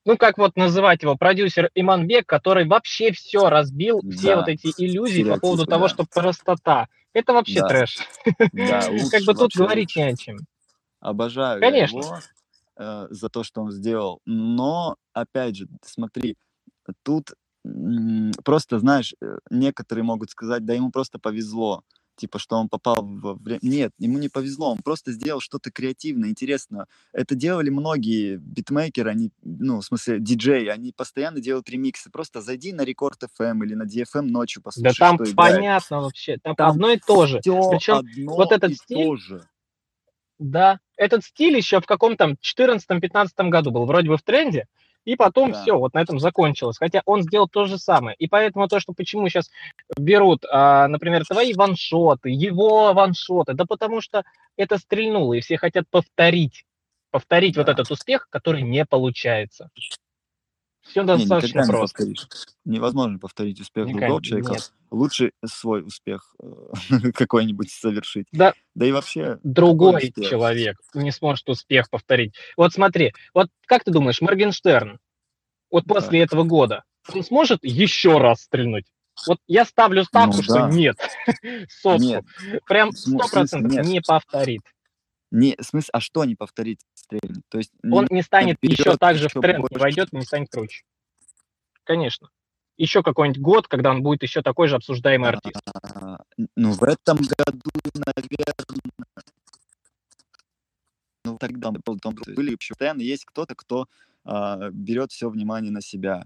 ну 0.06 0.18
как 0.18 0.38
вот 0.38 0.56
называть 0.56 1.04
его, 1.04 1.16
продюсер 1.16 1.70
Иманбек, 1.76 2.26
который 2.26 2.66
вообще 2.66 3.12
все 3.12 3.50
разбил, 3.50 4.02
все 4.10 4.36
вот 4.36 4.46
да, 4.46 4.52
эти 4.54 4.74
иллюзии 4.78 5.24
по 5.24 5.40
поводу 5.40 5.64
стереотипы, 5.64 5.72
того, 5.72 5.84
да, 5.84 5.90
что 5.90 6.06
простота. 6.06 6.88
Это 7.14 7.34
вообще 7.34 7.62
да, 7.62 7.68
трэш. 7.68 7.98
да, 8.54 8.82
Как 9.12 9.24
бы 9.24 9.34
тут 9.34 9.56
говорить 9.56 9.96
лучше. 9.96 10.00
не 10.00 10.06
о 10.06 10.16
чем. 10.16 10.38
Обожаю 11.00 11.60
Конечно. 11.60 11.98
его 11.98 12.20
э, 12.78 13.08
за 13.10 13.30
то, 13.30 13.44
что 13.44 13.62
он 13.62 13.72
сделал. 13.72 14.20
Но, 14.26 14.96
опять 15.14 15.58
же, 15.58 15.68
смотри, 15.84 16.38
тут 17.04 17.34
просто, 18.44 18.80
знаешь, 18.80 19.14
э, 19.22 19.40
некоторые 19.50 20.04
могут 20.04 20.30
сказать, 20.30 20.66
да 20.66 20.74
ему 20.74 20.92
просто 20.92 21.20
повезло, 21.20 21.84
типа, 22.18 22.40
что 22.40 22.58
он 22.58 22.68
попал 22.70 22.98
во 23.02 23.36
время... 23.36 23.60
Нет, 23.62 23.94
ему 24.00 24.18
не 24.18 24.30
повезло, 24.30 24.72
он 24.72 24.80
просто 24.80 25.12
сделал 25.14 25.40
что-то 25.40 25.72
креативное, 25.72 26.30
интересное. 26.30 26.88
Это 27.14 27.36
делали 27.36 27.70
многие 27.70 28.38
битмейкеры, 28.38 29.10
они, 29.12 29.32
ну, 29.44 29.80
в 29.80 29.86
смысле, 29.86 30.20
диджеи, 30.20 30.68
они 30.68 30.92
постоянно 30.92 31.40
делают 31.40 31.70
ремиксы. 31.70 32.10
Просто 32.10 32.42
зайди 32.42 32.74
на 32.74 32.84
Рекорд 32.84 33.24
FM 33.24 33.64
или 33.66 33.76
на 33.76 33.84
DFM 33.84 34.24
ночью, 34.24 34.62
Да 34.82 34.94
послушай, 34.94 34.98
там 34.98 35.16
что 35.16 35.32
играет. 35.32 35.36
понятно 35.36 36.02
вообще, 36.02 36.38
там 36.38 36.56
Там 36.56 36.72
одно 36.72 36.90
и 36.92 37.00
то 37.00 37.26
же. 37.28 37.40
Причем 37.40 37.96
одно 37.98 38.36
вот 38.36 38.52
этот 38.52 38.72
и 38.72 38.76
стиль, 38.76 39.04
то 39.06 39.16
же. 39.16 39.48
да, 40.40 40.80
этот 40.96 41.24
стиль 41.24 41.56
еще 41.58 41.80
в 41.82 41.86
каком-то 41.86 42.36
14-15 42.42 43.50
году 43.50 43.72
был 43.72 43.86
вроде 43.86 44.10
бы 44.10 44.18
в 44.18 44.24
тренде, 44.24 44.68
и 45.08 45.16
потом 45.16 45.54
Да. 45.54 45.62
все, 45.62 45.78
вот 45.80 45.94
на 45.94 46.02
этом 46.02 46.20
закончилось. 46.20 46.78
Хотя 46.78 47.02
он 47.06 47.22
сделал 47.24 47.48
то 47.48 47.66
же 47.66 47.78
самое. 47.78 48.14
И 48.18 48.28
поэтому 48.28 48.68
то, 48.68 48.82
что 48.82 48.92
почему 48.92 49.30
сейчас 49.30 49.50
берут, 49.98 50.44
а, 50.52 50.90
например, 50.90 51.26
твои 51.26 51.54
ваншоты, 51.54 52.30
его 52.30 52.94
ваншоты, 52.94 53.54
да 53.54 53.64
потому 53.66 54.02
что 54.02 54.24
это 54.58 54.78
стрельнуло, 54.78 55.34
и 55.34 55.40
все 55.40 55.58
хотят 55.58 55.86
повторить, 55.90 56.66
повторить 57.10 57.56
вот 57.56 57.68
Да. 57.68 57.72
этот 57.72 57.90
успех, 57.90 58.28
который 58.30 58.64
не 58.64 58.84
получается. 58.86 59.70
Все 60.82 61.02
Не, 61.04 61.08
достаточно 61.08 61.62
не 61.62 61.68
просто. 61.68 61.98
повторишь. 61.98 62.28
Невозможно 62.66 63.18
повторить 63.18 63.62
успех 63.62 63.86
Никогда 63.88 64.08
другого 64.08 64.24
человека. 64.24 64.52
нет. 64.52 64.74
Лучше 64.90 65.32
свой 65.46 65.86
успех 65.86 66.36
э, 66.42 66.48
какой-нибудь 67.14 67.72
совершить. 67.72 68.28
Да, 68.32 68.54
Да 68.76 68.86
и 68.86 68.92
вообще, 68.92 69.40
другой 69.44 70.12
человек 70.12 70.78
не 70.94 71.12
сможет 71.12 71.48
успех 71.50 71.90
повторить. 71.90 72.36
Вот 72.56 72.74
смотри, 72.74 73.14
вот 73.34 73.50
как 73.66 73.84
ты 73.84 73.92
думаешь, 73.92 74.22
Моргенштерн, 74.22 75.00
вот 75.70 75.86
Да. 75.86 75.96
после 75.96 76.22
этого 76.22 76.44
года, 76.44 76.84
он 77.14 77.24
сможет 77.24 77.64
еще 77.64 78.18
раз 78.18 78.42
стрельнуть? 78.44 78.86
Вот 79.26 79.40
я 79.48 79.66
ставлю 79.66 80.04
ставку, 80.04 80.38
Ну 80.38 80.44
что 80.44 80.54
да. 80.54 80.70
нет. 80.70 80.98
Сотку. 81.70 82.04
Нет. 82.04 82.26
Прям 82.68 82.92
смысле 82.92 83.30
процентов 83.32 83.72
нет? 83.72 83.86
не 83.86 84.02
повторит. 84.02 84.62
Не, 85.32 85.56
в 85.60 85.64
смысле, 85.64 85.90
а 85.92 86.00
что 86.00 86.24
не 86.24 86.36
повторить 86.36 86.80
стрельнуть? 86.94 87.44
То 87.50 87.58
есть 87.58 87.72
Он 87.84 88.08
не 88.10 88.18
не 88.18 88.22
станет 88.22 88.58
еще 88.62 88.96
так 88.96 89.18
же 89.18 89.28
в 89.28 89.34
тренд, 89.34 89.70
не 89.70 89.78
войдет 89.78 90.14
не 90.14 90.22
станет 90.22 90.50
круче. 90.50 90.84
Конечно. 91.84 92.30
Еще 92.78 93.02
какой-нибудь 93.02 93.42
год, 93.42 93.68
когда 93.68 93.92
он 93.92 94.04
будет 94.04 94.24
еще 94.24 94.42
такой 94.42 94.68
же 94.68 94.76
обсуждаемый 94.76 95.30
артист. 95.30 95.60
А, 95.84 96.20
Ну, 96.56 96.74
в 96.74 96.84
этом 96.84 97.18
году, 97.18 97.72
наверное, 97.96 98.54
ну, 101.26 101.38
тогда 101.38 101.72
был- 101.72 101.98
был- 102.02 102.36
были 102.36 102.52
вообще 102.52 102.74
постоянно 102.74 103.02
есть 103.02 103.26
кто-то, 103.26 103.56
кто 103.56 103.88
а, 104.30 104.70
берет 104.72 105.12
все 105.12 105.30
внимание 105.30 105.72
на 105.72 105.82
себя. 105.82 106.26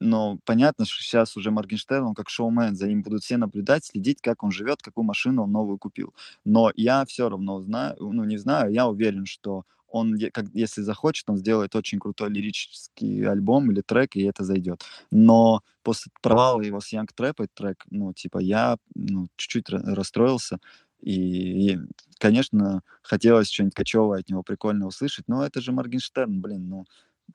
Но 0.00 0.38
понятно, 0.44 0.84
что 0.84 1.02
сейчас 1.02 1.34
уже 1.34 1.50
Моргенштерн, 1.50 2.08
он 2.08 2.14
как 2.14 2.28
шоумен, 2.28 2.76
за 2.76 2.86
ним 2.86 3.02
будут 3.02 3.22
все 3.22 3.38
наблюдать, 3.38 3.86
следить, 3.86 4.20
как 4.20 4.42
он 4.42 4.50
живет, 4.50 4.82
какую 4.82 5.04
машину 5.04 5.44
он 5.44 5.52
новую 5.52 5.78
купил. 5.78 6.14
Но 6.44 6.70
я 6.76 7.06
все 7.06 7.30
равно 7.30 7.60
знаю, 7.62 7.96
ну 7.98 8.24
не 8.24 8.36
знаю, 8.36 8.70
я 8.70 8.86
уверен, 8.86 9.24
что 9.24 9.64
он, 9.92 10.18
как, 10.32 10.46
если 10.54 10.80
захочет, 10.82 11.28
он 11.28 11.36
сделает 11.36 11.76
очень 11.76 11.98
крутой 11.98 12.30
лирический 12.30 13.26
альбом 13.28 13.70
или 13.70 13.82
трек, 13.82 14.16
и 14.16 14.22
это 14.22 14.42
зайдет. 14.44 14.82
Но 15.10 15.60
после 15.82 16.10
провала 16.22 16.62
его 16.62 16.80
с 16.80 16.92
Young 16.92 17.08
Trap 17.16 17.46
трек, 17.54 17.84
ну, 17.90 18.12
типа, 18.12 18.38
я 18.38 18.76
ну, 18.94 19.28
чуть-чуть 19.36 19.68
ра- 19.70 19.94
расстроился. 19.94 20.58
И, 21.00 21.72
и, 21.72 21.78
конечно, 22.18 22.82
хотелось 23.02 23.50
что-нибудь 23.50 23.74
качёвое 23.74 24.20
от 24.20 24.28
него 24.30 24.42
прикольно 24.42 24.86
услышать, 24.86 25.26
но 25.28 25.44
это 25.44 25.60
же 25.60 25.72
Моргенштерн, 25.72 26.40
блин, 26.40 26.68
ну, 26.68 26.84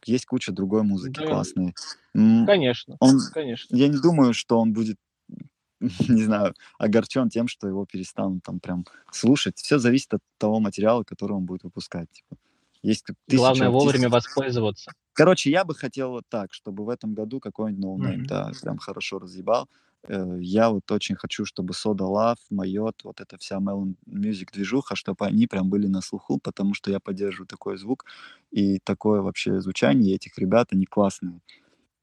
есть 0.05 0.25
куча 0.25 0.51
другой 0.51 0.83
музыки 0.83 1.19
Да. 1.19 1.27
классной. 1.27 1.75
Конечно, 2.45 2.95
Он, 2.99 3.19
конечно. 3.33 3.75
я 3.75 3.87
не 3.87 3.99
думаю, 3.99 4.33
что 4.33 4.59
он 4.59 4.73
будет, 4.73 4.97
не 6.09 6.23
знаю, 6.23 6.53
огорчен 6.79 7.29
тем, 7.29 7.47
что 7.47 7.67
его 7.67 7.85
перестанут 7.85 8.43
там 8.43 8.59
прям 8.59 8.85
слушать. 9.11 9.57
Все 9.57 9.79
зависит 9.79 10.13
от 10.13 10.21
того 10.37 10.59
материала, 10.59 11.03
который 11.03 11.33
он 11.33 11.45
будет 11.45 11.63
выпускать. 11.63 12.09
Типа. 12.11 12.37
Есть 12.83 13.05
тысяча 13.27 13.35
Главное 13.37 13.69
вовремя 13.69 14.09
артистов. 14.09 14.13
воспользоваться. 14.13 14.91
Короче, 15.13 15.49
я 15.51 15.65
бы 15.65 15.75
хотел 15.75 16.11
вот 16.11 16.25
так, 16.29 16.53
чтобы 16.53 16.85
в 16.85 16.89
этом 16.89 17.13
году 17.13 17.39
какой-нибудь 17.39 17.83
ноунейм, 17.83 18.23
Мгм. 18.23 18.27
да, 18.27 18.51
прям 18.61 18.77
хорошо 18.77 19.19
разъебал. 19.19 19.67
Э, 20.07 20.37
Я 20.39 20.69
вот 20.69 20.91
очень 20.91 21.15
хочу, 21.15 21.45
чтобы 21.45 21.73
Soda 21.73 22.07
Love, 22.07 22.37
Майот, 22.51 23.03
вот 23.03 23.19
эта 23.21 23.37
вся 23.37 23.57
Melon 23.57 23.95
Music 24.07 24.49
движуха, 24.53 24.95
чтобы 24.95 25.25
они 25.25 25.47
прям 25.47 25.69
были 25.69 25.87
на 25.87 26.01
слуху, 26.01 26.39
потому 26.41 26.73
что 26.75 26.91
я 26.91 26.99
поддерживаю 26.99 27.47
такой 27.47 27.77
звук 27.77 28.05
и 28.51 28.79
такое 28.79 29.21
вообще 29.21 29.59
звучание 29.59 30.15
этих 30.15 30.37
ребят, 30.37 30.67
они 30.71 30.85
классные. 30.85 31.41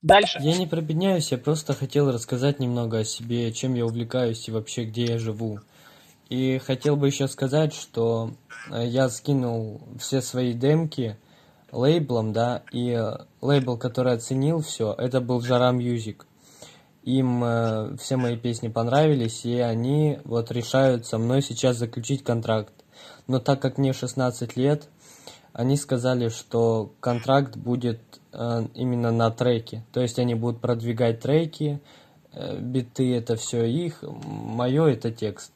Дальше. 0.02 0.38
Я 0.38 0.56
не 0.56 0.66
пробедняюсь, 0.66 1.32
я 1.32 1.38
просто 1.38 1.72
хотел 1.74 2.12
рассказать 2.12 2.60
немного 2.60 2.98
о 2.98 3.04
себе, 3.04 3.50
чем 3.52 3.74
я 3.74 3.86
увлекаюсь 3.86 4.46
и 4.48 4.52
вообще 4.52 4.84
где 4.84 5.04
я 5.06 5.18
живу. 5.18 5.60
И 6.28 6.58
хотел 6.58 6.96
бы 6.96 7.06
еще 7.06 7.28
сказать, 7.28 7.74
что 7.74 8.30
э, 8.70 8.86
я 8.86 9.08
скинул 9.08 9.82
все 9.98 10.20
свои 10.20 10.52
демки 10.52 11.16
лейблом, 11.70 12.32
да, 12.32 12.62
и 12.72 12.98
лейбл, 13.40 13.76
который 13.76 14.14
оценил 14.14 14.60
все, 14.62 14.94
это 14.96 15.20
был 15.20 15.40
Жара 15.40 15.72
Music. 15.72 16.22
Им 17.02 17.44
э, 17.44 17.96
все 17.98 18.16
мои 18.16 18.36
песни 18.36 18.68
понравились, 18.68 19.44
и 19.44 19.58
они 19.58 20.18
вот 20.24 20.50
решают 20.50 21.06
со 21.06 21.18
мной 21.18 21.42
сейчас 21.42 21.76
заключить 21.76 22.24
контракт. 22.24 22.72
Но 23.26 23.40
так 23.40 23.60
как 23.60 23.76
мне 23.76 23.92
16 23.92 24.56
лет, 24.56 24.88
они 25.52 25.76
сказали, 25.76 26.28
что 26.30 26.92
контракт 27.00 27.56
будет 27.56 28.00
э, 28.32 28.66
именно 28.74 29.10
на 29.10 29.30
треке. 29.30 29.84
То 29.92 30.00
есть 30.00 30.18
они 30.18 30.34
будут 30.34 30.60
продвигать 30.60 31.20
треки, 31.20 31.80
э, 32.32 32.58
биты 32.58 33.14
это 33.14 33.36
все 33.36 33.64
их, 33.64 34.02
мое 34.02 34.86
это 34.86 35.10
текст. 35.10 35.52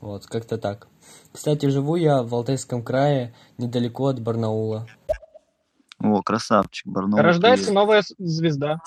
Вот, 0.00 0.26
как-то 0.26 0.58
так. 0.58 0.88
Кстати, 1.32 1.66
живу 1.66 1.96
я 1.96 2.22
в 2.22 2.34
Алтайском 2.34 2.82
крае, 2.82 3.34
недалеко 3.58 4.06
от 4.06 4.20
Барнаула. 4.20 4.86
О, 5.98 6.22
красавчик, 6.22 6.86
Барнаул. 6.86 7.22
Рождается 7.22 7.66
привет. 7.66 7.74
новая 7.74 8.02
звезда. 8.18 8.78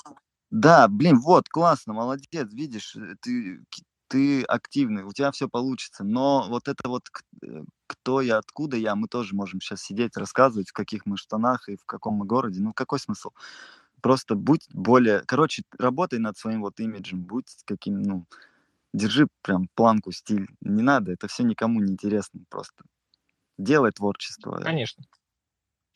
Да, 0.50 0.88
блин, 0.88 1.18
вот, 1.20 1.48
классно, 1.48 1.94
молодец, 1.94 2.52
видишь, 2.52 2.96
э, 2.96 3.14
ты, 3.20 3.64
ты 4.08 4.42
активный, 4.42 5.04
у 5.04 5.12
тебя 5.12 5.30
все 5.30 5.48
получится. 5.48 6.04
Но 6.04 6.46
вот 6.48 6.68
это 6.68 6.88
вот 6.88 7.04
э, 7.42 7.62
кто 7.86 8.20
я, 8.20 8.38
откуда 8.38 8.76
я, 8.76 8.94
мы 8.96 9.08
тоже 9.08 9.34
можем 9.34 9.60
сейчас 9.60 9.82
сидеть, 9.82 10.16
рассказывать, 10.16 10.70
в 10.70 10.72
каких 10.72 11.06
мы 11.06 11.16
штанах 11.16 11.68
и 11.68 11.76
в 11.76 11.84
каком 11.84 12.14
мы 12.14 12.26
городе. 12.26 12.60
Ну, 12.60 12.72
какой 12.72 12.98
смысл? 12.98 13.30
Просто 14.00 14.34
будь 14.34 14.68
более... 14.72 15.22
Короче, 15.26 15.62
работай 15.78 16.18
над 16.18 16.36
своим 16.36 16.62
вот 16.62 16.78
имиджем, 16.80 17.22
будь 17.22 17.46
каким, 17.64 18.02
ну, 18.02 18.26
держи 18.94 19.26
прям 19.42 19.68
планку, 19.74 20.12
стиль. 20.12 20.46
Не 20.60 20.82
надо, 20.82 21.12
это 21.12 21.28
все 21.28 21.42
никому 21.42 21.80
не 21.80 21.92
интересно 21.92 22.40
просто. 22.48 22.84
Делай 23.58 23.92
творчество. 23.92 24.56
Конечно. 24.62 25.04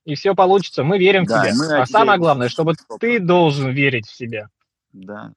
И 0.05 0.15
все 0.15 0.35
получится. 0.35 0.85
Мы 0.85 0.99
верим 0.99 1.25
в 1.25 1.29
Да, 1.29 1.43
тебя. 1.45 1.55
мы 1.57 1.79
а 1.83 1.87
самое 1.87 2.19
главное, 2.19 2.49
чтобы 2.49 2.75
что 2.75 2.99
ты 2.99 3.19
должен 3.21 3.71
верить 3.71 4.07
в 4.07 4.15
себя. 4.15 4.49
Да. 4.93 5.33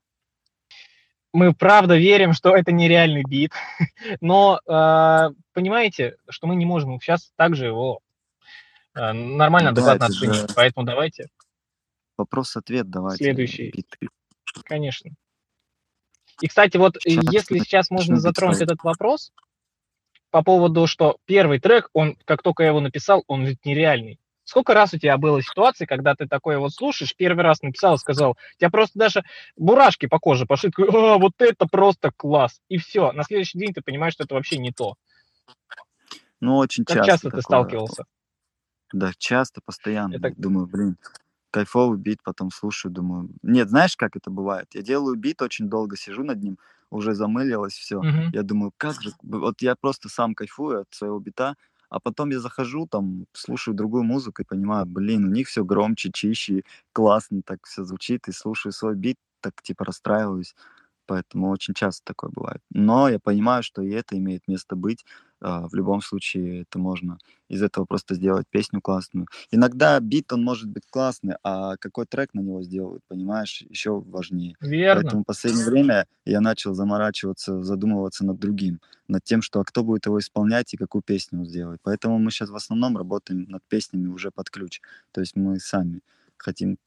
Мы 1.33 1.53
правда 1.53 1.97
верим, 1.97 2.33
что 2.33 2.55
это 2.55 2.71
нереальный 2.71 3.23
бит. 3.23 3.53
Но 4.21 4.59
э, 4.65 5.29
понимаете, 5.53 6.17
что 6.29 6.47
мы 6.47 6.55
не 6.55 6.65
можем 6.65 6.99
сейчас 6.99 7.31
также 7.37 7.67
его 7.67 8.01
э, 8.95 9.13
нормально, 9.13 9.71
Да, 9.71 9.81
адекватно 9.93 10.13
же- 10.13 10.25
оценить. 10.29 10.55
Поэтому 10.55 10.85
давайте, 10.85 11.27
Вопрос-ответ 12.17 12.89
давайте. 12.89 13.23
Следующий. 13.23 13.71
биты. 13.71 14.09
конечно. 14.65 15.11
И, 16.41 16.47
кстати, 16.47 16.77
вот 16.77 16.97
э, 16.97 16.99
если 17.31 17.59
сейчас 17.59 17.89
можно 17.89 18.17
затронуть 18.17 18.61
этот 18.61 18.83
вопрос 18.83 19.31
по 20.31 20.43
поводу, 20.43 20.87
что 20.87 21.17
первый 21.25 21.59
трек, 21.59 21.89
он, 21.93 22.17
как 22.25 22.41
только 22.41 22.63
я 22.63 22.69
его 22.69 22.79
написал, 22.79 23.23
он 23.27 23.45
ведь 23.45 23.63
нереальный. 23.65 24.19
Сколько 24.43 24.73
раз 24.73 24.93
у 24.93 24.97
тебя 24.97 25.17
было 25.17 25.41
ситуаций, 25.41 25.85
когда 25.85 26.15
ты 26.15 26.27
такое 26.27 26.57
вот 26.57 26.73
слушаешь, 26.73 27.15
первый 27.15 27.43
раз 27.43 27.61
написал 27.61 27.97
сказал, 27.97 28.31
у 28.31 28.57
тебя 28.57 28.69
просто 28.69 28.97
даже 28.97 29.23
мурашки 29.55 30.07
по 30.07 30.19
коже 30.19 30.45
пошли, 30.45 30.71
такой, 30.71 30.89
а, 30.89 31.17
вот 31.17 31.33
это 31.37 31.67
просто 31.67 32.11
класс. 32.15 32.59
И 32.67 32.77
все, 32.77 33.11
на 33.11 33.23
следующий 33.23 33.59
день 33.59 33.73
ты 33.73 33.81
понимаешь, 33.81 34.13
что 34.13 34.23
это 34.23 34.33
вообще 34.35 34.57
не 34.57 34.71
то. 34.71 34.95
Ну, 36.39 36.57
очень 36.57 36.85
Как 36.85 36.97
часто. 36.97 37.11
часто 37.11 37.23
ты 37.29 37.29
такое. 37.29 37.41
сталкивался? 37.43 38.03
Да, 38.91 39.11
часто, 39.17 39.61
постоянно. 39.63 40.15
Это- 40.15 40.33
Думаю, 40.35 40.65
блин, 40.67 40.97
кайфовый 41.51 41.97
бит, 41.99 42.23
потом 42.23 42.51
слушаю, 42.51 42.91
думаю... 42.91 43.29
Нет, 43.43 43.69
знаешь, 43.69 43.95
как 43.97 44.15
это 44.15 44.31
бывает? 44.31 44.67
Я 44.73 44.81
делаю 44.81 45.15
бит, 45.15 45.41
очень 45.41 45.69
долго 45.69 45.97
сижу 45.97 46.23
над 46.23 46.41
ним, 46.41 46.57
уже 46.89 47.13
замылилось 47.13 47.73
все. 47.73 48.01
Мгм. 48.01 48.29
Я 48.33 48.43
думаю, 48.43 48.73
как 48.77 49.01
же... 49.01 49.11
Вот 49.23 49.61
я 49.61 49.75
просто 49.75 50.09
сам 50.09 50.33
кайфую 50.35 50.81
от 50.81 50.87
своего 50.91 51.19
бита, 51.19 51.55
а 51.89 51.99
потом 51.99 52.31
я 52.31 52.39
захожу, 52.39 52.87
там, 52.87 53.25
слушаю 53.33 53.75
другую 53.75 54.03
музыку 54.03 54.41
и 54.41 54.45
понимаю, 54.45 54.85
блин, 54.85 55.25
у 55.25 55.31
них 55.31 55.47
все 55.49 55.63
громче, 55.65 56.09
чище, 56.13 56.63
классно 56.93 57.41
так 57.45 57.59
все 57.65 57.83
звучит, 57.83 58.27
и 58.29 58.31
слушаю 58.31 58.71
свой 58.71 58.95
бит, 58.95 59.17
так 59.41 59.61
типа 59.61 59.85
расстраиваюсь. 59.85 60.55
Поэтому 61.05 61.49
очень 61.49 61.73
часто 61.73 62.01
такое 62.05 62.31
бывает. 62.33 62.61
Но 62.69 63.09
я 63.09 63.19
понимаю, 63.19 63.63
что 63.63 63.81
и 63.81 63.89
это 63.89 64.17
имеет 64.17 64.47
место 64.47 64.77
быть. 64.77 65.05
А, 65.41 65.67
В 65.67 65.73
любом 65.73 66.01
случае 66.01 66.61
это 66.61 66.79
можно 66.79 67.17
из 67.49 67.61
этого 67.61 67.85
просто 67.85 68.15
сделать 68.15 68.47
песню 68.49 68.79
классную. 68.79 69.27
Иногда 69.49 69.99
бит, 69.99 70.31
он 70.31 70.43
может 70.43 70.69
быть 70.69 70.83
классный, 70.89 71.35
а 71.43 71.75
какой 71.77 72.05
трек 72.05 72.33
на 72.33 72.39
него 72.39 72.61
сделают, 72.61 73.03
понимаешь, 73.07 73.61
еще 73.67 73.99
важнее. 73.99 74.55
Верно. 74.61 75.01
Поэтому 75.01 75.23
в 75.23 75.25
последнее 75.25 75.65
время 75.65 76.07
я 76.25 76.39
начал 76.39 76.73
заморачиваться, 76.73 77.61
задумываться 77.63 78.25
над 78.25 78.39
другим, 78.39 78.79
над 79.07 79.23
тем, 79.23 79.41
что 79.41 79.59
а 79.59 79.65
кто 79.65 79.83
будет 79.83 80.05
его 80.05 80.19
исполнять 80.19 80.73
и 80.73 80.77
какую 80.77 81.01
песню 81.01 81.39
он 81.39 81.45
сделает. 81.45 81.79
Поэтому 81.83 82.19
мы 82.19 82.31
сейчас 82.31 82.49
в 82.49 82.55
основном 82.55 82.97
работаем 82.97 83.43
над 83.49 83.63
песнями 83.67 84.07
уже 84.07 84.31
под 84.31 84.49
ключ. 84.49 84.79
То 85.11 85.21
есть 85.21 85.35
мы 85.35 85.59
сами 85.59 86.01
хотим 86.37 86.77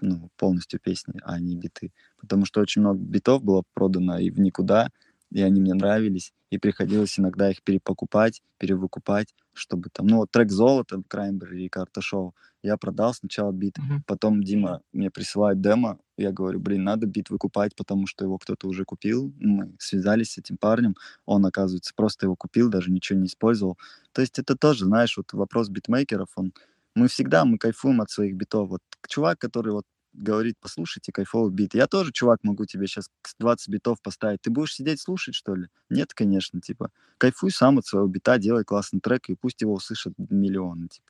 ну, 0.00 0.30
полностью 0.36 0.80
песни, 0.80 1.20
а 1.22 1.38
не 1.38 1.56
биты. 1.56 1.92
Потому 2.20 2.46
что 2.46 2.60
очень 2.60 2.82
много 2.82 2.98
битов 2.98 3.42
было 3.42 3.62
продано 3.74 4.18
и 4.18 4.30
в 4.30 4.40
никуда, 4.40 4.88
и 5.34 5.42
они 5.42 5.60
мне 5.60 5.74
нравились, 5.74 6.32
и 6.50 6.58
приходилось 6.58 7.18
иногда 7.20 7.50
их 7.50 7.62
перепокупать, 7.62 8.42
перевыкупать, 8.58 9.34
чтобы 9.52 9.90
там, 9.92 10.06
ну 10.06 10.18
вот 10.18 10.30
трек 10.32 10.50
«Золото» 10.50 11.02
Краймбери 11.08 11.66
и 11.66 11.68
Карта 11.68 12.00
Шоу, 12.00 12.34
я 12.62 12.78
продал 12.78 13.12
сначала 13.14 13.52
бит, 13.52 13.76
Мгм. 13.78 14.04
потом 14.06 14.42
Дима 14.42 14.80
мне 14.92 15.10
присылает 15.10 15.60
демо, 15.60 15.98
я 16.16 16.32
говорю, 16.32 16.60
блин, 16.60 16.84
надо 16.84 17.06
бит 17.06 17.30
выкупать, 17.30 17.76
потому 17.76 18.06
что 18.06 18.24
его 18.24 18.38
кто-то 18.38 18.68
уже 18.68 18.84
купил, 18.86 19.34
мы 19.38 19.74
связались 19.78 20.32
с 20.32 20.38
этим 20.38 20.56
парнем, 20.56 20.96
он, 21.26 21.44
оказывается, 21.46 21.92
просто 21.96 22.26
его 22.26 22.36
купил, 22.36 22.70
даже 22.70 22.90
ничего 22.90 23.18
не 23.18 23.26
использовал. 23.26 23.78
То 24.12 24.22
есть 24.22 24.38
это 24.38 24.56
тоже, 24.56 24.86
знаешь, 24.86 25.16
вот 25.16 25.32
вопрос 25.32 25.68
битмейкеров, 25.68 26.28
он, 26.36 26.52
мы 26.94 27.08
всегда, 27.08 27.44
мы 27.44 27.58
кайфуем 27.58 28.00
от 28.00 28.10
своих 28.10 28.36
битов. 28.36 28.68
Вот 28.70 28.80
чувак, 29.08 29.38
который 29.40 29.72
вот 29.72 29.84
говорит, 30.14 30.56
послушайте 30.60 31.12
кайфовый 31.12 31.52
бит. 31.52 31.74
Я 31.74 31.86
тоже, 31.86 32.12
чувак, 32.12 32.40
могу 32.42 32.64
тебе 32.64 32.86
сейчас 32.86 33.10
20 33.38 33.68
битов 33.68 34.00
поставить. 34.00 34.40
Ты 34.40 34.50
будешь 34.50 34.74
сидеть 34.74 35.00
слушать, 35.00 35.34
что 35.34 35.54
ли? 35.54 35.68
Нет, 35.90 36.14
конечно, 36.14 36.60
типа. 36.60 36.90
Кайфуй 37.18 37.50
сам 37.50 37.78
от 37.78 37.86
своего 37.86 38.06
бита, 38.06 38.38
делай 38.38 38.64
классный 38.64 39.00
трек, 39.00 39.28
и 39.28 39.34
пусть 39.34 39.60
его 39.60 39.74
услышат 39.74 40.14
миллионы, 40.16 40.88
типа. 40.88 41.06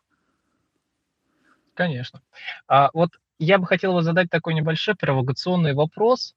Конечно. 1.74 2.22
А 2.66 2.90
вот 2.92 3.10
я 3.38 3.58
бы 3.58 3.66
хотел 3.66 3.92
вот 3.92 4.02
задать 4.02 4.30
такой 4.30 4.54
небольшой 4.54 4.94
провокационный 4.94 5.74
вопрос. 5.74 6.34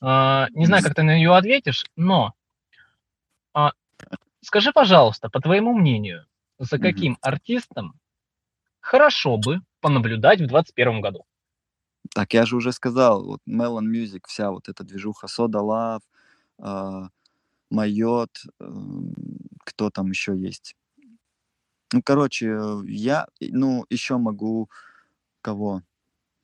А, 0.00 0.48
не 0.50 0.66
знаю, 0.66 0.82
как 0.82 0.94
ты 0.94 1.02
на 1.02 1.16
нее 1.16 1.34
ответишь, 1.34 1.86
но 1.96 2.34
а, 3.54 3.72
скажи, 4.42 4.72
пожалуйста, 4.72 5.30
по 5.30 5.40
твоему 5.40 5.72
мнению, 5.74 6.26
за 6.58 6.78
каким 6.78 7.18
артистом 7.22 7.98
хорошо 8.80 9.38
бы 9.38 9.60
понаблюдать 9.80 10.40
в 10.40 10.46
2021 10.46 11.00
году? 11.00 11.24
Так, 12.14 12.32
я 12.34 12.46
же 12.46 12.56
уже 12.56 12.72
сказал, 12.72 13.24
вот 13.24 13.40
Melon 13.48 13.86
Music, 13.90 14.22
вся 14.28 14.50
вот 14.52 14.68
эта 14.68 14.84
движуха, 14.84 15.26
Soda 15.26 15.60
Love, 15.60 16.02
а, 16.58 17.08
Майот, 17.70 18.30
эм, 18.60 19.14
кто 19.64 19.90
там 19.90 20.10
еще 20.10 20.36
есть? 20.38 20.76
Ну, 21.92 22.02
короче, 22.02 22.46
э, 22.48 22.82
я, 22.86 23.26
ну, 23.40 23.84
еще 23.90 24.16
могу, 24.18 24.68
кого? 25.42 25.82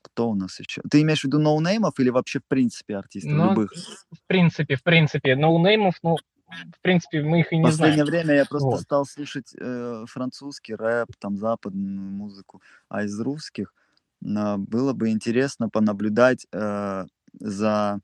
Кто 0.02 0.30
у 0.30 0.36
нас 0.36 0.60
еще? 0.60 0.82
Ты 0.90 1.02
имеешь 1.02 1.22
в 1.22 1.24
виду 1.26 1.38
ноунеймов 1.40 2.00
или 2.00 2.10
вообще 2.10 2.40
в 2.40 2.46
принципе 2.46 2.96
артистов 2.98 3.38
Ну, 3.38 3.40
любых? 3.40 3.78
В 4.12 4.26
принципе, 4.26 4.76
в 4.76 4.82
принципе, 4.82 5.36
ноунеймов, 5.36 5.96
ну, 6.02 6.16
в 6.48 6.80
принципе, 6.82 7.22
мы 7.22 7.40
их 7.40 7.52
и 7.52 7.58
В 7.58 7.58
не 7.58 7.70
последнее 7.70 8.04
знаем. 8.04 8.04
время 8.04 8.34
я 8.34 8.46
просто 8.46 8.76
Вот. 8.76 8.84
стал 8.84 9.04
слушать 9.06 9.54
э, 9.58 10.04
французский 10.08 10.74
рэп, 10.74 11.08
там 11.18 11.36
западную 11.36 12.00
музыку, 12.10 12.62
а 12.88 13.04
из 13.04 13.18
русских 13.20 13.74
было 14.20 14.92
бы 14.92 15.10
интересно 15.10 15.68
понаблюдать 15.68 16.46
э, 16.52 17.06
за 17.38 18.00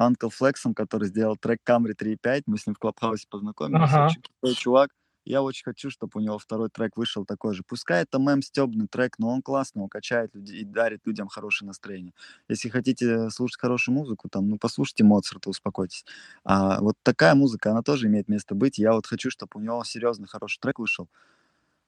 Uncle 0.00 0.30
Flexом, 0.30 0.74
который 0.74 1.08
сделал 1.08 1.36
трек 1.36 1.60
Camry 1.66 1.94
3.5. 1.96 2.42
Мы 2.46 2.58
с 2.58 2.66
ним 2.66 2.74
в 2.74 2.78
Клабхаусе 2.78 3.26
познакомились. 3.28 3.90
Ага. 3.92 4.06
Очень 4.06 4.22
крутой 4.22 4.54
чувак. 4.54 4.90
Я 5.24 5.42
очень 5.42 5.62
хочу, 5.64 5.88
чтобы 5.88 6.12
у 6.14 6.20
него 6.20 6.36
второй 6.38 6.68
трек 6.68 6.96
вышел 6.96 7.24
такой 7.24 7.54
же. 7.54 7.62
Пускай 7.64 8.02
это 8.02 8.18
мем 8.18 8.42
стебный 8.42 8.88
трек, 8.88 9.18
но 9.18 9.28
он 9.28 9.40
классно, 9.40 9.84
он 9.84 9.88
качает 9.88 10.34
людей 10.34 10.62
и 10.62 10.64
дарит 10.64 11.06
людям 11.06 11.28
хорошее 11.28 11.68
настроение. 11.68 12.12
Если 12.48 12.68
хотите 12.68 13.30
слушать 13.30 13.60
хорошую 13.60 13.94
музыку, 13.94 14.28
там, 14.28 14.48
ну, 14.48 14.58
послушайте 14.58 15.04
Моцарта, 15.04 15.48
успокойтесь. 15.48 16.04
А 16.44 16.80
вот 16.80 16.96
такая 17.04 17.36
музыка, 17.36 17.70
она 17.70 17.82
тоже 17.82 18.08
имеет 18.08 18.28
место 18.28 18.56
быть. 18.56 18.78
Я 18.78 18.94
вот 18.94 19.06
хочу, 19.06 19.30
чтобы 19.30 19.52
у 19.54 19.60
него 19.60 19.84
серьезный 19.84 20.26
хороший 20.26 20.58
трек 20.58 20.80
вышел. 20.80 21.08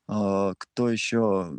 А, 0.09 0.55
кто 0.59 0.91
еще? 0.91 1.51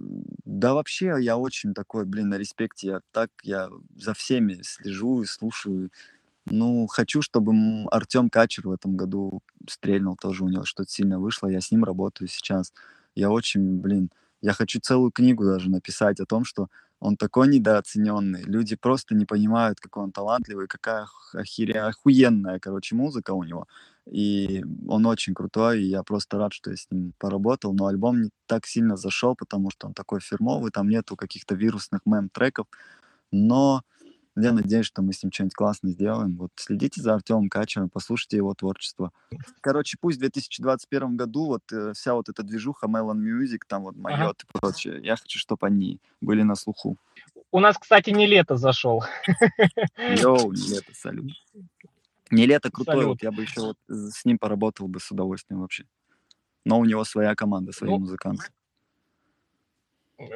Да 0.46 0.74
вообще 0.74 1.16
я 1.20 1.38
очень 1.38 1.74
такой, 1.74 2.06
блин, 2.06 2.30
на 2.30 2.38
респекте. 2.38 2.88
Я 2.88 3.00
так, 3.12 3.30
я 3.44 3.70
за 3.96 4.14
всеми 4.14 4.62
слежу 4.62 5.22
и 5.24 5.26
слушаю. 5.26 5.90
Ну, 6.46 6.88
хочу, 6.88 7.22
чтобы 7.22 7.54
Артем 7.92 8.30
Качер 8.30 8.68
в 8.68 8.72
этом 8.74 8.98
году 8.98 9.42
стрельнул 9.70 10.18
тоже, 10.18 10.44
у 10.46 10.50
него 10.50 10.66
что-то 10.66 10.92
сильно 10.92 11.20
вышло. 11.20 11.48
Я 11.48 11.62
с 11.62 11.72
ним 11.72 11.84
работаю 11.86 12.28
сейчас. 12.30 12.74
Я 13.16 13.32
очень, 13.32 13.80
блин, 13.82 14.12
я 14.42 14.54
хочу 14.54 14.80
целую 14.82 15.12
книгу 15.12 15.46
даже 15.46 15.70
написать 15.70 16.20
о 16.20 16.26
том, 16.26 16.46
что 16.46 16.70
Он 17.00 17.18
такой 17.18 17.48
недооцененный. 17.50 18.44
Люди 18.44 18.76
просто 18.76 19.16
не 19.16 19.26
понимают, 19.26 19.80
какой 19.80 20.04
он 20.04 20.12
талантливый, 20.12 20.68
какая 20.68 21.08
охере... 21.34 21.82
охуенная, 21.82 22.60
короче, 22.60 22.96
музыка 22.96 23.32
у 23.32 23.44
него. 23.44 23.68
И 24.12 24.64
он 24.88 25.06
очень 25.06 25.34
крутой, 25.34 25.82
и 25.82 25.88
я 25.88 26.04
просто 26.04 26.38
рад, 26.38 26.54
что 26.54 26.72
я 26.72 26.78
с 26.78 26.88
ним 26.92 27.14
поработал. 27.18 27.74
Но 27.74 27.88
альбом 27.88 28.22
не 28.22 28.30
так 28.46 28.66
сильно 28.66 28.98
зашел, 28.98 29.36
потому 29.36 29.72
что 29.72 29.88
он 29.88 29.94
такой 29.94 30.20
фирмовый, 30.20 30.72
там 30.72 30.90
нету 30.90 31.16
каких-то 31.16 31.56
вирусных 31.56 32.02
мем-треков. 32.06 32.68
Но 33.32 33.82
я 34.36 34.52
надеюсь, 34.52 34.86
что 34.86 35.02
мы 35.02 35.14
с 35.14 35.24
ним 35.24 35.32
что-нибудь 35.32 35.56
классное 35.56 35.92
сделаем. 35.92 36.36
Вот 36.36 36.52
следите 36.56 37.02
за 37.02 37.14
Артемом 37.14 37.50
Качевым, 37.50 37.90
послушайте 37.90 38.38
его 38.38 38.54
творчество. 38.54 39.12
Короче, 39.62 39.98
пусть 40.00 40.18
в 40.18 40.20
2021 40.22 41.16
году 41.16 41.46
вот 41.48 41.64
э, 41.72 41.94
вся 41.94 42.14
вот 42.14 42.28
эта 42.28 42.44
движуха 42.44 42.88
Melon 42.88 43.18
Music, 43.18 43.60
там 43.68 43.84
вот 43.84 43.96
Майот 43.96 44.20
ага. 44.20 44.36
и 44.44 44.60
прочее, 44.60 45.00
я 45.04 45.16
хочу, 45.16 45.40
чтобы 45.40 45.66
они 45.68 46.00
были 46.22 46.44
на 46.44 46.56
слуху. 46.56 46.98
У 47.52 47.60
нас, 47.60 47.78
кстати, 47.78 48.10
не 48.10 48.28
лето 48.28 48.58
зашел. 48.58 49.04
Йоу, 49.98 50.52
не 50.52 50.70
лето, 50.70 50.92
салют. 50.94 51.32
Не 52.30 52.46
лето 52.46 52.70
крутой, 52.70 52.96
салют. 52.96 53.08
вот 53.08 53.24
я 53.24 53.32
бы 53.32 53.44
еще 53.44 53.62
вот 53.62 53.78
с 53.88 54.26
ним 54.26 54.38
поработал 54.38 54.88
бы 54.88 55.00
с 55.00 55.10
удовольствием 55.12 55.62
вообще. 55.62 55.86
Но 56.66 56.80
у 56.80 56.86
него 56.86 57.06
своя 57.06 57.36
команда, 57.36 57.72
свои 57.72 57.92
ну, 57.92 58.00
музыканты. 58.00 58.48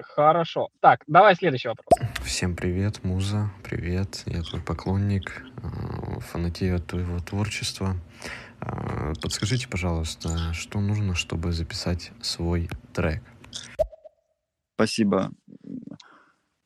Хорошо. 0.04 0.70
Так, 0.82 1.04
давай 1.08 1.36
следующий 1.36 1.70
вопрос. 1.70 1.88
Всем 2.24 2.56
привет, 2.56 3.04
Муза. 3.04 3.50
Привет. 3.64 4.24
Я 4.26 4.42
твой 4.44 4.62
поклонник. 4.62 5.44
Э, 5.64 6.20
фанатею 6.20 6.78
от 6.78 6.88
твоего 6.88 7.20
творчества. 7.20 7.96
Э, 8.62 9.14
подскажите, 9.22 9.70
пожалуйста, 9.70 10.54
что 10.54 10.82
нужно, 10.82 11.16
чтобы 11.16 11.54
записать 11.54 12.12
свой 12.22 12.70
трек? 12.94 13.24
Спасибо. 14.76 15.32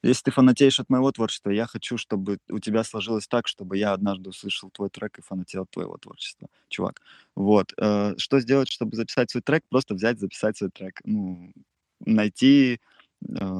Если 0.01 0.23
ты 0.23 0.31
фанатеешь 0.31 0.79
от 0.79 0.89
моего 0.89 1.11
творчества, 1.11 1.51
я 1.51 1.65
хочу, 1.65 1.97
чтобы 1.97 2.39
у 2.49 2.59
тебя 2.59 2.83
сложилось 2.83 3.27
так, 3.27 3.47
чтобы 3.47 3.77
я 3.77 3.93
однажды 3.93 4.31
услышал 4.31 4.69
твой 4.69 4.89
трек 4.89 5.19
и 5.19 5.21
фанател 5.21 5.63
от 5.63 5.71
твоего 5.71 5.97
творчества, 5.97 6.49
чувак. 6.67 7.01
Вот. 7.35 7.73
Э, 7.77 8.15
что 8.17 8.39
сделать, 8.39 8.69
чтобы 8.69 8.95
записать 8.95 9.29
свой 9.29 9.43
трек? 9.43 9.63
Просто 9.69 9.93
взять, 9.93 10.19
записать 10.19 10.57
свой 10.57 10.71
трек. 10.71 10.99
Ну, 11.05 11.53
найти 11.99 12.81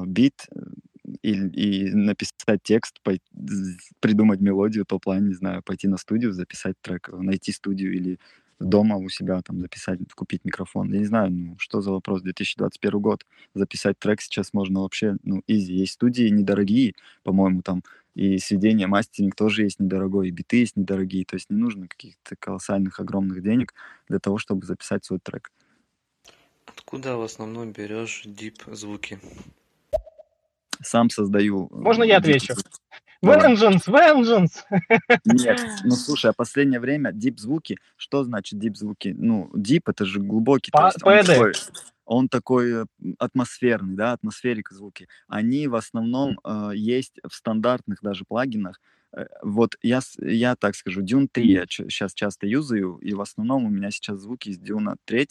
бит 0.06 0.46
и, 1.22 1.32
и 1.32 1.90
написать 1.94 2.62
текст, 2.62 3.00
пой, 3.02 3.20
придумать 4.00 4.40
мелодию, 4.40 4.84
top-line, 4.84 5.28
не 5.28 5.34
знаю, 5.34 5.62
пойти 5.62 5.88
на 5.88 5.96
студию, 5.96 6.32
записать 6.32 6.76
трек, 6.80 7.10
найти 7.12 7.52
студию 7.52 7.94
или 7.94 8.18
дома 8.60 8.96
у 8.96 9.08
себя 9.08 9.40
там 9.42 9.60
записать, 9.60 10.00
купить 10.14 10.44
микрофон. 10.44 10.92
Я 10.92 11.00
не 11.00 11.04
знаю, 11.04 11.30
ну, 11.30 11.56
что 11.58 11.80
за 11.80 11.90
вопрос, 11.90 12.22
2021 12.22 13.00
год. 13.00 13.26
Записать 13.54 13.98
трек 13.98 14.20
сейчас 14.20 14.52
можно 14.52 14.80
вообще, 14.80 15.16
ну, 15.22 15.42
easy. 15.46 15.74
Есть 15.74 15.94
студии 15.94 16.28
недорогие, 16.28 16.94
по-моему, 17.22 17.62
там, 17.62 17.82
и 18.14 18.38
сведение, 18.38 18.86
мастеринг 18.86 19.34
тоже 19.34 19.64
есть 19.64 19.80
недорогой, 19.80 20.28
и 20.28 20.30
биты 20.30 20.58
есть 20.58 20.76
недорогие. 20.76 21.24
То 21.24 21.34
есть 21.34 21.50
не 21.50 21.56
нужно 21.56 21.88
каких-то 21.88 22.36
колоссальных, 22.38 23.00
огромных 23.00 23.42
денег 23.42 23.74
для 24.08 24.20
того, 24.20 24.38
чтобы 24.38 24.64
записать 24.66 25.04
свой 25.04 25.18
трек. 25.20 25.50
Откуда 26.66 27.16
в 27.16 27.22
основном 27.22 27.72
берешь 27.72 28.22
дип 28.24 28.62
звуки? 28.66 29.18
Сам 30.82 31.10
создаю. 31.10 31.68
Э, 31.70 31.76
Можно 31.76 32.04
я 32.04 32.18
отвечу? 32.18 32.54
Vengeance, 33.22 33.86
vengeance! 33.86 34.64
Нет, 35.24 35.60
ну 35.84 35.92
слушай, 35.92 36.30
а 36.30 36.34
последнее 36.34 36.80
время 36.80 37.10
дип 37.12 37.38
звуки, 37.38 37.78
что 37.96 38.22
значит 38.22 38.58
дип 38.58 38.76
звуки? 38.76 39.14
Ну, 39.16 39.50
дип 39.54 39.88
это 39.88 40.04
же 40.04 40.20
глубокий, 40.20 40.70
то 40.70 40.88
есть 40.88 41.72
он 42.04 42.28
такой, 42.28 42.82
э, 42.82 42.86
атмосферный, 43.18 43.94
да, 43.96 44.12
атмосферик 44.12 44.70
звуки. 44.70 45.08
Они 45.28 45.68
в 45.68 45.74
основном 45.74 46.38
э, 46.44 46.70
есть 46.74 47.18
в 47.28 47.34
стандартных 47.34 48.00
даже 48.02 48.24
плагинах, 48.24 48.80
Э, 49.16 49.26
вот 49.42 49.76
я, 49.82 50.00
я 50.18 50.56
так 50.56 50.74
скажу, 50.74 51.02
Dune 51.02 51.28
3 51.30 51.52
я 51.52 51.66
сейчас 51.68 52.14
часто 52.14 52.46
юзаю, 52.46 52.98
и 52.98 53.14
в 53.14 53.20
основном 53.20 53.64
у 53.64 53.70
меня 53.70 53.90
сейчас 53.90 54.20
звуки 54.20 54.48
из 54.50 54.58
Dune 54.58 54.96
3 55.04 55.28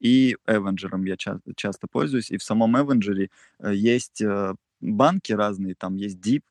и 0.00 0.36
Avenger 0.46 1.06
я 1.06 1.16
ча- 1.16 1.40
часто 1.56 1.86
пользуюсь, 1.90 2.30
и 2.30 2.38
в 2.38 2.42
самом 2.42 2.76
Avenger 2.76 3.28
э, 3.60 3.74
есть 3.74 4.20
э, 4.22 4.54
банки 4.80 5.32
разные, 5.32 5.74
там 5.74 5.96
есть 5.96 6.18
Deep, 6.18 6.42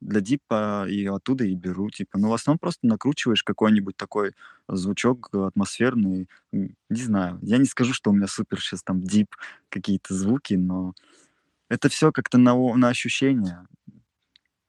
для 0.00 0.20
дипа 0.20 0.86
и 0.88 1.06
оттуда 1.06 1.44
и 1.44 1.54
беру, 1.54 1.90
типа. 1.90 2.18
Ну, 2.18 2.28
в 2.28 2.32
основном 2.34 2.58
просто 2.58 2.86
накручиваешь 2.86 3.42
какой-нибудь 3.42 3.96
такой 3.96 4.32
звучок 4.68 5.30
атмосферный, 5.32 6.28
не 6.52 6.76
знаю. 6.90 7.38
Я 7.42 7.58
не 7.58 7.66
скажу, 7.66 7.92
что 7.92 8.10
у 8.10 8.14
меня 8.14 8.26
супер 8.26 8.60
сейчас 8.60 8.82
там 8.82 9.02
дип 9.02 9.34
какие-то 9.68 10.14
звуки, 10.14 10.54
но 10.54 10.94
это 11.68 11.88
все 11.88 12.12
как-то 12.12 12.38
на, 12.38 12.54
на 12.76 12.88
ощущение. 12.88 13.66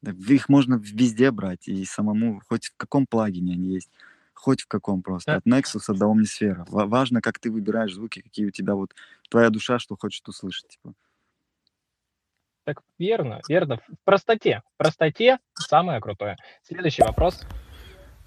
Их 0.02 0.50
можно 0.50 0.76
везде 0.76 1.30
брать 1.32 1.68
и 1.68 1.86
самому, 1.86 2.42
хоть 2.48 2.68
в 2.68 2.74
каком 2.78 3.06
плагине 3.06 3.54
они 3.54 3.74
есть, 3.74 3.90
хоть 4.34 4.62
в 4.62 4.68
каком 4.68 5.02
просто, 5.04 5.36
от 5.36 5.46
Nexus 5.46 5.94
до 5.94 6.06
Omnisphere. 6.06 6.64
Важно, 6.68 7.22
как 7.22 7.40
ты 7.40 7.52
выбираешь 7.52 7.94
звуки, 7.94 8.22
какие 8.22 8.48
у 8.48 8.52
тебя 8.52 8.76
вот 8.76 8.96
твоя 9.30 9.50
душа, 9.50 9.78
что 9.78 9.98
хочет 9.98 10.28
услышать, 10.28 10.70
типа. 10.70 10.94
Так 12.70 12.84
верно, 13.00 13.42
верно. 13.50 13.80
В 13.88 14.06
простоте. 14.06 14.62
В 14.76 14.78
простоте 14.78 15.40
самое 15.56 16.00
крутое. 16.00 16.38
Следующий 16.62 17.02
вопрос. 17.02 17.42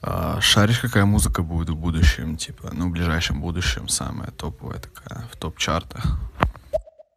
А, 0.03 0.41
шаришь, 0.41 0.81
какая 0.81 1.05
музыка 1.05 1.45
будет 1.45 1.69
в 1.69 1.77
будущем, 1.77 2.37
типа, 2.37 2.71
ну, 2.73 2.89
в 2.89 2.91
ближайшем 2.91 3.41
будущем 3.41 3.87
самая 3.87 4.33
топовая 4.33 4.81
такая, 4.81 5.29
в 5.31 5.37
топ-чартах? 5.37 6.19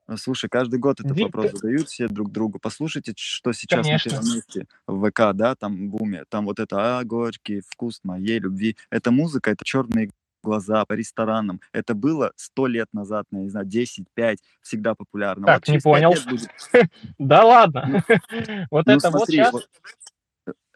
Э, 0.07 0.17
слушай, 0.17 0.47
каждый 0.51 0.77
год 0.77 0.99
этот 0.99 1.17
Вик... 1.17 1.25
вопрос 1.25 1.53
задают 1.53 1.89
все 1.89 2.07
друг 2.07 2.31
другу. 2.31 2.59
Послушайте, 2.61 3.13
что 3.17 3.53
сейчас 3.53 3.83
Конечно. 3.83 4.11
на 4.11 4.17
первом 4.17 4.35
месте 4.35 4.67
в 4.85 5.09
ВК, 5.09 5.21
да, 5.33 5.55
там 5.55 5.89
буме. 5.89 6.25
Там 6.29 6.45
вот 6.45 6.59
это 6.59 6.99
«А, 6.99 7.03
горький 7.03 7.63
вкус 7.67 8.01
моей 8.03 8.37
любви». 8.37 8.77
Это 8.91 9.09
музыка, 9.09 9.49
это 9.49 9.65
черные 9.65 10.11
глаза 10.45 10.85
по 10.85 10.93
ресторанам. 10.93 11.59
Это 11.73 11.93
было 11.93 12.31
сто 12.35 12.67
лет 12.67 12.87
назад, 12.93 13.25
не 13.31 13.49
знаю, 13.49 13.67
10-5, 13.67 14.37
всегда 14.61 14.95
популярно. 14.95 15.45
Так, 15.45 15.67
вот 15.67 15.73
не 15.73 15.79
понял. 15.79 16.13
Да 17.17 17.43
ладно. 17.43 18.03
Вот 18.71 18.85
ну, 18.85 18.93
это 18.93 19.09
вот 19.11 19.27
сейчас 19.27 19.53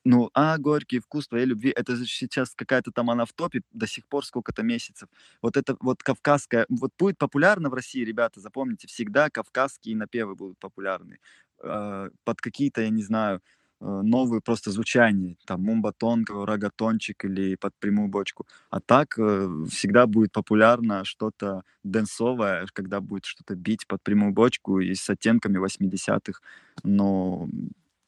ну, 0.06 0.30
а 0.34 0.58
горький 0.58 1.00
вкус 1.00 1.28
твоей 1.28 1.46
любви, 1.46 1.72
это 1.76 1.96
же 1.96 2.06
сейчас 2.06 2.56
какая-то 2.56 2.92
там 2.92 3.10
она 3.10 3.26
в 3.26 3.34
топе 3.34 3.62
до 3.72 3.86
сих 3.86 4.08
пор 4.08 4.26
сколько-то 4.26 4.64
месяцев. 4.64 5.10
Вот 5.42 5.58
это 5.58 5.76
вот 5.82 6.02
кавказская, 6.04 6.66
вот 6.70 6.92
будет 6.98 7.18
популярно 7.18 7.70
в 7.70 7.74
России, 7.74 8.04
ребята, 8.04 8.40
запомните, 8.40 8.88
всегда 8.88 9.30
кавказские 9.30 9.96
напевы 9.96 10.36
будут 10.36 10.58
популярны. 10.58 11.20
Э, 11.62 12.10
под 12.24 12.42
какие-то, 12.42 12.82
я 12.82 12.90
не 12.90 13.04
знаю, 13.04 13.38
э, 13.38 13.42
новые 13.82 14.42
просто 14.42 14.72
звучания, 14.72 15.36
там, 15.46 15.64
мумбатонка, 15.64 16.46
рагатончик 16.46 17.26
или 17.26 17.56
под 17.56 17.74
прямую 17.80 18.10
бочку. 18.10 18.46
А 18.70 18.80
так 18.80 19.18
э, 19.18 19.66
всегда 19.70 20.06
будет 20.06 20.32
популярно 20.32 21.06
что-то 21.06 21.64
дэнсовое, 21.84 22.68
когда 22.74 23.00
будет 23.00 23.26
что-то 23.26 23.56
бить 23.56 23.88
под 23.88 24.04
прямую 24.04 24.34
бочку 24.34 24.80
и 24.80 24.94
с 24.96 25.10
оттенками 25.10 25.58
80-х. 25.58 26.42
Но 26.84 27.48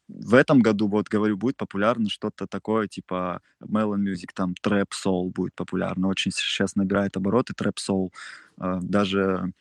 в 0.10 0.34
этом 0.34 0.60
году, 0.60 0.88
вот 0.88 1.08
говорю, 1.08 1.38
будет 1.38 1.58
популярно 1.58 2.10
что-то 2.10 2.48
такое, 2.48 2.88
типа 2.88 3.42
Melon 3.64 4.04
Music, 4.04 4.30
там 4.34 4.54
Soul 4.62 5.32
будет 5.32 5.56
популярно, 5.56 6.08
очень 6.10 6.32
сейчас 6.32 6.76
набирает 6.76 7.16
обороты 7.18 7.54
Soul, 7.78 8.10
а, 8.58 8.80
даже 8.82 9.54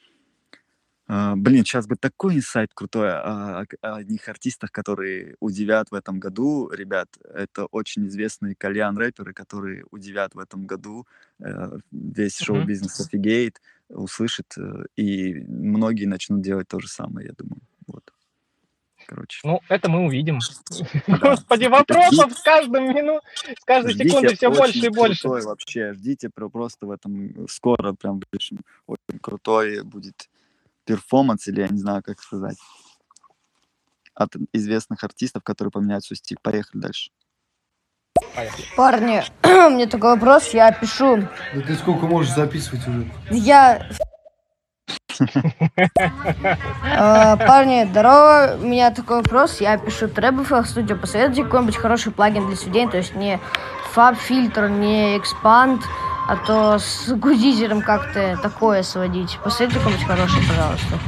блин, 1.36 1.64
сейчас 1.64 1.86
бы 1.88 1.96
такой 1.96 2.36
инсайт 2.36 2.70
крутой 2.72 3.10
о, 3.12 3.66
о 3.80 3.94
одних 3.96 4.28
артистах, 4.28 4.70
которые 4.70 5.34
удивят 5.40 5.90
в 5.90 5.94
этом 5.94 6.20
году. 6.20 6.70
Ребят, 6.70 7.08
это 7.24 7.66
очень 7.66 8.06
известные 8.06 8.54
кальян-рэперы, 8.54 9.32
которые 9.32 9.84
удивят 9.90 10.34
в 10.34 10.38
этом 10.38 10.66
году. 10.66 11.06
Uh, 11.40 11.80
весь 11.90 12.38
шоу-бизнес 12.38 13.00
офигеет, 13.00 13.60
услышит, 13.88 14.54
uh, 14.58 14.86
и 14.96 15.34
многие 15.48 16.04
начнут 16.04 16.42
делать 16.42 16.68
то 16.68 16.78
же 16.78 16.86
самое, 16.86 17.28
я 17.28 17.32
думаю. 17.36 17.62
Вот 17.86 18.12
короче. 19.10 19.40
Ну, 19.42 19.60
это 19.68 19.90
мы 19.90 20.04
увидим. 20.04 20.38
Господи, 21.08 21.66
вопросов 21.66 22.32
с 22.32 22.42
каждым 22.42 22.84
минут, 22.84 23.22
с 23.58 23.64
каждой 23.64 23.94
секунды 23.94 24.36
все 24.36 24.50
больше 24.50 24.86
и 24.86 24.88
больше. 24.88 25.28
вообще, 25.28 25.92
ждите 25.94 26.30
просто 26.30 26.86
в 26.86 26.90
этом 26.92 27.48
скоро 27.48 27.94
прям 27.94 28.20
очень 28.32 28.60
крутой 29.20 29.82
будет 29.82 30.29
перформанс, 30.90 31.46
или 31.46 31.60
я 31.60 31.68
не 31.68 31.78
знаю, 31.78 32.02
как 32.02 32.20
сказать, 32.20 32.56
от 34.14 34.34
известных 34.52 35.04
артистов, 35.04 35.44
которые 35.44 35.70
поменяют 35.70 36.04
свой 36.04 36.16
стиль. 36.16 36.38
Поехали 36.42 36.80
дальше. 36.80 37.10
Поехали. 38.34 38.64
Парни, 38.76 39.22
мне 39.70 39.86
такой 39.86 40.14
вопрос, 40.14 40.48
я 40.52 40.72
пишу. 40.72 41.28
Да 41.54 41.60
ты 41.60 41.76
сколько 41.76 42.06
можешь 42.06 42.34
записывать 42.34 42.86
уже? 42.88 43.08
Я 43.30 43.88
Э, 46.82 47.36
парни, 47.36 47.86
здорово. 47.90 48.56
У 48.60 48.66
меня 48.66 48.90
такой 48.90 49.18
вопрос. 49.18 49.60
Я 49.60 49.76
пишу 49.78 50.08
трэпы 50.08 50.42
в 50.42 50.64
студию. 50.66 50.98
Посоветуйте 50.98 51.44
какой-нибудь 51.44 51.76
хороший 51.76 52.10
плагин 52.10 52.46
для 52.46 52.56
сведения. 52.56 52.90
То 52.90 52.96
есть 52.96 53.14
не 53.14 53.38
фаб 53.92 54.16
фильтр, 54.16 54.68
не 54.68 55.18
экспанд, 55.18 55.82
а 56.30 56.36
то 56.36 56.78
с 56.78 57.12
гудизером 57.12 57.82
как-то 57.82 58.38
такое 58.40 58.84
сводить. 58.84 59.36
Посоветуйте 59.42 59.80
какой-нибудь 59.80 60.06
хороший, 60.06 60.48
пожалуйста. 60.48 61.00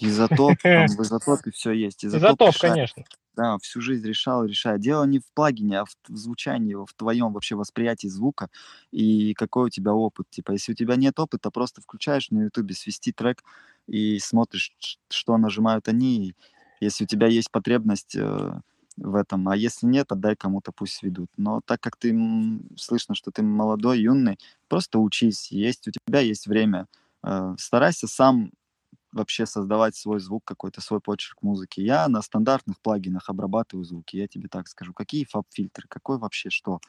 Изотоп, 0.00 0.58
там 0.60 0.86
в 0.88 1.00
изотопе 1.00 1.52
все 1.52 1.70
есть. 1.70 2.04
Изотоп, 2.04 2.48
решает. 2.48 2.74
конечно. 2.74 3.04
Да, 3.36 3.56
всю 3.58 3.80
жизнь 3.80 4.04
решал, 4.04 4.44
решает. 4.44 4.80
Дело 4.80 5.04
не 5.04 5.20
в 5.20 5.32
плагине, 5.34 5.78
а 5.78 5.84
в, 5.84 5.90
в 6.08 6.16
звучании, 6.16 6.74
в 6.74 6.92
твоем 6.96 7.32
вообще 7.32 7.54
восприятии 7.54 8.08
звука 8.08 8.48
и 8.90 9.34
какой 9.34 9.66
у 9.66 9.70
тебя 9.70 9.94
опыт. 9.94 10.28
Типа, 10.30 10.50
если 10.50 10.72
у 10.72 10.74
тебя 10.74 10.96
нет 10.96 11.20
опыта, 11.20 11.52
просто 11.52 11.80
включаешь 11.80 12.30
на 12.30 12.42
ютубе 12.42 12.74
свести 12.74 13.12
трек 13.12 13.44
и 13.86 14.18
смотришь, 14.18 14.72
что 15.08 15.38
нажимают 15.38 15.86
они. 15.86 16.34
Если 16.80 17.04
у 17.04 17.06
тебя 17.06 17.28
есть 17.28 17.52
потребность 17.52 18.16
э, 18.16 18.60
в 18.96 19.14
этом, 19.16 19.48
а 19.48 19.56
если 19.56 19.86
нет, 19.86 20.12
отдай 20.12 20.36
кому-то, 20.36 20.72
пусть 20.72 20.94
сведут. 20.94 21.30
Но 21.36 21.60
так 21.64 21.80
как 21.80 21.96
ты 21.96 22.14
слышно, 22.76 23.14
что 23.14 23.30
ты 23.30 23.42
молодой, 23.42 24.00
юный, 24.00 24.38
просто 24.68 24.98
учись, 24.98 25.50
есть 25.50 25.88
у 25.88 25.90
тебя 25.90 26.20
есть 26.20 26.46
время. 26.46 26.86
Э, 27.24 27.54
старайся 27.58 28.06
сам 28.06 28.52
вообще 29.12 29.46
создавать 29.46 29.96
свой 29.96 30.20
звук, 30.20 30.44
какой-то 30.44 30.80
свой 30.80 31.00
почерк 31.00 31.42
музыки. 31.42 31.80
Я 31.80 32.08
на 32.08 32.20
стандартных 32.22 32.80
плагинах 32.80 33.30
обрабатываю 33.30 33.84
звуки, 33.84 34.16
я 34.16 34.28
тебе 34.28 34.48
так 34.48 34.68
скажу. 34.68 34.92
Какие 34.92 35.24
фаб-фильтры, 35.24 35.86
какой 35.88 36.18
вообще 36.18 36.50
что? 36.50 36.80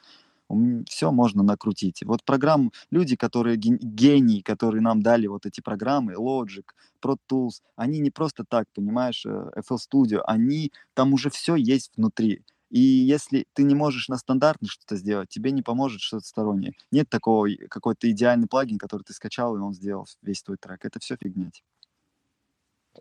Все 0.87 1.11
можно 1.11 1.43
накрутить. 1.43 2.03
Вот 2.03 2.23
программ, 2.23 2.71
люди, 2.91 3.15
которые 3.15 3.57
гении, 3.57 4.41
которые 4.41 4.81
нам 4.81 5.01
дали 5.01 5.27
вот 5.27 5.45
эти 5.45 5.61
программы, 5.61 6.13
Logic, 6.13 6.65
Pro 7.01 7.17
Tools, 7.29 7.61
они 7.75 7.99
не 7.99 8.11
просто 8.11 8.45
так, 8.47 8.67
понимаешь, 8.73 9.25
э, 9.25 9.29
FL 9.29 9.77
Studio, 9.77 10.21
они, 10.25 10.71
там 10.93 11.13
уже 11.13 11.29
все 11.29 11.55
есть 11.55 11.91
внутри. 11.97 12.43
И 12.69 12.79
если 12.79 13.45
ты 13.53 13.63
не 13.63 13.75
можешь 13.75 14.09
на 14.09 14.17
стандартно 14.17 14.67
что-то 14.67 14.97
сделать, 14.97 15.29
тебе 15.29 15.51
не 15.51 15.61
поможет 15.61 16.01
что-то 16.01 16.25
стороннее. 16.25 16.73
Нет 16.91 17.09
такого 17.09 17.47
какой-то 17.69 18.09
идеальный 18.09 18.47
плагин, 18.47 18.77
который 18.77 19.03
ты 19.03 19.13
скачал, 19.13 19.55
и 19.55 19.59
он 19.59 19.73
сделал 19.73 20.07
весь 20.21 20.43
твой 20.43 20.57
трек. 20.57 20.83
Это 20.83 20.99
все 20.99 21.15
фигня. 21.15 21.51
Типа. 21.51 21.67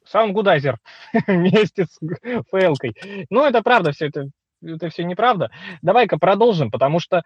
Саундгудайзер 0.07 0.79
вместе 1.27 1.87
с 1.87 1.99
фейлкой. 2.51 2.95
Ну, 3.31 3.45
это 3.45 3.63
правда, 3.63 3.93
все 3.93 4.07
это, 4.07 4.31
это 4.65 4.89
все 4.89 5.05
неправда. 5.05 5.51
Давай-ка 5.83 6.19
продолжим, 6.19 6.71
потому 6.71 7.01
что 7.01 7.23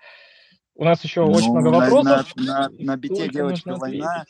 у 0.74 0.84
нас 0.84 1.02
еще 1.02 1.24
ну, 1.24 1.32
очень 1.32 1.50
много 1.50 1.68
вопросов. 1.68 2.34
На, 2.36 2.44
на, 2.44 2.68
на, 2.68 2.70
на 2.78 2.96
бите 2.96 3.28
девочка 3.28 3.74
война, 3.74 4.24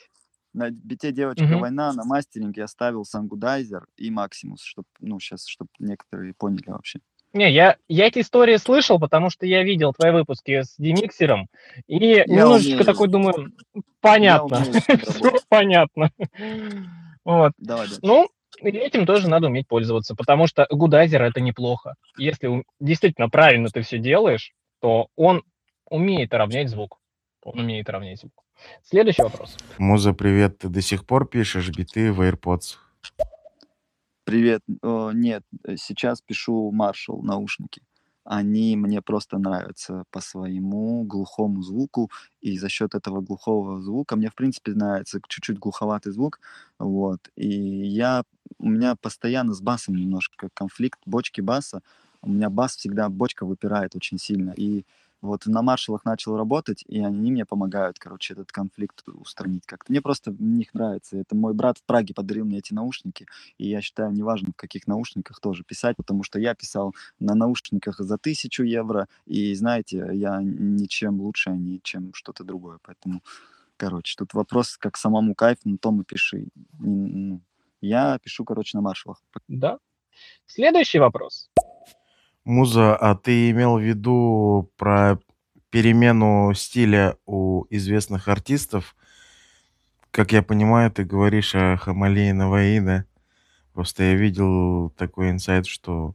на 0.54 0.70
бите 0.70 1.12
девочка 1.12 1.44
угу. 1.44 1.58
война, 1.58 1.92
на 1.92 2.04
мастеринге 2.04 2.62
я 2.62 2.66
ставил 2.66 3.04
Soundgoodizer 3.04 3.86
и 3.96 4.10
Maximus, 4.10 4.62
чтобы, 4.62 4.88
ну, 5.00 5.20
сейчас, 5.20 5.46
чтобы 5.46 5.68
некоторые 5.78 6.34
поняли 6.34 6.70
вообще. 6.70 7.00
Не, 7.34 7.52
я, 7.52 7.76
я 7.88 8.06
эти 8.06 8.20
истории 8.20 8.56
слышал, 8.56 8.98
потому 8.98 9.28
что 9.28 9.44
я 9.44 9.62
видел 9.62 9.92
твои 9.92 10.12
выпуски 10.12 10.62
с 10.62 10.74
демиксером, 10.78 11.48
и 11.86 11.96
я 11.96 12.24
немножечко 12.24 12.70
умею. 12.70 12.84
такой 12.86 13.08
думаю, 13.08 13.52
понятно, 14.00 14.62
все 15.02 15.32
понятно. 15.48 16.10
Вот. 17.24 17.52
Давай, 17.58 17.88
давай. 17.88 17.98
Ну, 18.00 18.30
этим 18.60 19.06
тоже 19.06 19.28
надо 19.28 19.46
уметь 19.46 19.68
пользоваться, 19.68 20.14
потому 20.14 20.46
что 20.46 20.66
Goodizer 20.70 21.22
это 21.22 21.40
неплохо. 21.40 21.94
Если 22.16 22.64
действительно 22.80 23.28
правильно 23.28 23.68
ты 23.68 23.82
все 23.82 23.98
делаешь, 23.98 24.52
то 24.80 25.08
он 25.16 25.42
умеет 25.88 26.32
равнять 26.34 26.68
звук. 26.68 26.98
Он 27.42 27.60
умеет 27.60 27.88
равнять 27.88 28.20
звук. 28.20 28.44
Следующий 28.82 29.22
вопрос. 29.22 29.56
Муза, 29.78 30.12
привет. 30.12 30.58
Ты 30.58 30.68
до 30.68 30.80
сих 30.80 31.06
пор 31.06 31.28
пишешь 31.28 31.70
биты 31.70 32.12
в 32.12 32.20
AirPods? 32.20 32.76
Привет. 34.24 34.62
О, 34.82 35.12
нет, 35.12 35.42
сейчас 35.76 36.20
пишу 36.20 36.72
Marshall 36.72 37.22
наушники 37.22 37.82
они 38.28 38.76
мне 38.76 39.00
просто 39.02 39.38
нравятся 39.38 40.04
по 40.10 40.20
своему 40.20 41.04
глухому 41.04 41.62
звуку, 41.62 42.10
и 42.42 42.58
за 42.58 42.68
счет 42.68 42.94
этого 42.94 43.20
глухого 43.22 43.80
звука 43.80 44.16
мне, 44.16 44.28
в 44.30 44.34
принципе, 44.34 44.72
нравится 44.74 45.20
чуть-чуть 45.28 45.58
глуховатый 45.58 46.12
звук, 46.12 46.40
вот, 46.78 47.20
и 47.36 47.48
я, 47.48 48.22
у 48.58 48.68
меня 48.68 48.96
постоянно 48.96 49.54
с 49.54 49.60
басом 49.62 49.96
немножко 49.96 50.48
конфликт 50.54 51.00
бочки 51.06 51.40
баса, 51.40 51.82
у 52.22 52.30
меня 52.30 52.50
бас 52.50 52.76
всегда, 52.76 53.08
бочка 53.08 53.46
выпирает 53.46 53.96
очень 53.96 54.18
сильно, 54.18 54.52
и 54.56 54.84
вот 55.20 55.46
на 55.46 55.62
маршалах 55.62 56.04
начал 56.04 56.36
работать, 56.36 56.84
и 56.86 57.02
они 57.02 57.32
мне 57.32 57.44
помогают, 57.44 57.98
короче, 57.98 58.34
этот 58.34 58.52
конфликт 58.52 59.02
устранить 59.06 59.66
как-то. 59.66 59.90
Мне 59.92 60.00
просто 60.00 60.30
в 60.30 60.40
них 60.40 60.74
нравится. 60.74 61.16
Это 61.16 61.34
мой 61.34 61.54
брат 61.54 61.78
в 61.78 61.84
Праге 61.84 62.14
подарил 62.14 62.44
мне 62.44 62.58
эти 62.58 62.72
наушники, 62.72 63.26
и 63.58 63.68
я 63.68 63.80
считаю, 63.80 64.12
неважно, 64.12 64.52
в 64.52 64.56
каких 64.56 64.86
наушниках 64.86 65.40
тоже 65.40 65.64
писать, 65.64 65.96
потому 65.96 66.22
что 66.22 66.38
я 66.38 66.54
писал 66.54 66.94
на 67.18 67.34
наушниках 67.34 67.98
за 67.98 68.18
тысячу 68.18 68.62
евро, 68.62 69.08
и, 69.26 69.54
знаете, 69.54 70.10
я 70.12 70.40
ничем 70.42 71.20
лучше, 71.20 71.50
а 71.50 71.56
не 71.56 71.80
чем 71.82 72.14
что-то 72.14 72.44
другое. 72.44 72.78
Поэтому, 72.82 73.22
короче, 73.76 74.14
тут 74.16 74.34
вопрос, 74.34 74.76
как 74.76 74.96
самому 74.96 75.34
кайф, 75.34 75.58
на 75.64 75.78
том 75.78 76.00
и 76.00 76.04
пиши. 76.04 76.48
Ну, 76.78 77.40
я 77.80 78.18
пишу, 78.18 78.44
короче, 78.44 78.76
на 78.76 78.82
маршалах. 78.82 79.22
Да. 79.48 79.78
Следующий 80.46 80.98
вопрос. 80.98 81.50
Муза, 82.44 82.96
а 82.96 83.14
ты 83.14 83.50
имел 83.50 83.78
в 83.78 83.82
виду 83.82 84.70
про 84.76 85.18
перемену 85.70 86.52
стиля 86.54 87.16
у 87.26 87.66
известных 87.70 88.28
артистов? 88.28 88.96
Как 90.10 90.32
я 90.32 90.42
понимаю, 90.42 90.90
ты 90.90 91.04
говоришь 91.04 91.54
о 91.54 91.76
Хамалее 91.76 92.32
Наваи, 92.32 92.78
да? 92.80 93.04
Просто 93.74 94.02
я 94.02 94.14
видел 94.14 94.90
такой 94.90 95.30
инсайт, 95.30 95.66
что 95.66 96.14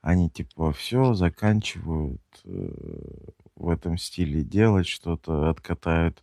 они 0.00 0.30
типа 0.30 0.72
все 0.72 1.14
заканчивают 1.14 2.22
э, 2.44 2.68
в 3.54 3.68
этом 3.68 3.98
стиле 3.98 4.42
делать 4.42 4.86
что-то, 4.86 5.50
откатают 5.50 6.22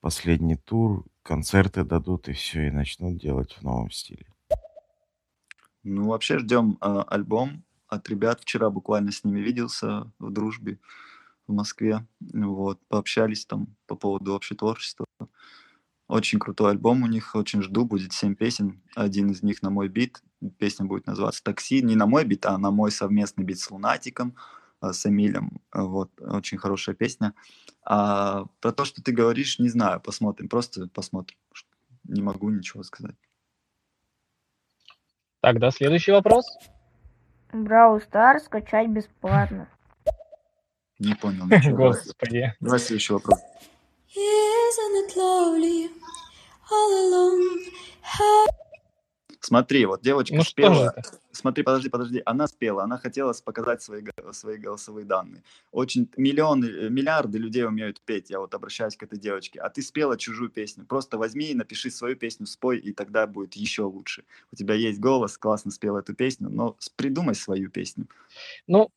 последний 0.00 0.56
тур, 0.56 1.04
концерты 1.22 1.84
дадут 1.84 2.28
и 2.28 2.32
все, 2.32 2.68
и 2.68 2.70
начнут 2.70 3.16
делать 3.16 3.52
в 3.52 3.62
новом 3.62 3.90
стиле. 3.90 4.26
Ну, 5.82 6.08
вообще 6.08 6.38
ждем 6.38 6.78
э, 6.80 7.04
альбом 7.08 7.62
от 7.94 8.08
ребят. 8.08 8.40
Вчера 8.40 8.70
буквально 8.70 9.12
с 9.12 9.24
ними 9.24 9.40
виделся 9.40 10.10
в 10.18 10.30
дружбе 10.30 10.78
в 11.46 11.52
Москве. 11.52 12.06
Вот, 12.20 12.80
пообщались 12.88 13.46
там 13.46 13.76
по 13.86 13.96
поводу 13.96 14.38
творчества. 14.56 15.06
Очень 16.06 16.38
крутой 16.38 16.72
альбом 16.72 17.02
у 17.02 17.06
них, 17.06 17.34
очень 17.34 17.62
жду, 17.62 17.84
будет 17.84 18.12
семь 18.12 18.34
песен. 18.34 18.82
Один 18.94 19.30
из 19.30 19.42
них 19.42 19.62
на 19.62 19.70
мой 19.70 19.88
бит, 19.88 20.22
песня 20.58 20.84
будет 20.84 21.06
называться 21.06 21.42
«Такси». 21.42 21.82
Не 21.82 21.96
на 21.96 22.06
мой 22.06 22.24
бит, 22.24 22.44
а 22.44 22.58
на 22.58 22.70
мой 22.70 22.90
совместный 22.90 23.44
бит 23.44 23.58
с 23.58 23.70
Лунатиком, 23.70 24.36
а, 24.80 24.92
с 24.92 25.06
Эмилем. 25.06 25.60
Вот, 25.72 26.10
очень 26.20 26.58
хорошая 26.58 26.94
песня. 26.94 27.34
А 27.82 28.44
про 28.60 28.72
то, 28.72 28.84
что 28.84 29.02
ты 29.02 29.12
говоришь, 29.12 29.58
не 29.58 29.68
знаю, 29.68 30.00
посмотрим, 30.00 30.48
просто 30.48 30.88
посмотрим. 30.88 31.38
Не 32.04 32.20
могу 32.20 32.50
ничего 32.50 32.82
сказать. 32.82 33.16
Тогда 35.40 35.70
следующий 35.70 36.12
вопрос. 36.12 36.46
Brawl 37.54 38.00
Stars 38.00 38.40
скачать 38.40 38.88
бесплатно. 38.88 39.68
Не 40.98 41.14
понял 41.14 41.46
ничего. 41.50 41.76
Господи. 41.88 42.52
Давай 42.60 42.78
следующий 42.78 43.12
вопрос. 43.12 43.38
Смотри, 49.44 49.84
вот 49.84 50.00
девочка 50.00 50.36
ну, 50.36 50.42
спела. 50.42 50.94
Смотри, 51.32 51.64
подожди, 51.64 51.90
подожди. 51.90 52.22
Она 52.24 52.46
спела, 52.46 52.82
она 52.82 52.96
хотела 52.96 53.34
показать 53.44 53.82
свои, 53.82 54.02
свои 54.32 54.56
голосовые 54.56 55.04
данные. 55.04 55.42
Очень 55.70 56.08
миллионы, 56.16 56.64
э, 56.64 56.88
миллиарды 56.88 57.36
людей 57.36 57.66
умеют 57.66 58.00
петь. 58.00 58.30
Я 58.30 58.40
вот 58.40 58.54
обращаюсь 58.54 58.96
к 58.96 59.02
этой 59.02 59.18
девочке. 59.18 59.60
А 59.60 59.68
ты 59.68 59.82
спела 59.82 60.16
чужую 60.16 60.48
песню. 60.48 60.86
Просто 60.86 61.18
возьми 61.18 61.50
и 61.50 61.54
напиши 61.54 61.90
свою 61.90 62.16
песню, 62.16 62.46
спой, 62.46 62.78
и 62.78 62.94
тогда 62.94 63.26
будет 63.26 63.52
еще 63.52 63.82
лучше. 63.82 64.24
У 64.50 64.56
тебя 64.56 64.74
есть 64.76 64.98
голос, 64.98 65.36
классно 65.36 65.70
спела 65.70 65.98
эту 65.98 66.14
песню, 66.14 66.48
но 66.48 66.78
придумай 66.96 67.34
свою 67.34 67.70
песню. 67.70 68.06
Ну, 68.66 68.90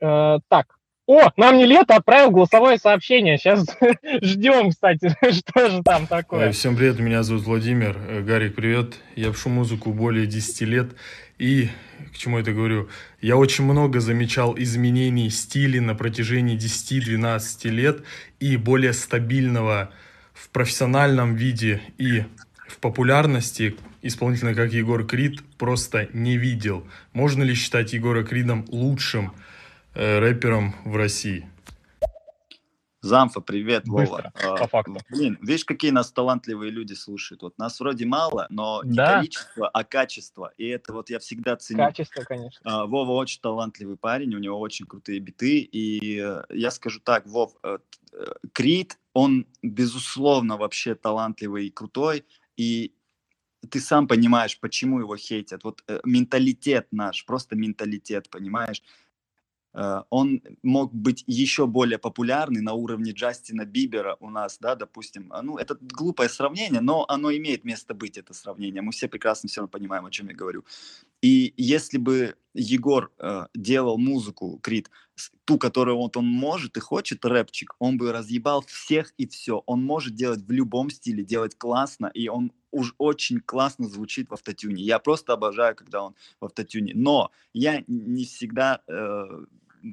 э, 0.00 0.38
так, 0.48 0.76
о, 1.06 1.30
нам 1.36 1.58
не 1.58 1.66
лето 1.66 1.96
отправил 1.96 2.30
голосовое 2.30 2.78
сообщение. 2.78 3.36
Сейчас 3.36 3.66
ждем, 4.22 4.70
кстати, 4.70 5.14
что 5.32 5.70
же 5.70 5.82
там 5.82 6.06
такое. 6.06 6.48
Э, 6.48 6.52
всем 6.52 6.76
привет, 6.76 6.98
меня 6.98 7.22
зовут 7.22 7.44
Владимир. 7.44 7.96
Э, 8.08 8.22
Гарик, 8.22 8.54
привет. 8.54 8.94
Я 9.14 9.30
пишу 9.30 9.50
музыку 9.50 9.92
более 9.92 10.26
10 10.26 10.62
лет. 10.62 10.92
И, 11.38 11.68
к 12.12 12.16
чему 12.16 12.38
это 12.38 12.52
говорю, 12.52 12.88
я 13.20 13.36
очень 13.36 13.64
много 13.64 14.00
замечал 14.00 14.54
изменений 14.56 15.28
стиля 15.30 15.82
на 15.82 15.94
протяжении 15.94 16.56
10-12 16.56 17.68
лет 17.70 18.02
и 18.40 18.56
более 18.56 18.92
стабильного 18.92 19.90
в 20.32 20.48
профессиональном 20.50 21.34
виде 21.34 21.82
и 21.98 22.24
в 22.68 22.78
популярности 22.78 23.76
исполнительно, 24.00 24.54
как 24.54 24.72
Егор 24.72 25.04
Крид, 25.04 25.42
просто 25.58 26.08
не 26.12 26.36
видел. 26.36 26.86
Можно 27.12 27.42
ли 27.42 27.54
считать 27.54 27.92
Егора 27.94 28.22
Кридом 28.22 28.64
лучшим 28.68 29.32
э, 29.94 30.18
рэпером 30.18 30.74
в 30.84 30.96
России. 30.96 31.48
Замфа, 33.04 33.42
привет, 33.42 33.84
Быстро, 33.84 34.32
Вова. 34.42 34.56
По 34.56 34.66
факту. 34.66 34.96
Блин, 35.10 35.38
видишь, 35.42 35.66
какие 35.66 35.90
нас 35.90 36.10
талантливые 36.10 36.70
люди 36.70 36.94
слушают. 36.94 37.42
Вот 37.42 37.58
нас 37.58 37.78
вроде 37.78 38.06
мало, 38.06 38.46
но 38.48 38.80
не 38.82 38.96
да. 38.96 39.16
количество, 39.18 39.68
а 39.68 39.84
качество. 39.84 40.52
И 40.56 40.66
это 40.68 40.94
вот 40.94 41.10
я 41.10 41.18
всегда 41.18 41.54
ценю. 41.56 41.80
Качество, 41.80 42.22
конечно. 42.22 42.60
А, 42.64 42.86
Вова 42.86 43.12
очень 43.12 43.42
талантливый 43.42 43.98
парень, 43.98 44.34
у 44.34 44.38
него 44.38 44.58
очень 44.58 44.86
крутые 44.86 45.18
биты. 45.18 45.58
И 45.58 46.18
э, 46.18 46.44
я 46.48 46.70
скажу 46.70 46.98
так, 46.98 47.26
Вов, 47.26 47.54
э, 47.62 47.76
э, 48.12 48.24
Крид, 48.54 48.98
он 49.12 49.46
безусловно 49.62 50.56
вообще 50.56 50.94
талантливый 50.94 51.66
и 51.66 51.70
крутой. 51.70 52.24
И 52.56 52.94
ты 53.70 53.80
сам 53.80 54.08
понимаешь, 54.08 54.58
почему 54.58 55.00
его 55.00 55.16
хейтят. 55.16 55.62
Вот 55.64 55.82
э, 55.88 56.00
менталитет 56.04 56.88
наш, 56.90 57.24
просто 57.26 57.54
менталитет, 57.54 58.30
понимаешь? 58.30 58.82
Э, 59.74 60.02
он 60.10 60.42
мог 60.62 60.94
быть 60.94 61.24
еще 61.26 61.66
более 61.66 61.98
популярный 61.98 62.60
на 62.60 62.72
уровне 62.74 63.12
Джастина 63.12 63.64
Бибера 63.64 64.16
у 64.20 64.30
нас, 64.30 64.58
да, 64.60 64.74
допустим. 64.74 65.32
А, 65.32 65.42
ну, 65.42 65.58
это 65.58 65.76
глупое 65.80 66.28
сравнение, 66.28 66.80
но 66.80 67.04
оно 67.08 67.32
имеет 67.32 67.64
место 67.64 67.94
быть, 67.94 68.16
это 68.16 68.34
сравнение. 68.34 68.82
Мы 68.82 68.92
все 68.92 69.08
прекрасно 69.08 69.48
все 69.48 69.66
понимаем, 69.66 70.06
о 70.06 70.10
чем 70.10 70.28
я 70.28 70.34
говорю. 70.34 70.64
И 71.22 71.52
если 71.56 71.98
бы 71.98 72.36
Егор 72.54 73.10
э, 73.18 73.46
делал 73.54 73.98
музыку, 73.98 74.58
Крит, 74.62 74.90
ту, 75.44 75.58
которую 75.58 75.96
вот 75.96 76.16
он 76.16 76.26
может 76.26 76.76
и 76.76 76.80
хочет, 76.80 77.24
рэпчик, 77.24 77.74
он 77.78 77.98
бы 77.98 78.12
разъебал 78.12 78.62
всех 78.62 79.12
и 79.18 79.26
все. 79.26 79.62
Он 79.66 79.84
может 79.84 80.14
делать 80.14 80.42
в 80.42 80.50
любом 80.52 80.90
стиле, 80.90 81.24
делать 81.24 81.56
классно, 81.56 82.10
и 82.14 82.28
он 82.28 82.52
уж 82.70 82.94
очень 82.98 83.40
классно 83.40 83.88
звучит 83.88 84.28
в 84.28 84.34
автотюне. 84.34 84.82
Я 84.82 84.98
просто 84.98 85.32
обожаю, 85.32 85.74
когда 85.74 86.04
он 86.04 86.14
в 86.40 86.44
автотюне. 86.44 86.92
Но 86.94 87.30
я 87.52 87.84
не 87.86 88.24
всегда 88.24 88.82
э, 88.86 89.44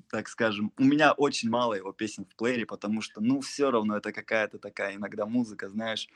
так 0.09 0.27
скажем, 0.27 0.71
у 0.77 0.83
меня 0.83 1.13
очень 1.13 1.49
мало 1.49 1.73
его 1.73 1.91
песен 1.91 2.25
в 2.25 2.35
плеере, 2.35 2.65
потому 2.65 3.01
что, 3.01 3.21
ну, 3.21 3.41
все 3.41 3.71
равно 3.71 3.97
это 3.97 4.11
какая-то 4.11 4.59
такая 4.59 4.95
иногда 4.95 5.25
музыка, 5.25 5.69
знаешь, 5.69 6.07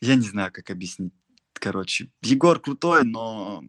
я 0.00 0.16
не 0.16 0.26
знаю, 0.26 0.52
как 0.52 0.70
объяснить. 0.70 1.12
Короче, 1.52 2.10
Егор 2.22 2.58
крутой, 2.60 3.04
но 3.04 3.62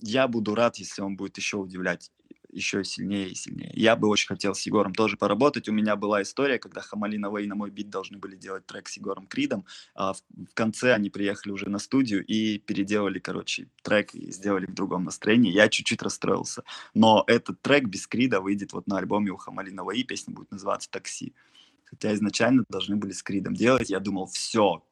я 0.00 0.28
буду 0.28 0.54
рад, 0.54 0.76
если 0.76 1.02
он 1.02 1.16
будет 1.16 1.36
еще 1.36 1.58
удивлять 1.58 2.10
еще 2.54 2.84
сильнее 2.84 3.28
и 3.28 3.34
сильнее. 3.34 3.72
Я 3.74 3.96
бы 3.96 4.08
очень 4.08 4.28
хотел 4.28 4.54
с 4.54 4.62
Егором 4.62 4.94
тоже 4.94 5.16
поработать. 5.16 5.68
У 5.68 5.72
меня 5.72 5.96
была 5.96 6.22
история, 6.22 6.58
когда 6.58 6.80
Хамали 6.80 7.16
Навей 7.16 7.46
на 7.46 7.54
мой 7.54 7.70
бит 7.70 7.90
должны 7.90 8.18
были 8.18 8.36
делать 8.36 8.66
трек 8.66 8.88
с 8.88 8.96
Егором 8.96 9.26
Кридом, 9.26 9.66
а 9.94 10.14
в, 10.14 10.22
конце 10.54 10.94
они 10.94 11.10
приехали 11.10 11.52
уже 11.52 11.68
на 11.68 11.78
студию 11.78 12.24
и 12.24 12.58
переделали, 12.58 13.18
короче, 13.18 13.68
трек 13.82 14.14
и 14.14 14.30
сделали 14.30 14.66
в 14.66 14.74
другом 14.74 15.04
настроении. 15.04 15.52
Я 15.52 15.68
чуть-чуть 15.68 16.02
расстроился. 16.02 16.64
Но 16.94 17.24
этот 17.26 17.60
трек 17.60 17.84
без 17.84 18.06
Крида 18.06 18.40
выйдет 18.40 18.72
вот 18.72 18.86
на 18.86 18.98
альбоме 18.98 19.30
у 19.30 19.36
Хамали 19.36 19.70
Навей, 19.70 20.04
песня 20.04 20.32
будет 20.34 20.50
называться 20.50 20.90
«Такси». 20.90 21.34
Хотя 21.84 22.14
изначально 22.14 22.64
должны 22.68 22.96
были 22.96 23.12
с 23.12 23.22
Кридом 23.22 23.54
делать. 23.54 23.90
Я 23.90 24.00
думал, 24.00 24.26
все, 24.26 24.82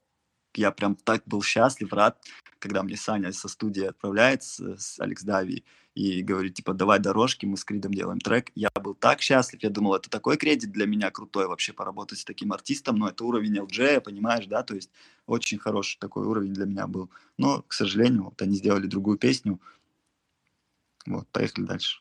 я 0.54 0.70
прям 0.70 0.96
так 0.96 1.22
был 1.26 1.42
счастлив, 1.42 1.92
рад, 1.92 2.18
когда 2.58 2.82
мне 2.82 2.96
Саня 2.96 3.32
со 3.32 3.48
студии 3.48 3.84
отправляется 3.84 4.76
с 4.78 5.00
Алекс 5.00 5.22
Дави 5.22 5.64
и 5.94 6.22
говорит, 6.22 6.54
типа, 6.54 6.72
давай 6.74 6.98
дорожки, 6.98 7.44
мы 7.44 7.56
с 7.56 7.64
Кридом 7.64 7.92
делаем 7.92 8.18
трек. 8.18 8.50
Я 8.54 8.70
был 8.70 8.94
так 8.94 9.20
счастлив, 9.20 9.62
я 9.62 9.70
думал, 9.70 9.94
это 9.94 10.08
такой 10.08 10.36
кредит 10.36 10.72
для 10.72 10.86
меня 10.86 11.10
крутой 11.10 11.48
вообще 11.48 11.72
поработать 11.72 12.20
с 12.20 12.24
таким 12.24 12.52
артистом, 12.52 12.96
но 12.96 13.08
это 13.08 13.24
уровень 13.24 13.58
LG, 13.58 14.00
понимаешь, 14.00 14.46
да, 14.46 14.62
то 14.62 14.74
есть 14.74 14.90
очень 15.26 15.58
хороший 15.58 15.98
такой 15.98 16.26
уровень 16.26 16.54
для 16.54 16.66
меня 16.66 16.86
был. 16.86 17.10
Но, 17.36 17.62
к 17.62 17.72
сожалению, 17.72 18.24
вот 18.24 18.40
они 18.40 18.56
сделали 18.56 18.86
другую 18.86 19.18
песню. 19.18 19.60
Вот, 21.04 21.28
поехали 21.28 21.64
дальше. 21.64 22.00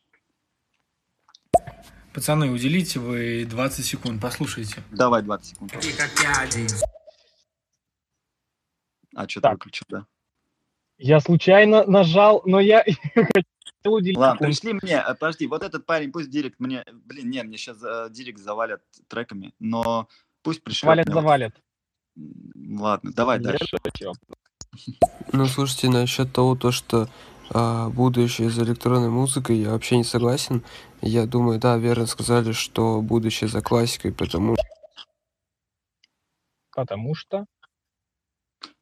Пацаны, 2.14 2.52
уделите 2.52 3.00
вы 3.00 3.46
20 3.50 3.86
секунд, 3.86 4.22
послушайте. 4.22 4.84
Давай 4.92 5.22
20 5.22 5.48
секунд. 5.48 5.74
А, 9.16 9.28
что-то 9.28 9.52
выключил, 9.52 9.86
да? 9.90 10.06
Я 10.98 11.20
случайно 11.20 11.86
нажал, 11.86 12.44
но 12.46 12.60
я 12.60 12.84
хотел 13.16 13.94
уделить 13.94 14.18
Ладно, 14.18 14.46
пришли 14.46 14.74
мне, 14.74 15.04
подожди, 15.20 15.48
вот 15.48 15.64
этот 15.64 15.86
парень, 15.86 16.12
пусть 16.12 16.30
директ 16.30 16.60
мне, 16.60 16.86
блин, 16.92 17.30
не, 17.30 17.44
мне 17.44 17.58
сейчас 17.58 17.84
э, 17.84 18.08
директ 18.12 18.40
завалят 18.40 18.84
треками, 19.08 19.54
но 19.60 20.08
пусть 20.44 20.64
пришлет. 20.64 20.88
Валят, 20.88 21.08
завалят. 21.08 21.56
Ладно, 22.16 23.12
давай 23.14 23.40
я 23.40 23.44
дальше. 23.44 23.78
Ну, 25.34 25.46
слушайте, 25.48 25.90
насчет 25.90 26.32
того, 26.32 26.56
то, 26.56 26.72
что 26.72 27.10
а, 27.54 27.90
будущее 27.90 28.50
за 28.50 28.64
электронной 28.64 29.10
музыкой, 29.10 29.58
я 29.58 29.72
вообще 29.72 29.98
не 29.98 30.06
согласен. 30.06 30.64
Я 31.02 31.26
думаю, 31.26 31.60
да, 31.60 31.78
верно 31.78 32.06
сказали, 32.06 32.54
что 32.54 33.02
будущее 33.02 33.50
за 33.50 33.62
классикой, 33.62 34.14
потому 34.14 34.56
что... 34.56 34.64
Потому 36.74 37.16
что? 37.16 37.46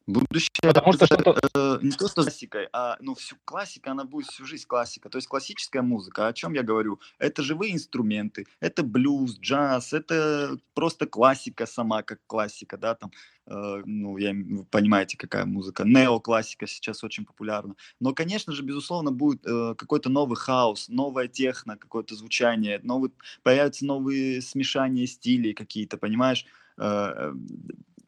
Будущее 0.10 0.49
Потому 0.64 0.93
что 0.93 1.05
это, 1.05 1.22
что-то... 1.22 1.49
э, 1.53 1.80
не 1.84 1.91
то, 1.91 2.07
что 2.07 2.24
классикой, 2.24 2.68
а 2.74 2.97
ну, 2.99 3.14
всю 3.14 3.36
классика, 3.45 3.91
она 3.91 4.05
будет 4.05 4.28
всю 4.28 4.43
жизнь 4.45 4.66
классика. 4.66 5.07
То 5.10 5.20
есть 5.20 5.28
классическая 5.28 5.84
музыка, 5.84 6.28
о 6.28 6.34
чем 6.34 6.53
я 6.53 6.64
говорю? 6.64 6.99
Это 7.20 7.43
живые 7.43 7.74
инструменты, 7.74 8.47
это 8.60 8.82
блюз, 8.82 9.38
джаз, 9.39 9.93
это 9.93 10.57
просто 10.74 11.05
классика 11.05 11.68
сама, 11.68 12.01
как 12.01 12.20
классика, 12.26 12.78
да, 12.78 12.95
там, 12.95 13.12
э, 13.45 13.84
ну, 13.86 14.18
я, 14.18 14.32
вы 14.34 14.66
понимаете, 14.66 15.16
какая 15.16 15.45
музыка. 15.45 15.84
Неоклассика 15.86 16.66
сейчас 16.66 17.03
очень 17.03 17.26
популярна. 17.26 17.76
Но, 17.99 18.14
конечно 18.14 18.51
же, 18.53 18.64
безусловно, 18.64 19.12
будет 19.12 19.45
э, 19.45 19.76
какой-то 19.78 20.10
новый 20.10 20.38
хаос, 20.38 20.89
новая 20.89 21.28
техно, 21.28 21.78
какое-то 21.78 22.16
звучание, 22.16 22.80
новый, 22.82 23.12
появятся 23.43 23.86
новые 23.86 24.41
смешания 24.41 25.05
стилей 25.05 25.53
какие-то, 25.53 25.97
понимаешь? 25.97 26.47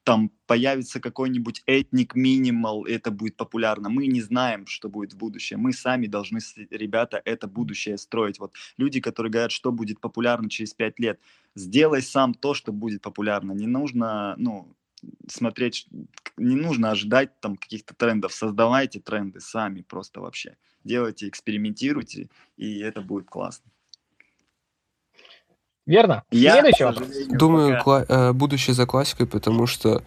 Там 0.03 0.31
появится 0.47 0.99
какой-нибудь 0.99 1.61
этник 1.67 2.15
минимал, 2.15 2.85
это 2.85 3.11
будет 3.11 3.37
популярно. 3.37 3.89
Мы 3.89 4.07
не 4.07 4.21
знаем, 4.21 4.65
что 4.65 4.89
будет 4.89 5.13
в 5.13 5.17
будущем. 5.17 5.59
Мы 5.59 5.73
сами 5.73 6.07
должны, 6.07 6.39
ребята, 6.71 7.21
это 7.23 7.47
будущее 7.47 7.97
строить. 7.97 8.39
Вот 8.39 8.53
люди, 8.77 8.99
которые 8.99 9.31
говорят, 9.31 9.51
что 9.51 9.71
будет 9.71 9.99
популярно 9.99 10.49
через 10.49 10.73
пять 10.73 10.99
лет, 10.99 11.19
сделай 11.55 12.01
сам 12.01 12.33
то, 12.33 12.55
что 12.55 12.71
будет 12.71 13.01
популярно. 13.01 13.51
Не 13.51 13.67
нужно, 13.67 14.33
ну, 14.37 14.75
смотреть, 15.27 15.87
не 16.37 16.55
нужно 16.55 16.91
ожидать 16.91 17.39
там 17.39 17.55
каких-то 17.55 17.93
трендов. 17.93 18.33
Создавайте 18.33 18.99
тренды 18.99 19.39
сами 19.39 19.81
просто 19.81 20.21
вообще. 20.21 20.57
Делайте, 20.83 21.27
экспериментируйте, 21.27 22.29
и 22.57 22.79
это 22.79 23.01
будет 23.01 23.27
классно. 23.27 23.69
Верно. 25.91 26.23
Я, 26.31 26.53
Следующий 26.53 26.85
вопрос. 26.85 27.09
Думаю, 27.27 27.81
кла- 27.83 28.05
э, 28.07 28.31
будущее 28.31 28.73
за 28.73 28.85
классикой, 28.85 29.27
потому 29.27 29.67
что 29.67 30.01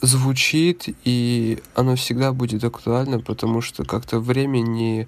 звучит, 0.00 0.88
и 1.04 1.62
оно 1.74 1.96
всегда 1.96 2.32
будет 2.32 2.64
актуально, 2.64 3.20
потому 3.20 3.60
что 3.60 3.84
как-то 3.84 4.20
время 4.20 4.60
не... 4.60 5.06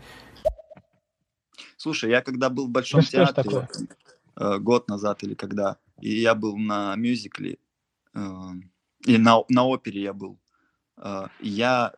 Слушай, 1.79 2.11
я 2.11 2.21
когда 2.21 2.51
был 2.51 2.67
в 2.67 2.71
Большом 2.71 3.01
Да 3.01 3.07
театре 3.07 3.69
э, 4.37 4.59
год 4.59 4.89
назад 4.89 5.23
или 5.23 5.33
когда, 5.33 5.79
и 6.03 6.21
я 6.21 6.35
был 6.35 6.59
на 6.59 6.95
мюзикле, 6.97 7.57
э, 8.15 8.21
и 9.07 9.17
на, 9.17 9.43
на 9.49 9.65
опере 9.65 10.03
я 10.03 10.13
был, 10.13 10.39
э, 10.99 11.29
я 11.41 11.95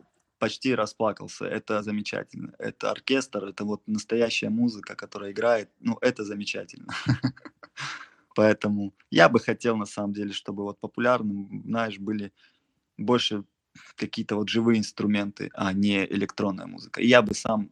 почти 0.47 0.77
расплакался. 0.77 1.45
Это 1.45 1.83
замечательно. 1.83 2.55
Это 2.61 2.93
оркестр, 2.93 3.47
это 3.47 3.65
вот 3.65 3.83
настоящая 3.89 4.49
музыка, 4.49 4.95
которая 4.95 5.33
играет. 5.33 5.69
Ну, 5.81 5.99
это 6.01 6.25
замечательно. 6.25 6.87
Поэтому 8.37 8.93
я 9.11 9.29
бы 9.29 9.41
хотел, 9.41 9.77
на 9.77 9.87
самом 9.87 10.13
деле, 10.13 10.33
чтобы 10.33 10.63
вот 10.63 10.79
популярным, 10.79 11.63
знаешь, 11.67 11.99
были 11.99 12.33
больше 12.97 13.43
какие-то 13.97 14.37
вот 14.37 14.49
живые 14.49 14.79
инструменты, 14.79 15.51
а 15.53 15.73
не 15.73 16.05
электронная 16.05 16.67
музыка. 16.67 17.01
И 17.01 17.09
я 17.09 17.23
бы 17.23 17.35
сам 17.35 17.71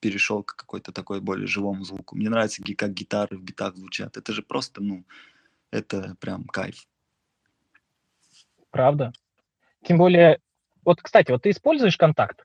перешел 0.00 0.42
к 0.42 0.56
какой-то 0.56 0.90
такой 0.90 1.20
более 1.20 1.46
живому 1.46 1.84
звуку. 1.84 2.16
Мне 2.16 2.28
нравится, 2.28 2.60
как 2.76 2.92
гитары 2.92 3.38
в 3.38 3.42
битах 3.42 3.76
звучат. 3.76 4.16
Это 4.16 4.32
же 4.32 4.42
просто, 4.42 4.82
ну, 4.82 5.04
это 5.70 6.16
прям 6.18 6.44
кайф. 6.44 6.88
Правда. 8.70 9.12
Тем 9.84 9.98
более, 9.98 10.40
вот, 10.84 11.00
кстати, 11.02 11.30
вот 11.30 11.42
ты 11.42 11.50
используешь 11.50 11.96
контакт? 11.96 12.44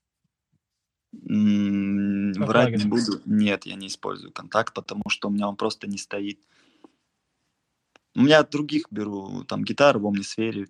М, 1.29 2.33
Как 2.35 2.47
Врать 2.47 2.63
плагин. 2.69 2.79
не 2.79 2.85
буду. 2.85 3.21
Нет, 3.25 3.65
я 3.65 3.75
не 3.75 3.87
использую 3.87 4.31
контакт, 4.31 4.73
потому 4.73 5.03
что 5.07 5.29
у 5.29 5.31
меня 5.31 5.47
он 5.47 5.55
просто 5.55 5.87
не 5.87 5.97
стоит. 5.97 6.39
У 8.15 8.21
меня 8.21 8.39
от 8.39 8.49
других 8.49 8.85
беру, 8.91 9.43
там, 9.43 9.63
гитары 9.63 9.99
в 9.99 10.05
Omnisфере. 10.05 10.67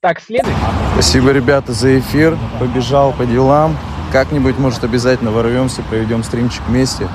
Так, 0.00 0.20
следующий. 0.20 0.56
Спасибо, 0.92 1.32
ребята, 1.32 1.72
за 1.72 1.98
эфир. 1.98 2.38
Побежал 2.60 3.12
по 3.12 3.26
делам. 3.26 3.76
Как-нибудь, 4.12 4.56
может, 4.58 4.84
обязательно 4.84 5.30
ворвемся, 5.32 5.82
проведем 5.82 6.22
стримчик 6.22 6.62
вместе. 6.68 7.08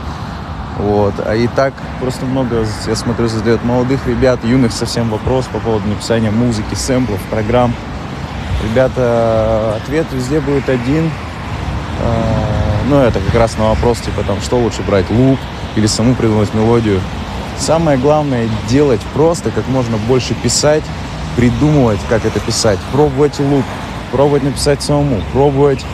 Вот. 0.77 1.13
А 1.19 1.35
и 1.35 1.47
так 1.47 1.73
просто 1.99 2.25
много, 2.25 2.65
я 2.87 2.95
смотрю, 2.95 3.27
задает 3.27 3.63
молодых 3.63 4.05
ребят, 4.07 4.43
юных 4.43 4.71
совсем 4.71 5.09
вопрос 5.09 5.45
по 5.47 5.59
поводу 5.59 5.87
написания 5.87 6.31
музыки, 6.31 6.73
сэмплов, 6.75 7.21
программ. 7.29 7.73
Ребята, 8.63 9.75
ответ 9.81 10.05
везде 10.11 10.39
будет 10.39 10.69
один. 10.69 11.11
А, 12.01 12.51
Ну, 12.89 12.99
это 12.99 13.19
как 13.19 13.35
раз 13.35 13.57
на 13.57 13.69
вопрос, 13.69 13.99
типа, 13.99 14.23
там, 14.23 14.41
что 14.41 14.57
лучше 14.57 14.81
брать, 14.81 15.09
луп 15.09 15.39
или 15.75 15.85
саму 15.87 16.15
придумать 16.15 16.53
мелодию. 16.53 16.99
Самое 17.57 17.97
главное 17.97 18.49
делать 18.67 19.01
просто, 19.13 19.51
как 19.51 19.67
можно 19.67 19.97
больше 19.97 20.33
писать, 20.33 20.83
придумывать, 21.37 21.99
как 22.09 22.25
это 22.25 22.39
писать, 22.39 22.79
пробовать 22.91 23.39
луп, 23.39 23.63
пробовать 24.11 24.43
написать 24.43 24.81
самому, 24.81 25.21
пробовать 25.31 25.85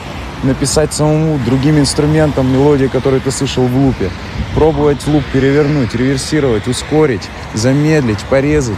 написать 0.44 0.94
самому 0.94 1.38
другим 1.46 1.78
инструментом 1.78 2.52
мелодии, 2.52 2.88
которые 2.88 3.20
ты 3.20 3.32
слышал 3.32 3.66
в 3.66 3.76
лупе, 3.76 4.10
пробовать 4.56 5.06
луп 5.08 5.24
перевернуть, 5.34 5.94
реверсировать, 5.94 6.68
ускорить, 6.68 7.28
замедлить, 7.54 8.20
порезать. 8.30 8.78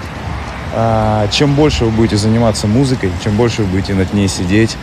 А, 0.82 1.28
чем 1.28 1.56
больше 1.56 1.84
вы 1.84 1.92
будете 1.92 2.16
заниматься 2.16 2.66
музыкой, 2.66 3.12
чем 3.22 3.36
больше 3.36 3.64
вы 3.64 3.68
будете 3.68 3.94
над 3.94 4.14
ней 4.14 4.30
сидеть, 4.30 4.78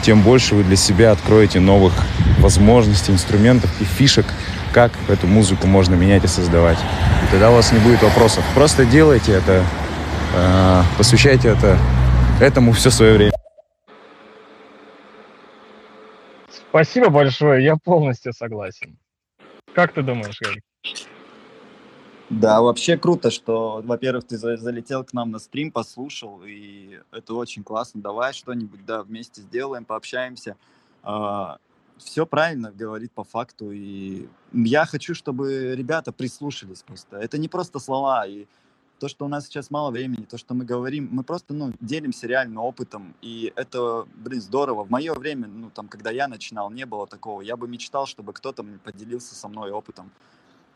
тем 0.00 0.22
больше 0.22 0.54
вы 0.54 0.64
для 0.64 0.76
себя 0.76 1.12
откроете 1.12 1.60
новых 1.60 1.92
возможностей, 2.38 3.12
инструментов 3.12 3.70
и 3.78 3.84
фишек, 3.84 4.24
как 4.72 4.92
эту 5.08 5.26
музыку 5.26 5.66
можно 5.66 5.94
менять 5.94 6.24
и 6.24 6.26
создавать. 6.26 6.78
И 6.78 7.30
тогда 7.30 7.50
у 7.50 7.54
вас 7.54 7.70
не 7.70 7.80
будет 7.80 8.02
вопросов. 8.02 8.42
Просто 8.54 8.86
делайте 8.86 9.32
это, 9.32 9.62
э, 10.34 10.82
посвящайте 10.96 11.48
это 11.48 11.76
этому 12.40 12.72
все 12.72 12.90
свое 12.90 13.18
время. 13.18 13.32
Спасибо 16.48 17.10
большое, 17.10 17.62
я 17.62 17.76
полностью 17.76 18.32
согласен. 18.32 18.96
Как 19.74 19.92
ты 19.92 20.00
думаешь, 20.00 20.38
Гарик? 20.40 20.62
Да, 22.40 22.62
вообще 22.62 22.96
круто, 22.96 23.30
что, 23.30 23.82
во-первых, 23.84 24.24
ты 24.26 24.38
за- 24.38 24.56
залетел 24.56 25.04
к 25.04 25.12
нам 25.12 25.32
на 25.32 25.38
стрим, 25.38 25.70
послушал, 25.70 26.42
и 26.46 27.00
это 27.12 27.34
очень 27.34 27.62
классно. 27.62 28.00
Давай 28.00 28.32
что-нибудь, 28.32 28.86
да, 28.86 29.02
вместе 29.02 29.42
сделаем, 29.42 29.84
пообщаемся. 29.84 30.56
все 31.98 32.26
правильно 32.26 32.72
говорит 32.72 33.12
по 33.12 33.24
факту, 33.24 33.70
и 33.72 34.28
я 34.52 34.86
хочу, 34.86 35.14
чтобы 35.14 35.74
ребята 35.76 36.12
прислушались 36.12 36.82
просто. 36.82 37.18
Это 37.18 37.38
не 37.38 37.48
просто 37.48 37.78
слова, 37.80 38.26
и 38.26 38.46
то, 39.00 39.08
что 39.08 39.26
у 39.26 39.28
нас 39.28 39.46
сейчас 39.46 39.70
мало 39.70 39.90
времени, 39.90 40.24
то, 40.24 40.38
что 40.38 40.54
мы 40.54 40.64
говорим, 40.64 41.08
мы 41.12 41.24
просто, 41.24 41.54
ну, 41.54 41.72
делимся 41.80 42.26
реальным 42.26 42.58
опытом, 42.58 43.14
и 43.22 43.52
это, 43.56 44.06
блин, 44.16 44.40
здорово. 44.40 44.84
В 44.84 44.90
мое 44.90 45.14
время, 45.14 45.48
ну, 45.48 45.70
там, 45.70 45.88
когда 45.88 46.10
я 46.10 46.28
начинал, 46.28 46.70
не 46.70 46.86
было 46.86 47.06
такого. 47.06 47.42
Я 47.42 47.56
бы 47.56 47.68
мечтал, 47.68 48.06
чтобы 48.06 48.32
кто-то 48.32 48.64
поделился 48.84 49.34
со 49.34 49.48
мной 49.48 49.70
опытом 49.72 50.10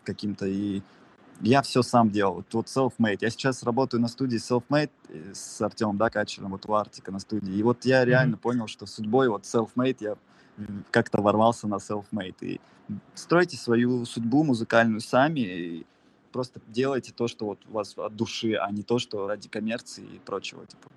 каким-то, 0.05 0.47
и 0.47 0.83
я 1.41 1.63
все 1.63 1.83
сам 1.83 2.11
делал. 2.11 2.45
Вот 2.51 2.67
self-made. 2.67 3.19
Я 3.21 3.31
сейчас 3.31 3.63
работаю 3.63 4.01
на 4.01 4.09
студии 4.09 4.39
self-made 4.39 4.91
э, 5.09 5.33
с 5.35 5.61
Артемом, 5.61 5.97
да, 5.97 6.11
Качером, 6.11 6.53
вот 6.53 6.67
у 6.67 6.75
Артика 6.75 7.13
на 7.13 7.19
студии. 7.19 7.53
И 7.53 7.63
вот 7.63 7.85
я 7.85 8.05
реально 8.05 8.37
понял, 8.37 8.67
что 8.67 8.87
судьбой 8.87 9.29
вот 9.29 9.43
self-made 9.43 9.97
я 10.01 10.17
как-то 10.91 11.21
ворвался 11.21 11.69
на 11.69 11.77
self-made. 11.77 12.37
И 12.41 12.61
стройте 13.15 13.57
свою 13.57 14.05
судьбу 14.05 14.45
музыкальную 14.45 15.01
сами, 15.01 15.41
и 15.41 15.87
просто 16.33 16.61
делайте 16.69 17.13
то, 17.13 17.29
что 17.29 17.47
вот 17.47 17.59
у 17.69 17.73
вас 17.73 17.97
от 17.97 18.17
души, 18.17 18.55
а 18.55 18.71
не 18.71 18.83
то, 18.83 18.99
что 18.99 19.27
ради 19.27 19.49
коммерции 19.49 20.05
и 20.05 20.19
прочего. 20.19 20.67
Типа. 20.67 20.89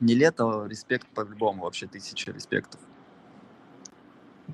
Не 0.00 0.14
лето, 0.14 0.66
респект 0.68 1.06
по-любому, 1.08 1.64
вообще 1.64 1.86
тысяча 1.86 2.32
респектов. 2.32 2.80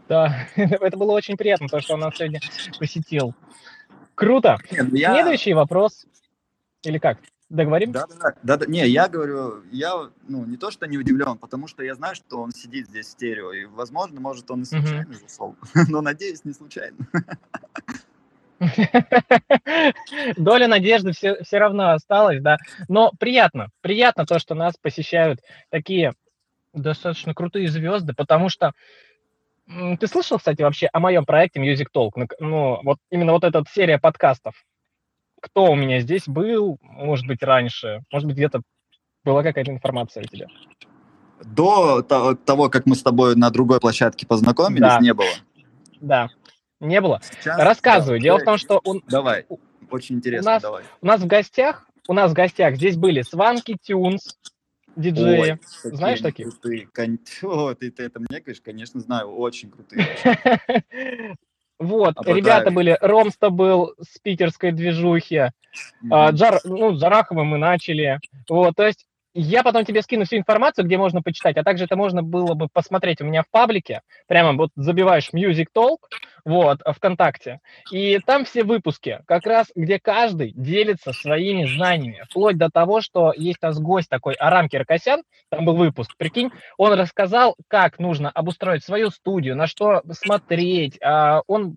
Да, 0.08 0.48
это 0.56 0.96
было 0.96 1.12
очень 1.12 1.36
приятно, 1.36 1.68
то, 1.68 1.80
что 1.80 1.94
он 1.94 2.00
нас 2.00 2.16
сегодня 2.16 2.40
посетил. 2.78 3.34
Круто. 4.14 4.58
Нет, 4.70 4.88
ну 4.90 4.96
я- 4.96 5.14
Следующий 5.14 5.54
вопрос. 5.54 6.06
Или 6.84 6.98
как? 6.98 7.18
Договорим? 7.50 7.92
Да, 7.92 8.06
да, 8.06 8.34
да, 8.42 8.56
да, 8.56 8.66
не, 8.66 8.86
я 8.88 9.08
говорю, 9.08 9.62
я, 9.70 10.10
ну, 10.28 10.44
не 10.44 10.56
то, 10.56 10.70
что 10.70 10.86
не 10.86 10.96
удивлен, 10.98 11.36
потому 11.36 11.68
что 11.68 11.84
я 11.84 11.94
знаю, 11.94 12.14
что 12.14 12.40
он 12.40 12.52
сидит 12.52 12.88
здесь 12.88 13.06
в 13.06 13.10
стерео, 13.10 13.52
и, 13.52 13.64
возможно, 13.66 14.20
может, 14.20 14.50
он 14.50 14.62
и 14.62 14.64
случайно 14.64 15.14
зашел, 15.14 15.54
но, 15.88 16.00
надеюсь, 16.00 16.44
не 16.44 16.52
случайно. 16.52 16.96
Доля 20.36 20.68
надежды 20.68 21.12
все, 21.12 21.42
все 21.42 21.58
равно 21.58 21.90
осталась, 21.90 22.40
да. 22.40 22.56
Но 22.88 23.12
приятно, 23.18 23.68
приятно 23.82 24.26
то, 24.26 24.38
что 24.38 24.54
нас 24.54 24.74
посещают 24.80 25.40
такие 25.70 26.14
достаточно 26.72 27.34
крутые 27.34 27.68
звезды, 27.68 28.14
потому 28.14 28.48
что 28.48 28.72
ты 29.66 30.06
слышал, 30.06 30.38
кстати, 30.38 30.62
вообще 30.62 30.88
о 30.92 31.00
моем 31.00 31.24
проекте 31.24 31.60
Music 31.60 31.86
Talk? 31.94 32.10
Ну, 32.38 32.80
вот 32.82 32.98
именно 33.10 33.32
вот 33.32 33.44
эта 33.44 33.62
серия 33.72 33.98
подкастов. 33.98 34.54
Кто 35.40 35.70
у 35.70 35.74
меня 35.74 36.00
здесь 36.00 36.26
был, 36.26 36.78
может 36.80 37.26
быть, 37.26 37.42
раньше, 37.42 38.00
может 38.10 38.26
быть, 38.26 38.36
где-то 38.36 38.62
была 39.24 39.42
какая-то 39.42 39.70
информация 39.70 40.22
у 40.22 40.26
тебя. 40.26 40.46
До 41.44 42.02
то- 42.02 42.34
того, 42.34 42.68
как 42.70 42.86
мы 42.86 42.94
с 42.94 43.02
тобой 43.02 43.36
на 43.36 43.50
другой 43.50 43.80
площадке 43.80 44.26
познакомились, 44.26 44.80
Да. 44.80 44.98
не 45.00 45.12
было. 45.12 45.28
Да, 46.00 46.28
не 46.80 47.00
было. 47.00 47.20
Сейчас, 47.40 47.58
Рассказываю. 47.58 48.18
да, 48.20 48.22
Дело 48.24 48.38
в 48.38 48.44
том, 48.44 48.56
что 48.58 48.80
у, 48.84 49.00
Давай, 49.08 49.46
очень 49.90 50.16
у 50.16 50.18
интересно, 50.18 50.52
нас, 50.52 50.62
давай. 50.62 50.84
у 51.00 51.06
нас 51.06 51.20
в 51.20 51.26
гостях, 51.26 51.86
у 52.08 52.12
нас 52.14 52.30
в 52.30 52.34
гостях 52.34 52.76
здесь 52.76 52.96
были 52.96 53.22
Сванки 53.22 53.76
Тюнс, 53.82 54.38
диджеи. 54.96 55.52
Ой, 55.52 55.58
Знаешь 55.82 56.20
они 56.20 56.30
таких? 56.30 56.48
крутые. 56.50 56.88
Кон- 56.92 57.18
О, 57.42 57.74
ты, 57.74 57.90
ты 57.90 58.04
это 58.04 58.20
мне 58.20 58.40
говоришь? 58.40 58.60
Конечно, 58.62 59.00
знаю, 59.00 59.34
очень 59.34 59.70
крутые. 59.70 60.06
Вот, 61.80 62.16
Обладаю. 62.16 62.36
ребята 62.36 62.70
были, 62.70 62.96
Ромста 63.00 63.50
был 63.50 63.94
с 64.00 64.18
питерской 64.20 64.70
движухи, 64.70 65.50
а. 66.08 66.30
Джар, 66.30 66.60
ну, 66.62 66.94
с 66.94 67.00
Джараховым 67.00 67.48
мы 67.48 67.58
начали. 67.58 68.20
Вот, 68.48 68.76
то 68.76 68.86
есть 68.86 69.06
я 69.34 69.62
потом 69.62 69.84
тебе 69.84 70.02
скину 70.02 70.24
всю 70.24 70.36
информацию, 70.36 70.84
где 70.84 70.96
можно 70.96 71.22
почитать, 71.22 71.56
а 71.56 71.64
также 71.64 71.84
это 71.84 71.96
можно 71.96 72.22
было 72.22 72.54
бы 72.54 72.68
посмотреть 72.72 73.20
у 73.20 73.24
меня 73.24 73.42
в 73.42 73.50
паблике. 73.50 74.02
Прямо 74.28 74.52
вот 74.52 74.70
забиваешь 74.76 75.30
Music 75.32 75.66
Talk, 75.74 75.98
вот, 76.44 76.80
ВКонтакте, 76.86 77.60
и 77.90 78.18
там 78.24 78.44
все 78.44 78.64
выпуски, 78.64 79.20
как 79.26 79.46
раз 79.46 79.68
где 79.74 79.98
каждый 79.98 80.52
делится 80.52 81.12
своими 81.12 81.64
знаниями, 81.66 82.24
вплоть 82.30 82.56
до 82.56 82.70
того, 82.70 83.00
что 83.00 83.32
есть 83.36 83.58
у 83.62 83.66
нас 83.66 83.78
гость 83.80 84.08
такой, 84.08 84.36
Арам 84.38 84.68
Киркосян, 84.68 85.22
там 85.50 85.64
был 85.64 85.74
выпуск, 85.74 86.12
прикинь, 86.16 86.50
он 86.76 86.92
рассказал, 86.92 87.56
как 87.68 87.98
нужно 87.98 88.30
обустроить 88.30 88.84
свою 88.84 89.10
студию, 89.10 89.56
на 89.56 89.66
что 89.66 90.02
смотреть. 90.12 90.98
А, 91.02 91.42
Он, 91.46 91.76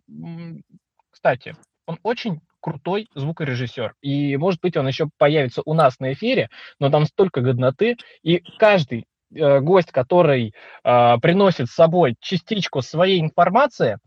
кстати, 1.09 1.55
он 1.87 1.97
очень 2.03 2.41
крутой 2.67 3.07
звукорежиссер. 3.15 3.93
И, 4.01 4.35
может 4.35 4.59
быть, 4.61 4.75
он 4.75 4.87
еще 4.87 5.07
появится 5.17 5.61
у 5.65 5.73
нас 5.73 5.99
на 5.99 6.11
эфире, 6.13 6.49
но 6.79 6.89
там 6.89 7.05
столько 7.05 7.39
годноты. 7.39 7.95
И 8.23 8.43
каждый 8.59 9.05
э, 9.33 9.59
гость, 9.61 9.91
который 9.91 10.53
а, 10.83 11.17
приносит 11.19 11.69
с 11.69 11.73
собой 11.73 12.15
частичку 12.19 12.81
своей 12.81 13.21
информации, 13.21 13.99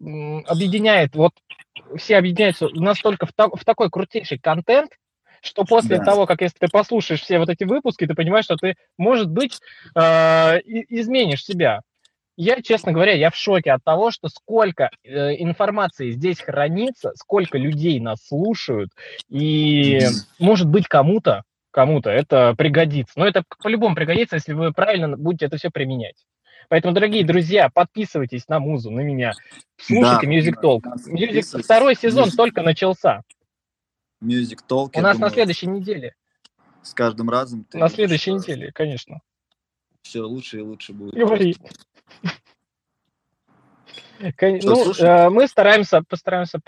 м, 0.00 0.44
объединяет, 0.48 1.14
вот 1.14 1.32
все 1.96 2.16
объединяются 2.16 2.68
настолько 2.74 3.26
в, 3.26 3.32
та- 3.32 3.48
в 3.48 3.64
такой 3.64 3.88
крутейший 3.88 4.38
контент, 4.38 4.90
что 5.40 5.64
после 5.64 5.98
Да. 5.98 6.04
того, 6.04 6.26
как 6.26 6.40
если 6.40 6.58
ты 6.58 6.68
послушаешь 6.68 7.22
все 7.22 7.38
вот 7.38 7.50
эти 7.50 7.62
выпуски, 7.64 8.06
ты 8.06 8.14
понимаешь, 8.14 8.46
что 8.46 8.56
ты, 8.56 8.74
может 8.98 9.30
быть, 9.30 9.60
э, 9.96 10.58
изменишь 10.88 11.44
себя. 11.44 11.82
Я, 12.36 12.62
честно 12.62 12.92
говоря, 12.92 13.12
я 13.12 13.30
в 13.30 13.36
шоке 13.36 13.72
от 13.72 13.84
того, 13.84 14.10
что 14.10 14.28
сколько 14.28 14.90
э, 15.04 15.34
информации 15.42 16.10
здесь 16.12 16.40
хранится, 16.40 17.12
сколько 17.16 17.58
людей 17.58 18.00
нас 18.00 18.26
слушают, 18.26 18.90
и 19.28 20.00
может 20.38 20.66
быть 20.68 20.88
кому-то, 20.88 21.42
кому-то 21.70 22.08
это 22.10 22.54
пригодится. 22.56 23.12
Но 23.18 23.26
это 23.26 23.42
по-любому 23.62 23.94
пригодится, 23.94 24.36
если 24.36 24.54
вы 24.54 24.72
правильно 24.72 25.16
будете 25.16 25.46
это 25.46 25.58
все 25.58 25.70
применять. 25.70 26.16
Поэтому, 26.68 26.94
дорогие 26.94 27.22
друзья, 27.24 27.68
подписывайтесь 27.68 28.48
на 28.48 28.60
музу, 28.60 28.90
на 28.90 29.00
меня, 29.00 29.32
слушайте 29.76 30.26
Да, 30.26 30.32
Music 30.32 30.54
Talk. 30.62 30.80
Music, 31.08 31.62
второй 31.62 31.94
сезон 31.96 32.28
Music- 32.30 32.36
только 32.36 32.62
начался. 32.62 33.22
Music 34.24 34.60
Talk, 34.66 34.90
У 34.94 35.00
нас 35.02 35.14
на 35.18 35.26
думаю, 35.26 35.32
следующей 35.32 35.66
неделе. 35.66 36.14
с 36.82 36.94
каждым 36.94 37.28
разом 37.28 37.66
На 37.74 37.90
следующей 37.90 38.32
неделе, 38.32 38.72
конечно. 38.72 39.20
все 40.02 40.22
лучше 40.22 40.58
и 40.58 40.62
лучше 40.62 40.94
будет. 40.94 41.12
Говори. 41.14 41.56
Кон- 44.36 44.60
Что, 44.60 44.74
Ну, 44.74 44.92
э, 44.92 45.30
мы 45.30 45.48
стараемся, 45.48 46.02
постараемся 46.08 46.60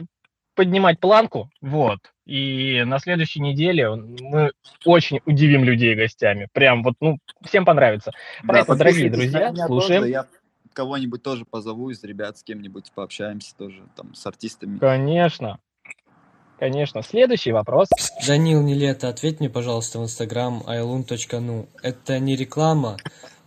поднимать 0.54 1.00
планку, 1.00 1.50
вот. 1.60 1.98
И 2.26 2.82
на 2.84 2.98
следующей 2.98 3.40
неделе 3.40 3.90
мы 3.94 4.52
очень 4.84 5.20
удивим 5.26 5.64
людей 5.64 5.94
гостями. 5.94 6.48
Прям 6.52 6.82
вот, 6.82 6.94
ну, 7.00 7.18
всем 7.44 7.64
понравится. 7.64 8.12
Да, 8.42 8.54
Поэтому, 8.54 8.78
дорогие 8.78 9.10
подписывайтесь 9.10 9.32
на 9.32 9.40
друзья, 9.50 9.66
слушаем. 9.66 10.00
тоже, 10.02 10.12
Я 10.12 10.26
кого-нибудь 10.72 11.22
тоже 11.22 11.44
позову 11.44 11.90
из 11.90 12.02
ребят, 12.02 12.38
с 12.38 12.42
кем-нибудь 12.42 12.90
пообщаемся 12.94 13.54
тоже, 13.56 13.82
там, 13.96 14.14
с 14.14 14.26
артистами. 14.26 14.78
Конечно. 14.78 15.58
Конечно. 16.58 17.02
Следующий 17.02 17.52
вопрос. 17.52 17.88
Данил 18.26 18.62
Нелето, 18.62 19.08
ответь 19.08 19.40
мне, 19.40 19.50
пожалуйста, 19.50 19.98
в 19.98 20.04
инстаграм 20.04 20.62
ailun.nu. 20.66 21.68
Это 21.82 22.18
не 22.20 22.36
реклама, 22.36 22.96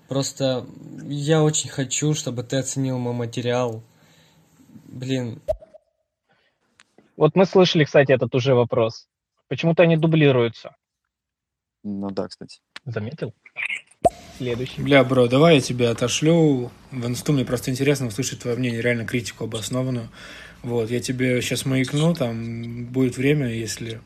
просто 0.07 0.65
я 1.03 1.43
очень 1.43 1.69
хочу, 1.69 2.13
чтобы 2.13 2.43
ты 2.43 2.57
оценил 2.57 2.97
мой 2.97 3.13
материал. 3.13 3.83
Блин, 4.87 5.41
Вот 7.17 7.35
мы 7.35 7.45
слышали, 7.45 7.83
кстати, 7.83 8.11
этот 8.11 8.33
уже 8.35 8.53
вопрос. 8.53 9.07
Почему-то 9.47 9.83
они 9.83 9.97
дублируются. 9.97 10.75
Ну 11.83 12.11
да, 12.11 12.27
кстати. 12.27 12.59
Заметил? 12.85 13.33
Следующий. 14.37 14.81
Бля, 14.81 15.03
бро, 15.03 15.27
давай 15.27 15.55
я 15.55 15.61
тебя 15.61 15.89
отошлю 15.91 16.69
в 16.91 17.07
инсту, 17.07 17.33
мне 17.33 17.43
просто 17.43 17.71
интересно 17.71 18.07
услышать 18.07 18.39
твое 18.39 18.55
мнение, 18.55 18.81
реально 18.81 19.05
критику 19.05 19.45
обоснованную. 19.45 20.09
Вот, 20.61 20.91
я 20.91 20.99
тебе 20.99 21.41
сейчас 21.41 21.65
маякну, 21.65 22.13
там 22.13 22.85
будет 22.85 23.17
время, 23.17 23.47
если 23.47 23.99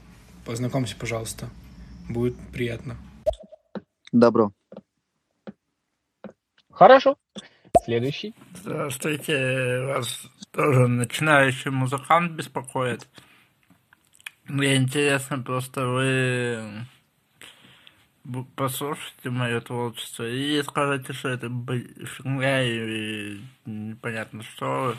познакомься, 0.46 0.96
пожалуйста. 0.98 1.50
Будет 2.10 2.36
приятно. 2.54 2.98
Добро. 4.12 4.54
Хорошо. 6.82 7.16
Следующий. 7.84 8.34
Здравствуйте, 8.56 9.86
вас 9.86 10.28
тоже 10.50 10.88
начинающий 10.88 11.70
музыкант 11.70 12.32
беспокоит. 12.32 13.08
Мне 14.46 14.78
интересно, 14.78 15.38
просто 15.38 15.86
вы 15.86 16.88
послушайте 18.56 19.30
мое 19.30 19.62
творчество 19.62 20.28
и 20.28 20.60
скажите, 20.64 21.14
что 21.14 21.30
это 21.30 21.50
фигня 21.50 22.64
и 22.64 23.42
непонятно 23.68 24.42
что. 24.42 24.96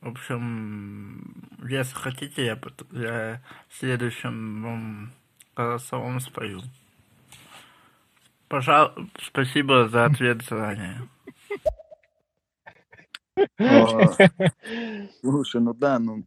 В 0.00 0.08
общем, 0.08 1.46
если 1.68 1.94
хотите, 1.94 2.46
я, 2.46 2.58
я 2.92 3.42
в 3.68 3.78
следующем 3.78 5.12
голосовом 5.54 6.20
спою. 6.20 6.62
Пожалуйста, 8.48 9.06
спасибо 9.20 9.88
за 9.88 10.04
ответ 10.06 10.42
заранее. 10.42 11.08
Слушай, 15.20 15.60
ну 15.60 15.74
да, 15.74 15.98
ну 15.98 16.24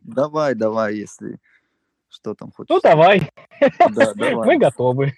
давай, 0.00 0.54
давай, 0.54 0.96
если 0.96 1.38
что 2.08 2.34
там 2.34 2.52
хочешь. 2.52 2.68
Ну, 2.68 2.80
давай. 2.80 3.30
Да, 3.60 4.14
давай. 4.14 4.46
Мы 4.46 4.58
готовы. 4.58 5.14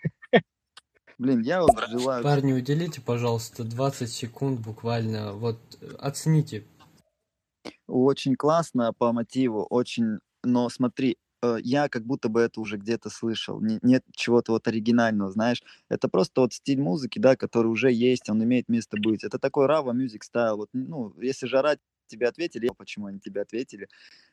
Блин, 1.19 1.41
я 1.41 1.63
вот 1.63 1.71
желаю... 1.89 2.23
Парни, 2.23 2.53
уделите, 2.53 3.01
пожалуйста, 3.01 3.65
20 3.65 4.11
секунд 4.11 4.61
буквально. 4.61 5.33
Вот 5.33 5.59
оцените. 5.99 6.65
Очень 7.87 8.37
классно 8.37 8.93
по 8.93 9.13
мотиву, 9.13 9.67
очень... 9.69 10.19
Но 10.43 10.69
смотри, 10.69 11.17
я 11.63 11.89
как 11.89 12.05
будто 12.05 12.29
бы 12.29 12.41
это 12.41 12.61
уже 12.61 12.77
где-то 12.77 13.11
слышал. 13.11 13.61
Не- 13.61 13.79
Нет 13.83 14.05
чего-то 14.13 14.53
вот 14.53 14.67
оригинального, 14.69 15.31
знаешь. 15.31 15.63
Это 15.89 16.09
просто 16.09 16.41
вот 16.41 16.53
стиль 16.53 16.81
музыки, 16.81 17.19
да, 17.19 17.37
который 17.37 17.69
уже 17.69 17.93
есть, 17.93 18.29
он 18.31 18.43
имеет 18.43 18.69
место 18.69 18.97
быть. 18.99 19.25
Это 19.25 19.39
такой 19.39 19.67
Рава 19.67 19.93
Music 19.93 20.21
Style. 20.31 20.57
Вот, 20.57 20.71
ну, 20.73 21.13
если 21.21 21.47
жара 21.47 21.77
тебе 22.07 22.29
ответили, 22.29 22.71
почему 22.77 23.07
они 23.07 23.19
тебе 23.19 23.43
ответили. 23.43 23.89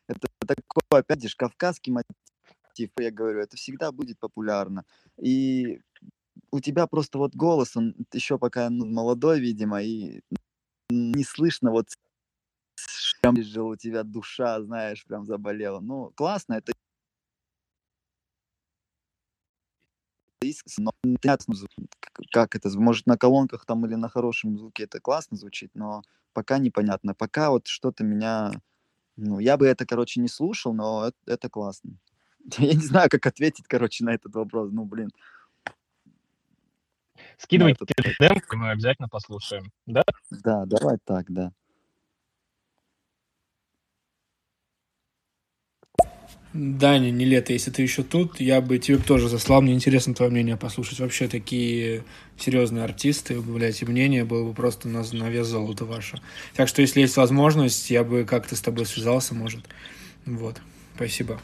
Это 0.07 0.27
такой, 0.45 0.99
опять 0.99 1.23
же, 1.23 1.35
кавказский 1.35 1.91
мотив, 1.91 2.91
я 2.99 3.11
говорю, 3.11 3.39
это 3.39 3.57
всегда 3.57 3.91
будет 3.91 4.19
популярно. 4.19 4.85
И 5.17 5.81
у 6.51 6.59
тебя 6.59 6.87
просто 6.87 7.17
вот 7.17 7.35
голос, 7.35 7.75
он 7.75 7.95
еще 8.13 8.37
пока 8.37 8.69
ну, 8.69 8.85
молодой, 8.85 9.39
видимо, 9.39 9.81
и 9.81 10.21
не 10.89 11.23
слышно 11.23 11.71
вот 11.71 11.87
прям 13.21 13.41
жил 13.41 13.67
у 13.69 13.75
тебя 13.75 14.03
душа, 14.03 14.61
знаешь, 14.61 15.05
прям 15.05 15.25
заболела. 15.25 15.79
Ну, 15.79 16.11
классно, 16.15 16.55
это 16.55 16.73
но 20.77 20.91
непонятно, 21.03 21.55
как 22.31 22.55
это, 22.55 22.69
может 22.79 23.05
на 23.07 23.17
колонках 23.17 23.65
там 23.65 23.85
или 23.85 23.95
на 23.95 24.09
хорошем 24.09 24.57
звуке 24.57 24.83
это 24.83 24.99
классно 24.99 25.37
звучит, 25.37 25.71
но 25.73 26.01
пока 26.33 26.57
непонятно. 26.57 27.13
Пока 27.13 27.49
вот 27.49 27.67
что-то 27.67 28.03
меня, 28.03 28.51
ну, 29.15 29.39
я 29.39 29.57
бы 29.57 29.67
это, 29.67 29.85
короче, 29.85 30.19
не 30.21 30.27
слушал, 30.27 30.73
но 30.73 31.07
это, 31.07 31.17
это 31.25 31.49
классно. 31.49 31.97
Я 32.57 32.73
не 32.73 32.83
знаю, 32.83 33.09
как 33.09 33.25
ответить, 33.25 33.65
короче, 33.67 34.03
на 34.03 34.13
этот 34.13 34.35
вопрос. 34.35 34.69
Ну, 34.71 34.85
блин. 34.85 35.09
Скидывайте 37.37 37.85
этот- 37.95 38.15
демку, 38.19 38.57
мы 38.57 38.71
обязательно 38.71 39.07
послушаем. 39.07 39.71
Да? 39.85 40.03
Да, 40.29 40.65
давай 40.65 40.97
так, 41.03 41.31
да. 41.31 41.51
Даня, 46.53 47.09
не 47.09 47.25
лето, 47.25 47.51
если 47.51 47.71
ты 47.71 47.81
еще 47.81 48.03
тут, 48.03 48.39
я 48.39 48.61
бы 48.61 48.77
тебе 48.77 48.97
тоже 48.99 49.27
заслал. 49.27 49.61
Мне 49.63 49.73
интересно 49.73 50.13
твое 50.13 50.31
мнение 50.31 50.55
послушать. 50.55 50.99
Вообще 50.99 51.27
такие 51.27 52.03
серьезные 52.37 52.83
артисты, 52.83 53.41
блядь, 53.41 53.81
и 53.81 53.85
мнение 53.85 54.23
было 54.23 54.47
бы 54.47 54.53
просто 54.53 54.87
на, 54.87 55.03
на 55.13 55.29
вес 55.29 55.47
золота 55.47 55.85
ваше. 55.85 56.21
Так 56.55 56.67
что, 56.67 56.81
если 56.83 57.01
есть 57.01 57.17
возможность, 57.17 57.89
я 57.89 58.03
бы 58.03 58.23
как-то 58.23 58.55
с 58.55 58.61
тобой 58.61 58.85
связался, 58.85 59.33
может. 59.33 59.65
Вот. 60.27 60.61
Спасибо. 60.95 61.39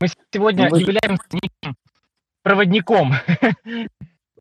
Мы 0.00 0.08
сегодня 0.32 0.64
Ну, 0.64 0.70
вы- 0.70 0.80
являемся 0.80 1.24
неким 1.32 1.76
проводником. 2.42 3.12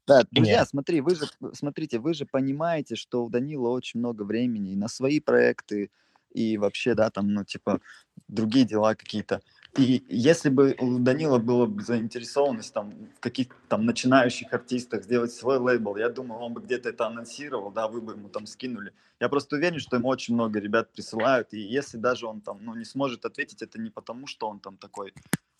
Да, 0.06 0.24
друзья, 0.32 0.60
Нет. 0.60 0.70
смотри, 0.70 1.02
вы 1.02 1.16
же, 1.16 1.26
смотрите, 1.54 2.00
вы 2.00 2.14
же 2.14 2.26
понимаете, 2.26 2.96
что 2.96 3.26
у 3.26 3.30
Данила 3.30 3.68
очень 3.68 4.00
много 4.00 4.24
времени 4.24 4.72
и 4.72 4.76
на 4.78 4.88
свои 4.88 5.20
проекты, 5.20 5.90
и 6.38 6.58
вообще, 6.58 6.94
да, 6.94 7.10
там, 7.10 7.34
ну, 7.34 7.44
типа, 7.44 7.82
другие 8.28 8.66
дела 8.66 8.94
какие-то. 8.94 9.42
И 9.76 10.04
если 10.08 10.50
бы 10.50 10.76
у 10.80 11.00
Данила 11.00 11.40
была 11.40 11.66
бы 11.66 11.82
заинтересованность 11.82 12.74
там 12.74 12.94
в 13.16 13.20
каких-то 13.20 13.56
там 13.68 13.86
начинающих 13.86 14.54
артистах 14.54 15.04
сделать 15.04 15.32
свой 15.32 15.58
лейбл, 15.58 15.98
я 15.98 16.10
думаю, 16.10 16.42
он 16.42 16.54
бы 16.54 16.62
где-то 16.62 16.90
это 16.90 17.08
анонсировал, 17.08 17.72
да, 17.72 17.88
вы 17.88 18.02
бы 18.02 18.14
ему 18.14 18.30
там 18.30 18.46
скинули. 18.46 18.94
Я 19.20 19.30
просто 19.30 19.56
уверен, 19.56 19.80
что 19.80 19.98
ему 19.98 20.10
очень 20.10 20.36
много 20.36 20.60
ребят 20.60 20.92
присылают, 20.92 21.54
и 21.54 21.60
если 21.60 21.98
даже 21.98 22.28
он 22.28 22.42
там, 22.42 22.60
ну, 22.62 22.76
не 22.76 22.86
сможет 22.86 23.26
ответить, 23.26 23.62
это 23.62 23.80
не 23.80 23.90
потому, 23.90 24.28
что 24.28 24.48
он 24.48 24.60
там 24.60 24.78
такой, 24.78 25.14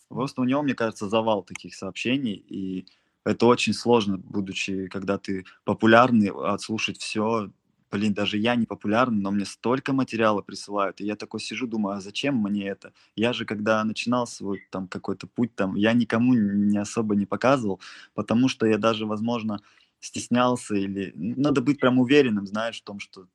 просто 0.10 0.42
у 0.42 0.46
него, 0.46 0.62
мне 0.62 0.76
кажется, 0.76 1.10
завал 1.10 1.44
таких 1.44 1.76
сообщений, 1.76 2.34
и 2.34 2.86
это 3.24 3.46
очень 3.46 3.74
сложно, 3.74 4.18
будучи, 4.18 4.88
когда 4.88 5.18
ты 5.18 5.44
популярный, 5.66 6.30
отслушать 6.30 7.00
все. 7.02 7.50
Блин, 7.92 8.14
даже 8.14 8.38
я 8.38 8.56
не 8.56 8.66
популярный, 8.66 9.22
но 9.22 9.32
мне 9.32 9.46
столько 9.46 9.94
материала 9.94 10.42
присылают. 10.42 11.00
И 11.00 11.06
я 11.06 11.16
такой 11.16 11.40
сижу, 11.40 11.68
думаю, 11.68 11.98
а 11.98 12.02
зачем 12.02 12.36
мне 12.36 12.68
это? 12.68 12.92
Я 13.16 13.32
же, 13.34 13.46
когда 13.46 13.84
начинал 13.84 14.28
свой 14.28 14.62
там 14.72 14.88
какой-то 14.88 15.28
путь, 15.28 15.56
там, 15.56 15.76
я 15.76 15.94
никому 15.94 16.34
не 16.34 16.78
особо 16.78 17.16
не 17.16 17.26
показывал, 17.26 17.80
потому 18.14 18.50
что 18.50 18.66
я 18.66 18.78
даже, 18.78 19.06
возможно, 19.06 19.62
стеснялся 20.00 20.76
или... 20.76 21.14
Надо 21.16 21.62
быть 21.62 21.80
прям 21.80 22.00
уверенным, 22.00 22.46
знаешь, 22.46 22.82
в 22.82 22.84
том, 22.84 23.00
что... 23.00 23.28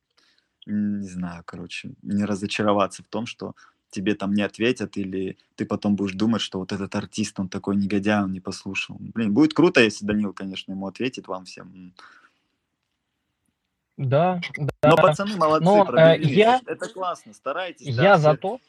Не 0.67 1.09
знаю, 1.09 1.43
короче, 1.45 1.95
не 2.03 2.25
разочароваться 2.25 3.03
в 3.03 3.07
том, 3.07 3.27
что 3.27 3.57
тебе 3.91 4.15
там 4.15 4.33
не 4.33 4.43
ответят, 4.43 4.97
или 4.97 5.37
ты 5.57 5.67
потом 5.67 5.97
будешь 5.97 6.15
думать, 6.15 6.41
что 6.41 6.59
вот 6.59 6.73
этот 6.73 6.95
артист, 6.95 7.39
он 7.41 7.49
такой 7.49 7.77
негодяй, 7.77 8.23
он 8.23 8.33
не 8.33 8.41
послушал. 8.41 8.97
Блин, 9.01 9.35
будет 9.35 9.55
круто, 9.55 9.81
если 9.81 10.07
Данил, 10.07 10.33
конечно, 10.33 10.73
ему 10.73 10.87
ответит 10.87 11.29
вам 11.29 11.45
всем. 11.45 11.95
М. 13.99 14.09
Да, 14.09 14.41
Но 14.83 14.97
да. 14.97 15.03
пацаны 15.03 15.37
молодцы, 15.37 15.65
Но 15.65 15.83
э, 15.83 15.87
пробились. 15.87 16.31
я, 16.37 16.61
Это 16.67 16.89
классно, 16.89 17.35
старайтесь. 17.35 17.87
я 17.87 18.03
да, 18.15 18.19
за 18.19 18.31
все. 18.33 18.39
то, 18.41 18.61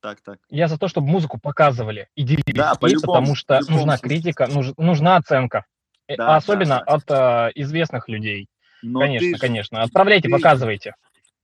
Так, 0.00 0.20
так. 0.20 0.38
я 0.50 0.68
за 0.68 0.78
то, 0.78 0.88
чтобы 0.88 1.08
музыку 1.08 1.38
показывали 1.40 2.08
и 2.14 2.22
делились 2.22 2.54
Да, 2.54 2.74
по-любому, 2.74 3.06
потому 3.06 3.34
что 3.34 3.58
любом 3.58 3.74
нужна 3.76 3.96
случае. 3.96 4.20
критика, 4.20 4.46
нуж- 4.46 4.74
нужна 4.76 5.16
оценка. 5.16 5.64
Э, 6.06 6.16
Да, 6.16 6.36
Особенно 6.36 6.78
да, 6.80 6.84
да. 6.84 6.94
от 6.94 7.10
э, 7.48 7.52
известных 7.56 8.08
людей. 8.08 8.48
Но 8.82 9.00
Конечно, 9.00 9.28
же, 9.28 9.38
конечно. 9.38 9.82
Отправляйте, 9.82 10.28
ты 10.28 10.34
показывайте. 10.34 10.94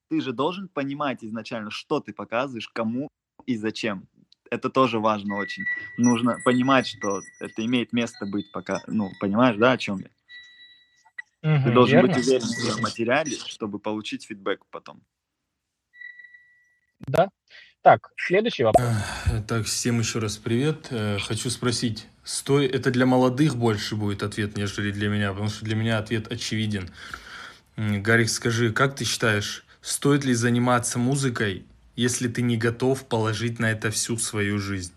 ты 0.08 0.20
же 0.20 0.32
должен 0.32 0.68
понимать 0.68 1.24
изначально, 1.24 1.70
что 1.70 1.98
ты 2.00 2.12
показываешь, 2.12 2.68
кому 2.68 3.08
и 3.46 3.56
зачем. 3.56 4.06
Это 4.50 4.70
тоже 4.70 5.00
важно 5.00 5.36
очень. 5.38 5.64
Нужно 5.96 6.38
понимать, 6.44 6.86
что 6.86 7.22
это 7.40 7.64
имеет 7.64 7.92
место 7.92 8.26
быть 8.26 8.52
пока. 8.52 8.82
Ну, 8.86 9.10
понимаешь, 9.18 9.56
да, 9.56 9.72
о 9.72 9.78
чем 9.78 9.98
я? 9.98 10.06
Ты 11.44 11.50
Мгм, 11.50 11.74
должен 11.74 11.96
верно? 11.96 12.08
быть 12.08 12.26
уверен 12.26 12.42
в 12.42 12.46
своем 12.46 12.80
материале, 12.80 13.36
чтобы 13.36 13.78
получить 13.78 14.24
фидбэк 14.24 14.64
потом. 14.70 15.02
Да. 17.06 17.28
Так, 17.82 18.08
следующий 18.16 18.64
вопрос. 18.64 18.88
Так, 19.46 19.66
всем 19.66 19.98
еще 19.98 20.20
раз 20.20 20.38
привет. 20.38 20.86
Э, 20.90 21.18
Хочу 21.18 21.50
спросить, 21.50 22.06
стой, 22.24 22.66
это 22.66 22.90
для 22.90 23.04
молодых 23.04 23.56
больше 23.56 23.94
будет 23.94 24.22
ответ, 24.22 24.56
нежели 24.56 24.90
для 24.90 25.10
меня, 25.10 25.32
потому 25.32 25.50
что 25.50 25.66
для 25.66 25.76
меня 25.76 25.98
ответ 25.98 26.32
очевиден. 26.32 26.88
Гарик, 27.76 28.30
скажи, 28.30 28.72
как 28.72 28.96
ты 28.96 29.04
считаешь, 29.04 29.66
стоит 29.82 30.24
ли 30.24 30.32
заниматься 30.32 30.98
музыкой, 30.98 31.66
если 31.94 32.26
ты 32.28 32.40
не 32.40 32.56
готов 32.56 33.06
положить 33.06 33.58
на 33.58 33.70
это 33.70 33.90
всю 33.90 34.16
свою 34.16 34.58
жизнь? 34.58 34.93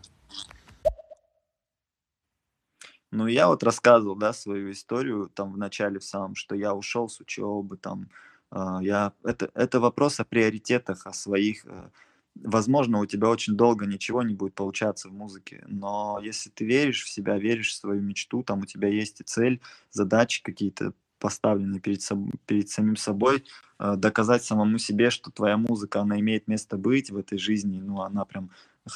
Ну, 3.18 3.26
я 3.26 3.47
вот 3.47 3.63
рассказывал, 3.63 4.15
да, 4.15 4.32
свою 4.32 4.72
историю 4.72 5.32
там 5.34 5.51
в 5.51 5.57
начале 5.57 5.97
в 5.99 6.03
самом, 6.03 6.36
что 6.36 6.53
я 6.53 6.76
ушел 6.76 7.09
с 7.09 7.20
учебы, 7.20 7.76
там, 7.76 8.09
а, 8.51 8.80
я, 8.84 9.11
это, 9.24 9.49
это 9.55 9.80
вопрос 9.80 10.20
о 10.20 10.24
приоритетах, 10.24 11.07
о 11.07 11.13
своих, 11.13 11.65
э, 11.65 11.89
возможно, 12.36 12.99
у 12.99 13.07
тебя 13.07 13.30
очень 13.30 13.55
долго 13.55 13.88
ничего 13.88 14.22
не 14.22 14.36
будет 14.36 14.53
получаться 14.53 15.09
в 15.09 15.13
музыке, 15.13 15.63
но 15.68 16.20
если 16.22 16.51
ты 16.51 16.63
веришь 16.65 17.03
в 17.03 17.09
себя, 17.09 17.39
веришь 17.39 17.72
в 17.72 17.80
свою 17.80 18.03
мечту, 18.03 18.43
там 18.43 18.59
у 18.59 18.65
тебя 18.68 18.88
есть 18.88 19.20
и 19.20 19.24
цель, 19.24 19.61
задачи 19.89 20.43
какие-то 20.43 20.93
поставленные 21.18 21.82
перед, 21.82 22.01
соб- 22.01 22.38
перед 22.45 22.70
самим 22.70 22.97
собой, 22.97 23.43
э, 23.80 23.95
доказать 23.97 24.43
самому 24.43 24.78
себе, 24.78 25.09
что 25.09 25.32
твоя 25.32 25.57
музыка, 25.57 26.01
она 26.01 26.20
имеет 26.20 26.47
место 26.47 26.78
быть 26.78 27.09
в 27.09 27.18
этой 27.18 27.39
жизни, 27.39 27.80
ну, 27.80 28.01
она 28.01 28.26
прям 28.26 28.51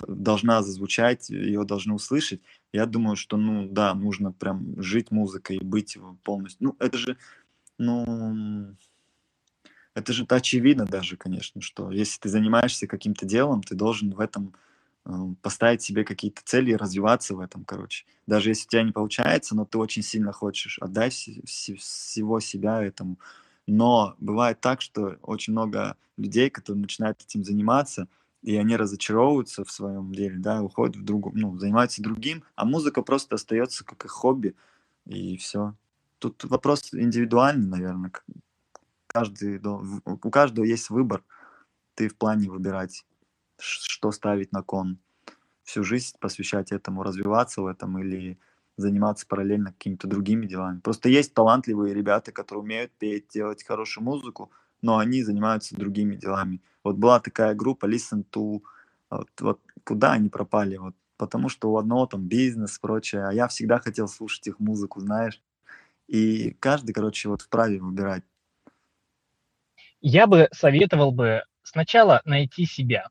должна 0.08 0.64
зазвучать, 0.64 1.30
ее 1.30 1.64
должны 1.64 1.94
услышать, 1.94 2.42
я 2.74 2.86
думаю, 2.86 3.16
что, 3.16 3.38
ну, 3.38 3.68
да, 3.70 3.94
нужно 3.94 4.32
прям 4.32 4.82
жить 4.82 5.12
музыкой 5.12 5.58
и 5.58 5.64
быть 5.64 5.98
полностью. 6.24 6.68
Ну, 6.68 6.76
это 6.80 6.98
же, 6.98 7.18
ну, 7.78 8.76
это 9.94 10.14
же 10.14 10.26
очевидно 10.30 10.86
даже, 10.86 11.18
конечно, 11.18 11.62
что 11.62 11.92
если 11.92 12.20
ты 12.20 12.30
занимаешься 12.30 12.88
каким-то 12.88 13.26
делом, 13.26 13.62
ты 13.62 13.76
должен 13.76 14.12
в 14.12 14.20
этом 14.22 14.54
э, 15.06 15.12
поставить 15.42 15.82
себе 15.82 16.06
какие-то 16.06 16.42
цели 16.46 16.72
и 16.72 16.76
развиваться 16.76 17.36
в 17.36 17.42
этом, 17.42 17.66
короче. 17.66 18.06
Даже 18.26 18.50
если 18.50 18.68
у 18.68 18.70
тебя 18.70 18.84
не 18.84 18.92
получается, 18.94 19.56
но 19.56 19.66
ты 19.66 19.78
очень 19.78 20.02
сильно 20.02 20.32
хочешь, 20.32 20.80
отдай 20.80 21.10
вс- 21.10 21.44
вс- 21.44 21.76
всего 21.76 22.40
себя 22.40 22.82
этому. 22.82 23.20
Но 23.68 24.16
бывает 24.20 24.62
так, 24.62 24.82
что 24.82 25.18
очень 25.22 25.54
много 25.54 25.98
людей, 26.18 26.50
которые 26.50 26.82
начинают 26.82 27.22
этим 27.22 27.44
заниматься, 27.44 28.08
и 28.42 28.56
они 28.58 28.76
разочаровываются 28.76 29.64
в 29.64 29.72
своем 29.72 30.12
деле, 30.14 30.38
да, 30.38 30.62
уходят 30.62 30.96
в 30.96 31.04
другую, 31.04 31.38
ну, 31.38 31.58
занимаются 31.58 32.02
другим, 32.02 32.44
а 32.56 32.66
музыка 32.66 33.02
просто 33.02 33.36
остается 33.36 33.86
как 33.86 34.06
их 34.06 34.12
хобби, 34.12 34.56
и 35.06 35.38
все. 35.38 35.76
Тут 36.20 36.44
вопрос 36.46 36.94
индивидуальный, 36.94 37.68
наверное. 37.68 38.12
Каждый, 39.08 39.60
у 40.06 40.30
каждого 40.30 40.66
есть 40.66 40.90
выбор. 40.90 41.24
Ты 41.96 42.08
в 42.08 42.16
плане 42.16 42.50
выбирать, 42.50 43.06
что 43.60 44.12
ставить 44.12 44.52
на 44.52 44.64
кон. 44.64 45.00
Всю 45.64 45.84
жизнь 45.84 46.16
посвящать 46.20 46.72
этому, 46.72 47.04
развиваться 47.04 47.62
в 47.62 47.68
этом 47.68 48.00
или 48.00 48.40
заниматься 48.78 49.28
параллельно 49.28 49.74
какими-то 49.74 50.08
другими 50.08 50.46
делами. 50.46 50.80
Просто 50.80 51.10
есть 51.10 51.34
талантливые 51.34 51.94
ребята, 51.94 52.32
которые 52.32 52.64
умеют 52.64 52.92
петь, 52.98 53.28
делать 53.30 53.64
хорошую 53.64 54.04
музыку, 54.04 54.52
но 54.82 54.98
они 54.98 55.24
занимаются 55.24 55.76
другими 55.76 56.16
делами. 56.16 56.62
Вот 56.84 56.96
была 56.98 57.20
такая 57.20 57.54
группа 57.54 57.86
Listen 57.86 58.26
to, 58.32 58.62
вот, 59.10 59.30
вот 59.40 59.62
куда 59.84 60.14
они 60.14 60.30
пропали? 60.30 60.78
Вот 60.78 60.96
потому 61.22 61.50
что 61.50 61.72
у 61.72 61.78
одного 61.78 62.08
там 62.08 62.28
бизнес, 62.28 62.80
прочее, 62.80 63.28
а 63.28 63.32
я 63.32 63.48
всегда 63.48 63.78
хотел 63.78 64.08
слушать 64.08 64.48
их 64.48 64.60
музыку, 64.60 65.00
знаешь. 65.02 65.40
И 66.08 66.56
каждый, 66.60 66.94
короче, 66.94 67.30
вот 67.30 67.44
вправе 67.44 67.80
выбирать. 67.80 68.24
Я 70.02 70.26
бы 70.26 70.50
советовал 70.52 71.12
бы 71.12 71.44
сначала 71.62 72.24
найти 72.26 72.66
себя, 72.66 73.10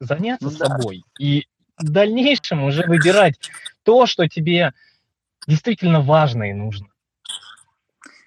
заняться 0.00 0.50
Ну 0.50 0.58
да. 0.58 0.66
собой 0.66 1.02
и 1.18 1.46
в 1.78 1.90
дальнейшем 1.90 2.62
уже 2.62 2.82
выбирать 2.86 3.50
то, 3.84 4.04
что 4.04 4.28
тебе 4.28 4.74
действительно 5.46 6.02
важно 6.02 6.50
и 6.50 6.52
нужно. 6.52 6.88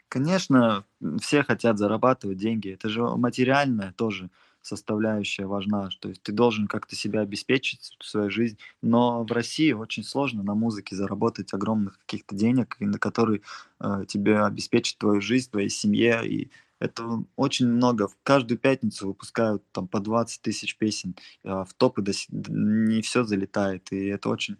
Конечно, 0.09 0.85
все 1.21 1.43
хотят 1.43 1.77
зарабатывать 1.77 2.37
деньги. 2.37 2.69
Это 2.69 2.89
же 2.89 3.01
материальная 3.01 3.93
тоже 3.93 4.29
составляющая 4.61 5.45
важна. 5.45 5.89
То 5.99 6.09
есть 6.09 6.21
ты 6.23 6.31
должен 6.31 6.67
как-то 6.67 6.95
себя 6.95 7.21
обеспечить 7.21 7.95
свою 8.01 8.29
жизнь. 8.29 8.57
Но 8.81 9.23
в 9.23 9.31
России 9.31 9.71
очень 9.71 10.03
сложно 10.03 10.43
на 10.43 10.55
музыке 10.55 10.95
заработать 10.95 11.53
огромных 11.53 11.99
каких-то 11.99 12.35
денег, 12.35 12.75
на 12.79 12.99
которые 12.99 13.41
э, 13.79 14.03
тебе 14.07 14.39
обеспечить 14.41 14.97
твою 14.97 15.21
жизнь, 15.21 15.49
твоей 15.49 15.69
семье. 15.69 16.21
И 16.27 16.51
это 16.79 17.23
очень 17.35 17.67
много. 17.67 18.09
Каждую 18.23 18.57
пятницу 18.57 19.07
выпускают 19.07 19.63
там 19.71 19.87
по 19.87 19.99
20 19.99 20.41
тысяч 20.41 20.77
песен. 20.77 21.15
а 21.43 21.63
в 21.63 21.73
топы 21.73 22.01
до 22.01 22.11
не 22.29 23.01
все 23.01 23.23
залетает. 23.23 23.91
И 23.91 24.07
это 24.07 24.29
очень 24.29 24.57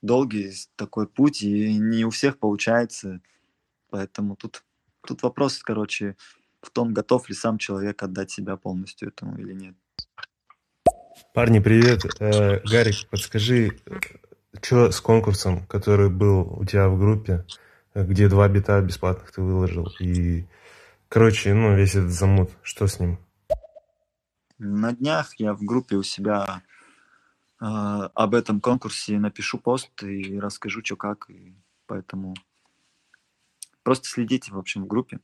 долгий 0.00 0.52
такой 0.76 1.06
путь, 1.06 1.42
и 1.42 1.78
не 1.78 2.04
у 2.04 2.10
всех 2.10 2.38
получается. 2.38 3.20
Поэтому 3.90 4.36
тут, 4.36 4.64
тут 5.06 5.22
вопрос, 5.22 5.58
короче, 5.62 6.16
в 6.60 6.70
том, 6.70 6.94
готов 6.94 7.28
ли 7.28 7.34
сам 7.34 7.58
человек 7.58 8.02
отдать 8.02 8.30
себя 8.30 8.56
полностью 8.56 9.08
этому 9.08 9.36
или 9.38 9.52
нет. 9.52 9.74
Парни, 11.34 11.60
привет. 11.60 12.04
Э, 12.20 12.60
Гарик, 12.60 13.08
подскажи, 13.08 13.78
что 14.62 14.90
с 14.90 15.00
конкурсом, 15.00 15.66
который 15.66 16.10
был 16.10 16.40
у 16.40 16.64
тебя 16.64 16.88
в 16.88 16.98
группе, 16.98 17.44
где 17.94 18.28
два 18.28 18.48
бита 18.48 18.80
бесплатных 18.80 19.32
ты 19.32 19.42
выложил, 19.42 19.88
и, 20.00 20.46
короче, 21.08 21.54
ну, 21.54 21.74
весь 21.74 21.94
этот 21.94 22.10
замут, 22.10 22.50
что 22.62 22.86
с 22.86 23.00
ним? 23.00 23.18
На 24.58 24.92
днях 24.92 25.34
я 25.38 25.54
в 25.54 25.62
группе 25.62 25.96
у 25.96 26.02
себя 26.02 26.62
э, 27.60 27.64
об 27.64 28.34
этом 28.34 28.60
конкурсе 28.60 29.18
напишу 29.18 29.58
пост 29.58 29.90
и 30.02 30.38
расскажу, 30.38 30.82
что 30.84 30.96
как. 30.96 31.28
И 31.30 31.54
поэтому 31.86 32.34
просто 33.82 34.08
следите, 34.08 34.52
в 34.52 34.58
общем, 34.58 34.84
в 34.84 34.86
группе 34.86 35.20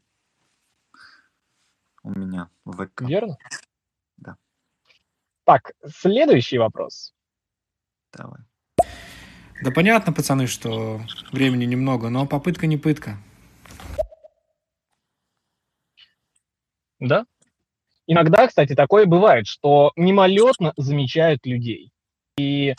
у 2.02 2.10
меня 2.10 2.50
в 2.64 2.84
ВК. 2.84 3.02
Верно? 3.02 3.36
Да. 4.16 4.36
Так, 5.44 5.72
следующий 5.86 6.58
вопрос. 6.58 7.14
Давай. 8.12 8.40
Да 9.62 9.72
понятно, 9.72 10.12
пацаны, 10.12 10.46
что 10.46 11.00
времени 11.32 11.64
немного, 11.64 12.10
но 12.10 12.26
попытка 12.26 12.66
не 12.66 12.76
пытка. 12.76 13.18
Да? 17.00 17.26
Иногда, 18.06 18.46
кстати, 18.46 18.74
такое 18.74 19.06
бывает, 19.06 19.46
что 19.46 19.92
мимолетно 19.96 20.72
замечают 20.76 21.44
людей. 21.44 21.92
И 22.38 22.74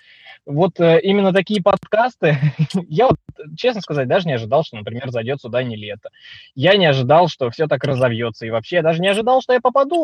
вот 0.49 0.79
э, 0.79 0.99
именно 1.01 1.31
такие 1.31 1.61
подкасты, 1.61 2.37
я 2.89 3.07
вот, 3.07 3.17
честно 3.55 3.81
сказать, 3.81 4.07
даже 4.07 4.27
не 4.27 4.33
ожидал, 4.33 4.63
что, 4.63 4.77
например, 4.77 5.11
зайдет 5.11 5.39
сюда 5.39 5.61
не 5.61 5.75
лето. 5.75 6.09
Я 6.55 6.75
не 6.75 6.87
ожидал, 6.87 7.27
что 7.27 7.51
все 7.51 7.67
так 7.67 7.83
разовьется. 7.83 8.47
И 8.47 8.49
вообще 8.49 8.77
я 8.77 8.81
даже 8.81 8.99
не 8.99 9.07
ожидал, 9.07 9.41
что 9.41 9.53
я 9.53 9.61
попаду 9.61 10.03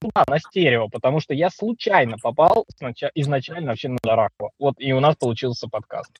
туда, 0.00 0.24
на 0.28 0.38
стерео, 0.40 0.88
потому 0.88 1.20
что 1.20 1.34
я 1.34 1.50
случайно 1.50 2.16
попал 2.20 2.66
изначально 3.14 3.68
вообще 3.68 3.88
на 3.88 3.98
Дараху. 4.02 4.50
Вот, 4.58 4.74
и 4.78 4.92
у 4.92 4.98
нас 4.98 5.14
получился 5.14 5.68
подкаст. 5.68 6.10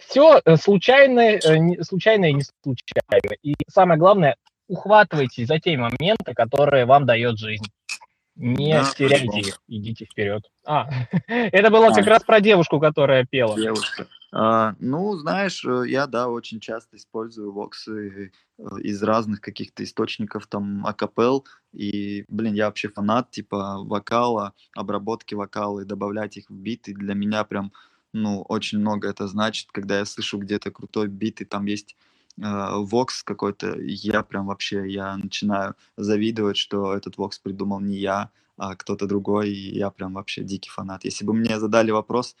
Все 0.00 0.40
случайно, 0.60 1.20
э, 1.20 1.56
не- 1.56 1.82
случайно 1.82 2.26
и 2.26 2.34
не 2.34 2.42
случайно. 2.62 3.34
И 3.42 3.54
самое 3.68 3.98
главное, 3.98 4.36
ухватывайтесь 4.68 5.46
за 5.46 5.58
те 5.58 5.76
моменты, 5.78 6.34
которые 6.34 6.84
вам 6.84 7.06
дает 7.06 7.38
жизнь. 7.38 7.64
Не 8.36 8.72
Да, 8.72 8.90
теряйте 8.96 9.40
их, 9.40 9.60
идите 9.68 10.06
вперед. 10.06 10.50
А, 10.64 10.88
это 11.28 11.70
было 11.70 11.90
как 11.90 12.06
А. 12.06 12.10
раз 12.10 12.22
про 12.24 12.40
девушку, 12.40 12.80
которая 12.80 13.26
пела. 13.26 13.56
Девушка. 13.56 14.06
А, 14.34 14.74
ну, 14.80 15.14
знаешь, 15.18 15.62
э, 15.66 15.84
я, 15.86 16.06
да, 16.06 16.28
очень 16.28 16.58
часто 16.58 16.96
использую 16.96 17.52
воксы 17.52 18.32
э, 18.58 18.62
из 18.80 19.02
разных 19.02 19.42
каких-то 19.42 19.84
источников, 19.84 20.46
там, 20.46 20.86
акапел, 20.86 21.44
и, 21.74 22.24
блин, 22.28 22.54
я 22.54 22.66
вообще 22.66 22.88
фанат, 22.88 23.30
типа, 23.30 23.80
вокала, 23.84 24.54
обработки 24.74 25.34
вокала, 25.34 25.80
и 25.80 25.84
добавлять 25.84 26.38
их 26.38 26.48
в 26.48 26.54
биты 26.54 26.94
для 26.94 27.12
меня 27.12 27.44
прям, 27.44 27.72
ну, 28.14 28.40
очень 28.48 28.78
много 28.78 29.08
это 29.10 29.28
значит, 29.28 29.68
когда 29.70 29.98
я 29.98 30.06
слышу 30.06 30.38
где-то 30.38 30.70
крутой 30.70 31.08
бит, 31.08 31.42
и 31.42 31.44
там 31.44 31.66
есть 31.66 31.96
вокс 32.38 33.22
какой-то, 33.22 33.78
я 33.80 34.22
прям 34.22 34.46
вообще, 34.46 34.88
я 34.90 35.16
начинаю 35.16 35.74
завидовать, 35.96 36.56
что 36.56 36.94
этот 36.94 37.18
вокс 37.18 37.38
придумал 37.38 37.80
не 37.80 37.96
я, 37.98 38.30
а 38.58 38.76
кто-то 38.76 39.06
другой, 39.06 39.50
и 39.50 39.76
я 39.78 39.90
прям 39.90 40.14
вообще 40.14 40.42
дикий 40.44 40.70
фанат. 40.70 41.04
Если 41.04 41.24
бы 41.24 41.34
мне 41.34 41.58
задали 41.60 41.90
вопрос, 41.92 42.36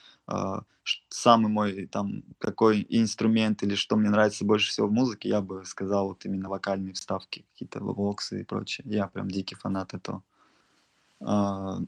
ш- 0.84 1.02
самый 1.10 1.50
мой 1.50 1.86
там 1.86 2.24
какой 2.38 2.86
инструмент 2.88 3.62
или 3.62 3.74
что 3.74 3.96
мне 3.96 4.10
нравится 4.10 4.44
больше 4.44 4.70
всего 4.70 4.88
в 4.88 4.92
музыке, 4.92 5.28
я 5.28 5.40
бы 5.40 5.64
сказал 5.64 6.08
вот 6.08 6.24
именно 6.26 6.48
вокальные 6.48 6.94
вставки, 6.94 7.44
какие-то 7.52 7.80
воксы 7.80 8.42
и 8.42 8.44
прочее. 8.44 8.86
Я 8.88 9.08
прям 9.08 9.30
дикий 9.30 9.56
фанат 9.56 9.94
этого. 9.94 10.22
А, 11.22 11.78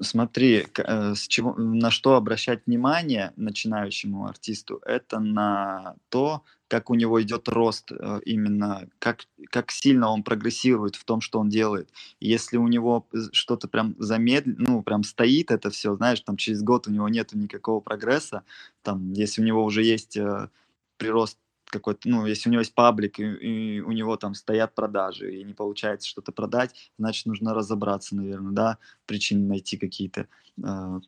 Смотри, 0.00 0.66
э, 0.78 1.14
с 1.14 1.28
чего, 1.28 1.54
на 1.54 1.90
что 1.90 2.16
обращать 2.16 2.66
внимание 2.66 3.32
начинающему 3.36 4.26
артисту, 4.26 4.80
это 4.86 5.20
на 5.20 5.96
то, 6.10 6.42
как 6.74 6.90
у 6.90 6.94
него 6.96 7.22
идет 7.22 7.48
рост, 7.48 7.92
э, 7.92 8.20
именно 8.24 8.88
как, 8.98 9.26
как 9.50 9.70
сильно 9.70 10.08
он 10.10 10.24
прогрессирует 10.24 10.96
в 10.96 11.04
том, 11.04 11.20
что 11.20 11.38
он 11.38 11.48
делает. 11.48 11.88
Если 12.18 12.56
у 12.56 12.66
него 12.66 13.06
что-то 13.30 13.68
прям 13.68 13.94
замедленно, 14.00 14.56
ну, 14.58 14.82
прям 14.82 15.04
стоит 15.04 15.52
это 15.52 15.70
все, 15.70 15.94
знаешь, 15.94 16.18
там 16.22 16.36
через 16.36 16.64
год 16.64 16.88
у 16.88 16.90
него 16.90 17.08
нет 17.08 17.32
никакого 17.32 17.78
прогресса, 17.78 18.42
там, 18.82 19.12
если 19.12 19.40
у 19.40 19.44
него 19.44 19.62
уже 19.64 19.84
есть 19.84 20.16
э, 20.16 20.48
прирост 20.96 21.38
какой-то, 21.66 22.08
ну, 22.08 22.26
если 22.26 22.48
у 22.48 22.52
него 22.52 22.60
есть 22.62 22.74
паблик, 22.74 23.20
и, 23.20 23.76
и 23.76 23.80
у 23.80 23.92
него 23.92 24.16
там 24.16 24.34
стоят 24.34 24.74
продажи, 24.74 25.32
и 25.32 25.44
не 25.44 25.54
получается 25.54 26.08
что-то 26.08 26.32
продать, 26.32 26.74
значит, 26.98 27.26
нужно 27.26 27.54
разобраться, 27.54 28.16
наверное, 28.16 28.52
да, 28.52 28.78
причины 29.06 29.46
найти 29.46 29.76
какие-то. 29.76 30.26
Э, 30.60 30.98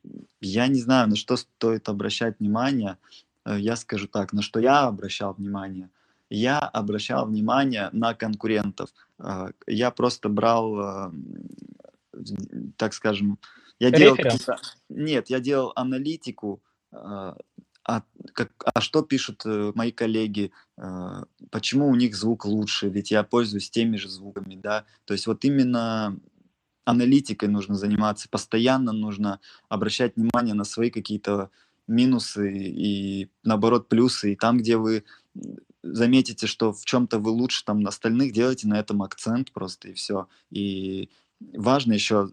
Я 0.41 0.69
не 0.69 0.81
знаю, 0.81 1.09
на 1.09 1.17
что 1.17 1.37
стоит 1.37 1.89
обращать 1.89 2.39
внимание. 2.39 2.99
Э, 3.47 3.59
Я 3.59 3.77
скажу 3.77 4.09
так, 4.09 4.33
на 4.33 4.43
что 4.43 4.61
я 4.61 4.87
обращал 4.87 5.35
внимание. 5.35 5.89
Я 6.29 6.59
обращал 6.59 7.27
внимание 7.27 7.89
на 7.93 8.15
конкурентов. 8.15 8.91
Э, 9.19 9.51
Я 9.67 9.91
просто 9.91 10.29
брал, 10.29 10.81
э, 10.81 11.11
так 12.77 12.95
скажем, 12.95 13.39
я 13.79 13.91
делал. 13.99 14.17
Нет, 14.89 15.31
я 15.31 15.41
делал 15.41 15.73
аналитику, 15.77 16.63
а, 16.93 18.03
как, 18.33 18.51
а 18.65 18.81
что 18.81 19.03
пишут 19.03 19.45
мои 19.45 19.93
коллеги, 19.93 20.51
почему 21.51 21.89
у 21.89 21.95
них 21.95 22.17
звук 22.17 22.47
лучше, 22.47 22.89
ведь 22.89 23.11
я 23.11 23.23
пользуюсь 23.23 23.71
теми 23.71 23.97
же 23.97 24.09
звуками, 24.09 24.57
да, 24.57 24.87
то 25.05 25.13
есть 25.13 25.27
вот 25.27 25.45
именно 25.45 26.19
аналитикой 26.87 27.49
нужно 27.49 27.75
заниматься, 27.75 28.29
постоянно 28.29 28.93
нужно 28.93 29.41
обращать 29.69 30.17
внимание 30.17 30.55
на 30.55 30.65
свои 30.65 30.91
какие-то 30.91 31.51
минусы 31.87 32.53
и 32.53 33.31
наоборот 33.45 33.89
плюсы, 33.89 34.33
и 34.33 34.37
там, 34.37 34.59
где 34.59 34.77
вы 34.77 35.05
заметите, 35.83 36.47
что 36.47 36.73
в 36.73 36.85
чем-то 36.85 37.19
вы 37.19 37.31
лучше 37.31 37.65
там 37.65 37.87
остальных, 37.87 38.33
делайте 38.33 38.69
на 38.69 38.79
этом 38.79 39.03
акцент 39.03 39.53
просто 39.53 39.89
и 39.89 39.93
все. 39.93 40.29
И 40.51 41.11
важно 41.41 41.93
еще 41.93 42.31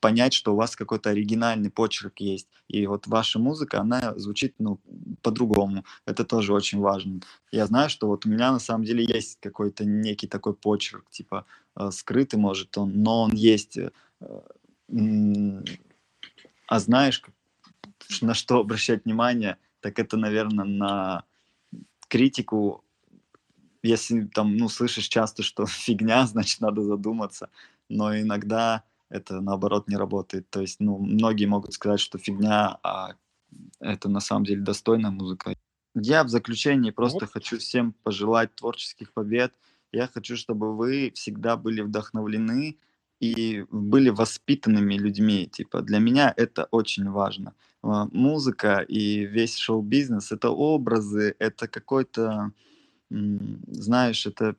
понять, 0.00 0.32
что 0.32 0.52
у 0.52 0.56
вас 0.56 0.76
какой-то 0.76 1.10
оригинальный 1.10 1.70
почерк 1.70 2.20
есть, 2.20 2.48
и 2.68 2.86
вот 2.86 3.06
ваша 3.06 3.38
музыка, 3.38 3.80
она 3.80 4.14
звучит, 4.16 4.54
ну, 4.58 4.80
по-другому. 5.22 5.84
Это 6.06 6.24
тоже 6.24 6.52
очень 6.54 6.78
важно. 6.78 7.20
Я 7.50 7.66
знаю, 7.66 7.90
что 7.90 8.06
вот 8.06 8.24
у 8.24 8.28
меня 8.28 8.52
на 8.52 8.60
самом 8.60 8.84
деле 8.84 9.04
есть 9.04 9.38
какой-то 9.40 9.84
некий 9.84 10.28
такой 10.28 10.54
почерк, 10.54 11.10
типа 11.10 11.46
э, 11.76 11.90
скрытый, 11.90 12.38
может 12.38 12.76
он, 12.78 13.02
но 13.02 13.22
он 13.22 13.32
есть. 13.34 13.76
э, 13.78 13.90
м, 14.88 15.64
А 16.68 16.78
знаешь, 16.80 17.22
на 18.22 18.34
что 18.34 18.58
обращать 18.60 19.04
внимание, 19.04 19.58
так 19.80 19.98
это, 19.98 20.16
наверное, 20.16 20.64
на 20.64 21.24
критику. 22.08 22.84
Если 23.82 24.24
там, 24.26 24.56
ну, 24.56 24.68
слышишь 24.68 25.08
часто, 25.08 25.42
что 25.42 25.66
фигня, 25.66 26.26
значит, 26.26 26.60
надо 26.60 26.82
задуматься. 26.82 27.50
Но 27.88 28.18
иногда 28.18 28.82
это, 29.08 29.40
наоборот, 29.40 29.88
не 29.88 29.96
работает. 29.96 30.50
То 30.50 30.60
есть, 30.60 30.80
ну, 30.80 30.98
многие 30.98 31.46
могут 31.46 31.72
сказать, 31.72 32.00
что 32.00 32.18
фигня, 32.18 32.78
а 32.82 33.14
это 33.80 34.08
на 34.08 34.20
самом 34.20 34.44
деле 34.44 34.62
достойная 34.62 35.10
музыка. 35.10 35.54
Я 35.94 36.24
в 36.24 36.28
заключении 36.28 36.90
просто 36.90 37.20
Вот. 37.20 37.32
хочу 37.32 37.58
всем 37.58 37.92
пожелать 38.02 38.54
творческих 38.54 39.12
побед. 39.12 39.54
Я 39.92 40.08
хочу, 40.08 40.36
чтобы 40.36 40.76
вы 40.76 41.12
всегда 41.14 41.56
были 41.56 41.80
вдохновлены 41.80 42.76
и 43.20 43.64
были 43.70 44.10
воспитанными 44.10 44.94
людьми. 44.94 45.46
Типа 45.46 45.82
для 45.82 45.98
меня 45.98 46.32
это 46.36 46.68
очень 46.70 47.10
важно. 47.10 47.54
А, 47.82 48.08
Музыка 48.12 48.80
и 48.80 49.24
весь 49.24 49.56
шоу-бизнес 49.56 50.32
это 50.32 50.50
образы, 50.50 51.34
это 51.38 51.68
какой-то, 51.68 52.52
знаешь, 53.10 54.26
это 54.26 54.56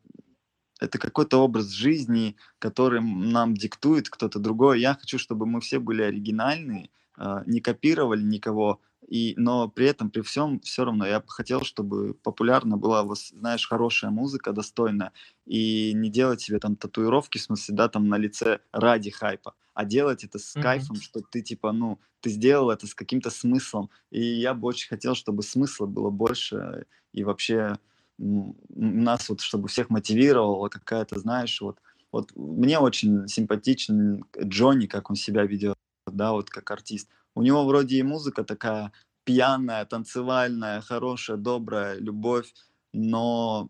это 0.79 0.99
какой-то 0.99 1.37
образ 1.37 1.69
жизни, 1.69 2.35
который 2.59 3.01
нам 3.01 3.55
диктует 3.55 4.09
кто-то 4.09 4.39
другой. 4.39 4.79
Я 4.79 4.93
хочу, 4.93 5.17
чтобы 5.17 5.47
мы 5.47 5.59
все 5.59 5.79
были 5.79 6.03
оригинальны, 6.03 6.91
а, 7.15 7.43
не 7.45 7.61
копировали 7.61 8.21
никого, 8.21 8.79
и, 9.07 9.33
но 9.37 9.69
при 9.69 9.87
этом, 9.87 10.09
при 10.11 10.21
всем, 10.21 10.59
все 10.59 10.85
равно 10.85 11.05
я 11.07 11.19
бы 11.19 11.27
хотел, 11.29 11.61
чтобы 11.61 12.13
популярна 12.13 12.77
была, 12.77 13.03
вос- 13.03 13.33
знаешь, 13.33 13.67
хорошая 13.67 14.11
музыка, 14.11 14.51
достойная, 14.53 15.13
и 15.45 15.93
не 15.93 16.09
делать 16.09 16.41
себе 16.41 16.59
там 16.59 16.75
татуировки, 16.75 17.37
в 17.37 17.41
смысле, 17.41 17.75
да, 17.75 17.87
там 17.89 18.07
на 18.09 18.17
лице 18.17 18.59
ради 18.71 19.09
хайпа, 19.11 19.55
а 19.73 19.85
делать 19.85 20.23
это 20.23 20.39
с 20.39 20.55
Мгм. 20.55 20.57
кайфом, 20.57 20.99
что 21.01 21.21
ты, 21.21 21.41
типа, 21.41 21.71
ну, 21.71 21.99
ты 22.19 22.29
сделал 22.29 22.69
это 22.69 22.85
с 22.87 22.93
каким-то 22.93 23.29
смыслом, 23.29 23.89
и 24.11 24.21
я 24.21 24.53
бы 24.53 24.67
очень 24.67 24.89
хотел, 24.89 25.15
чтобы 25.15 25.43
смысла 25.43 25.85
было 25.85 26.09
больше, 26.09 26.85
и 27.13 27.23
вообще 27.23 27.77
м, 28.19 28.55
нас 28.69 29.29
вот, 29.29 29.41
чтобы 29.41 29.67
всех 29.67 29.89
мотивировала 29.89 30.69
какая-то, 30.69 31.19
знаешь, 31.19 31.61
вот, 31.61 31.79
вот 32.11 32.31
мне 32.35 32.79
очень 32.79 33.27
симпатичен 33.27 34.25
Джонни, 34.41 34.87
как 34.87 35.09
он 35.09 35.15
себя 35.15 35.43
ведет, 35.43 35.75
да, 36.07 36.31
вот 36.33 36.49
как 36.49 36.69
артист. 36.71 37.09
У 37.37 37.43
него 37.43 37.65
вроде 37.65 37.97
и 37.97 38.03
музыка 38.03 38.43
такая 38.43 38.91
пьяная, 39.23 39.85
танцевальная, 39.85 40.81
хорошая, 40.81 41.37
добрая, 41.37 41.95
любовь, 41.99 42.51
но 42.93 43.69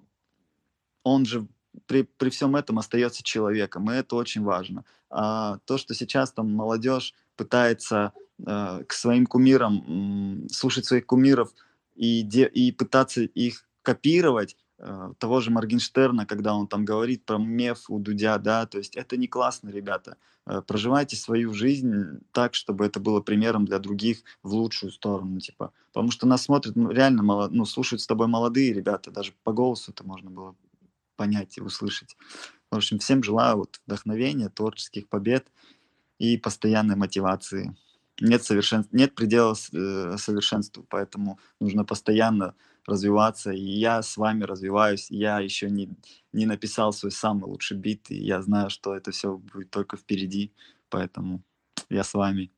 он 1.04 1.26
же 1.26 1.48
при, 1.86 2.04
при 2.04 2.30
всем 2.30 2.56
этом 2.56 2.80
остается 2.80 3.24
человеком, 3.24 3.92
и 3.92 3.96
это 3.96 4.16
очень 4.16 4.44
важно. 4.44 4.84
А 5.10 5.58
то, 5.66 5.78
что 5.78 5.94
сейчас 5.94 6.32
там 6.32 6.52
молодежь 6.54 7.14
пытается 7.36 8.14
э, 8.46 8.84
к 8.88 8.94
своим 8.94 9.26
кумирам, 9.26 9.84
м, 9.88 10.50
слушать 10.50 10.86
своих 10.86 11.06
кумиров 11.06 11.52
и, 11.96 12.22
де- 12.24 12.48
и 12.48 12.72
пытаться 12.72 13.22
их 13.22 13.66
копировать, 13.82 14.54
э, 14.54 14.58
того 15.20 15.42
же 15.42 15.50
Моргенштерна, 15.50 16.26
когда 16.26 16.54
он 16.54 16.68
там 16.68 16.86
говорит 16.86 17.26
про 17.26 17.38
меф 17.38 17.90
у 17.90 18.00
Дудя, 18.00 18.38
да, 18.38 18.66
то 18.68 18.78
есть 18.78 18.96
это 18.96 19.18
не 19.18 19.28
классно, 19.28 19.70
ребята. 19.70 20.18
Э, 20.46 20.62
Проживайте 20.66 21.16
свою 21.16 21.54
жизнь 21.54 22.22
так, 22.32 22.56
чтобы 22.56 22.86
это 22.86 23.00
было 23.00 23.22
примером 23.22 23.66
для 23.66 23.80
других 23.80 24.20
в 24.44 24.54
лучшую 24.54 24.92
сторону, 24.92 25.40
типа. 25.40 25.74
Потому 25.94 26.12
что 26.12 26.28
нас 26.28 26.44
смотрят 26.44 26.76
ну, 26.76 26.90
реально, 26.90 27.24
мало, 27.24 27.50
ну, 27.50 27.66
слушают 27.66 28.02
с 28.02 28.08
тобой 28.08 28.28
молодые 28.28 28.74
ребята, 28.74 29.12
даже 29.12 29.34
по 29.44 29.52
голосу 29.52 29.92
это 29.92 30.04
можно 30.06 30.30
было 30.30 30.56
понять 31.16 31.58
и 31.58 31.62
услышать. 31.62 32.16
В 32.72 32.76
общем, 32.76 33.00
всем 33.00 33.24
желаю 33.24 33.58
вот 33.58 33.82
вдохновения, 33.86 34.50
творческих 34.50 35.08
побед 35.10 35.48
и 36.20 36.38
постоянной 36.38 36.96
мотивации. 36.96 37.76
Нет, 38.20 38.44
совершен... 38.44 38.86
Нет 38.92 39.16
предела 39.16 39.54
э, 39.54 40.18
совершенству, 40.18 40.86
поэтому 40.88 41.40
нужно 41.60 41.84
постоянно 41.86 42.56
развиваться. 42.88 43.52
И 43.52 43.62
я 43.62 44.02
с 44.02 44.18
вами 44.18 44.44
развиваюсь. 44.44 45.12
Я 45.12 45.40
еще 45.40 45.70
не, 45.70 45.90
не 46.34 46.46
написал 46.46 46.94
свой 46.94 47.12
самый 47.12 47.46
лучший 47.46 47.78
бит, 47.78 48.10
и 48.12 48.16
я 48.16 48.42
знаю, 48.42 48.70
что 48.70 48.96
это 48.96 49.12
все 49.12 49.38
будет 49.38 49.70
только 49.72 49.98
впереди, 49.98 50.54
поэтому 50.90 51.44
я 51.90 52.04
с 52.04 52.14
вами. 52.14 52.52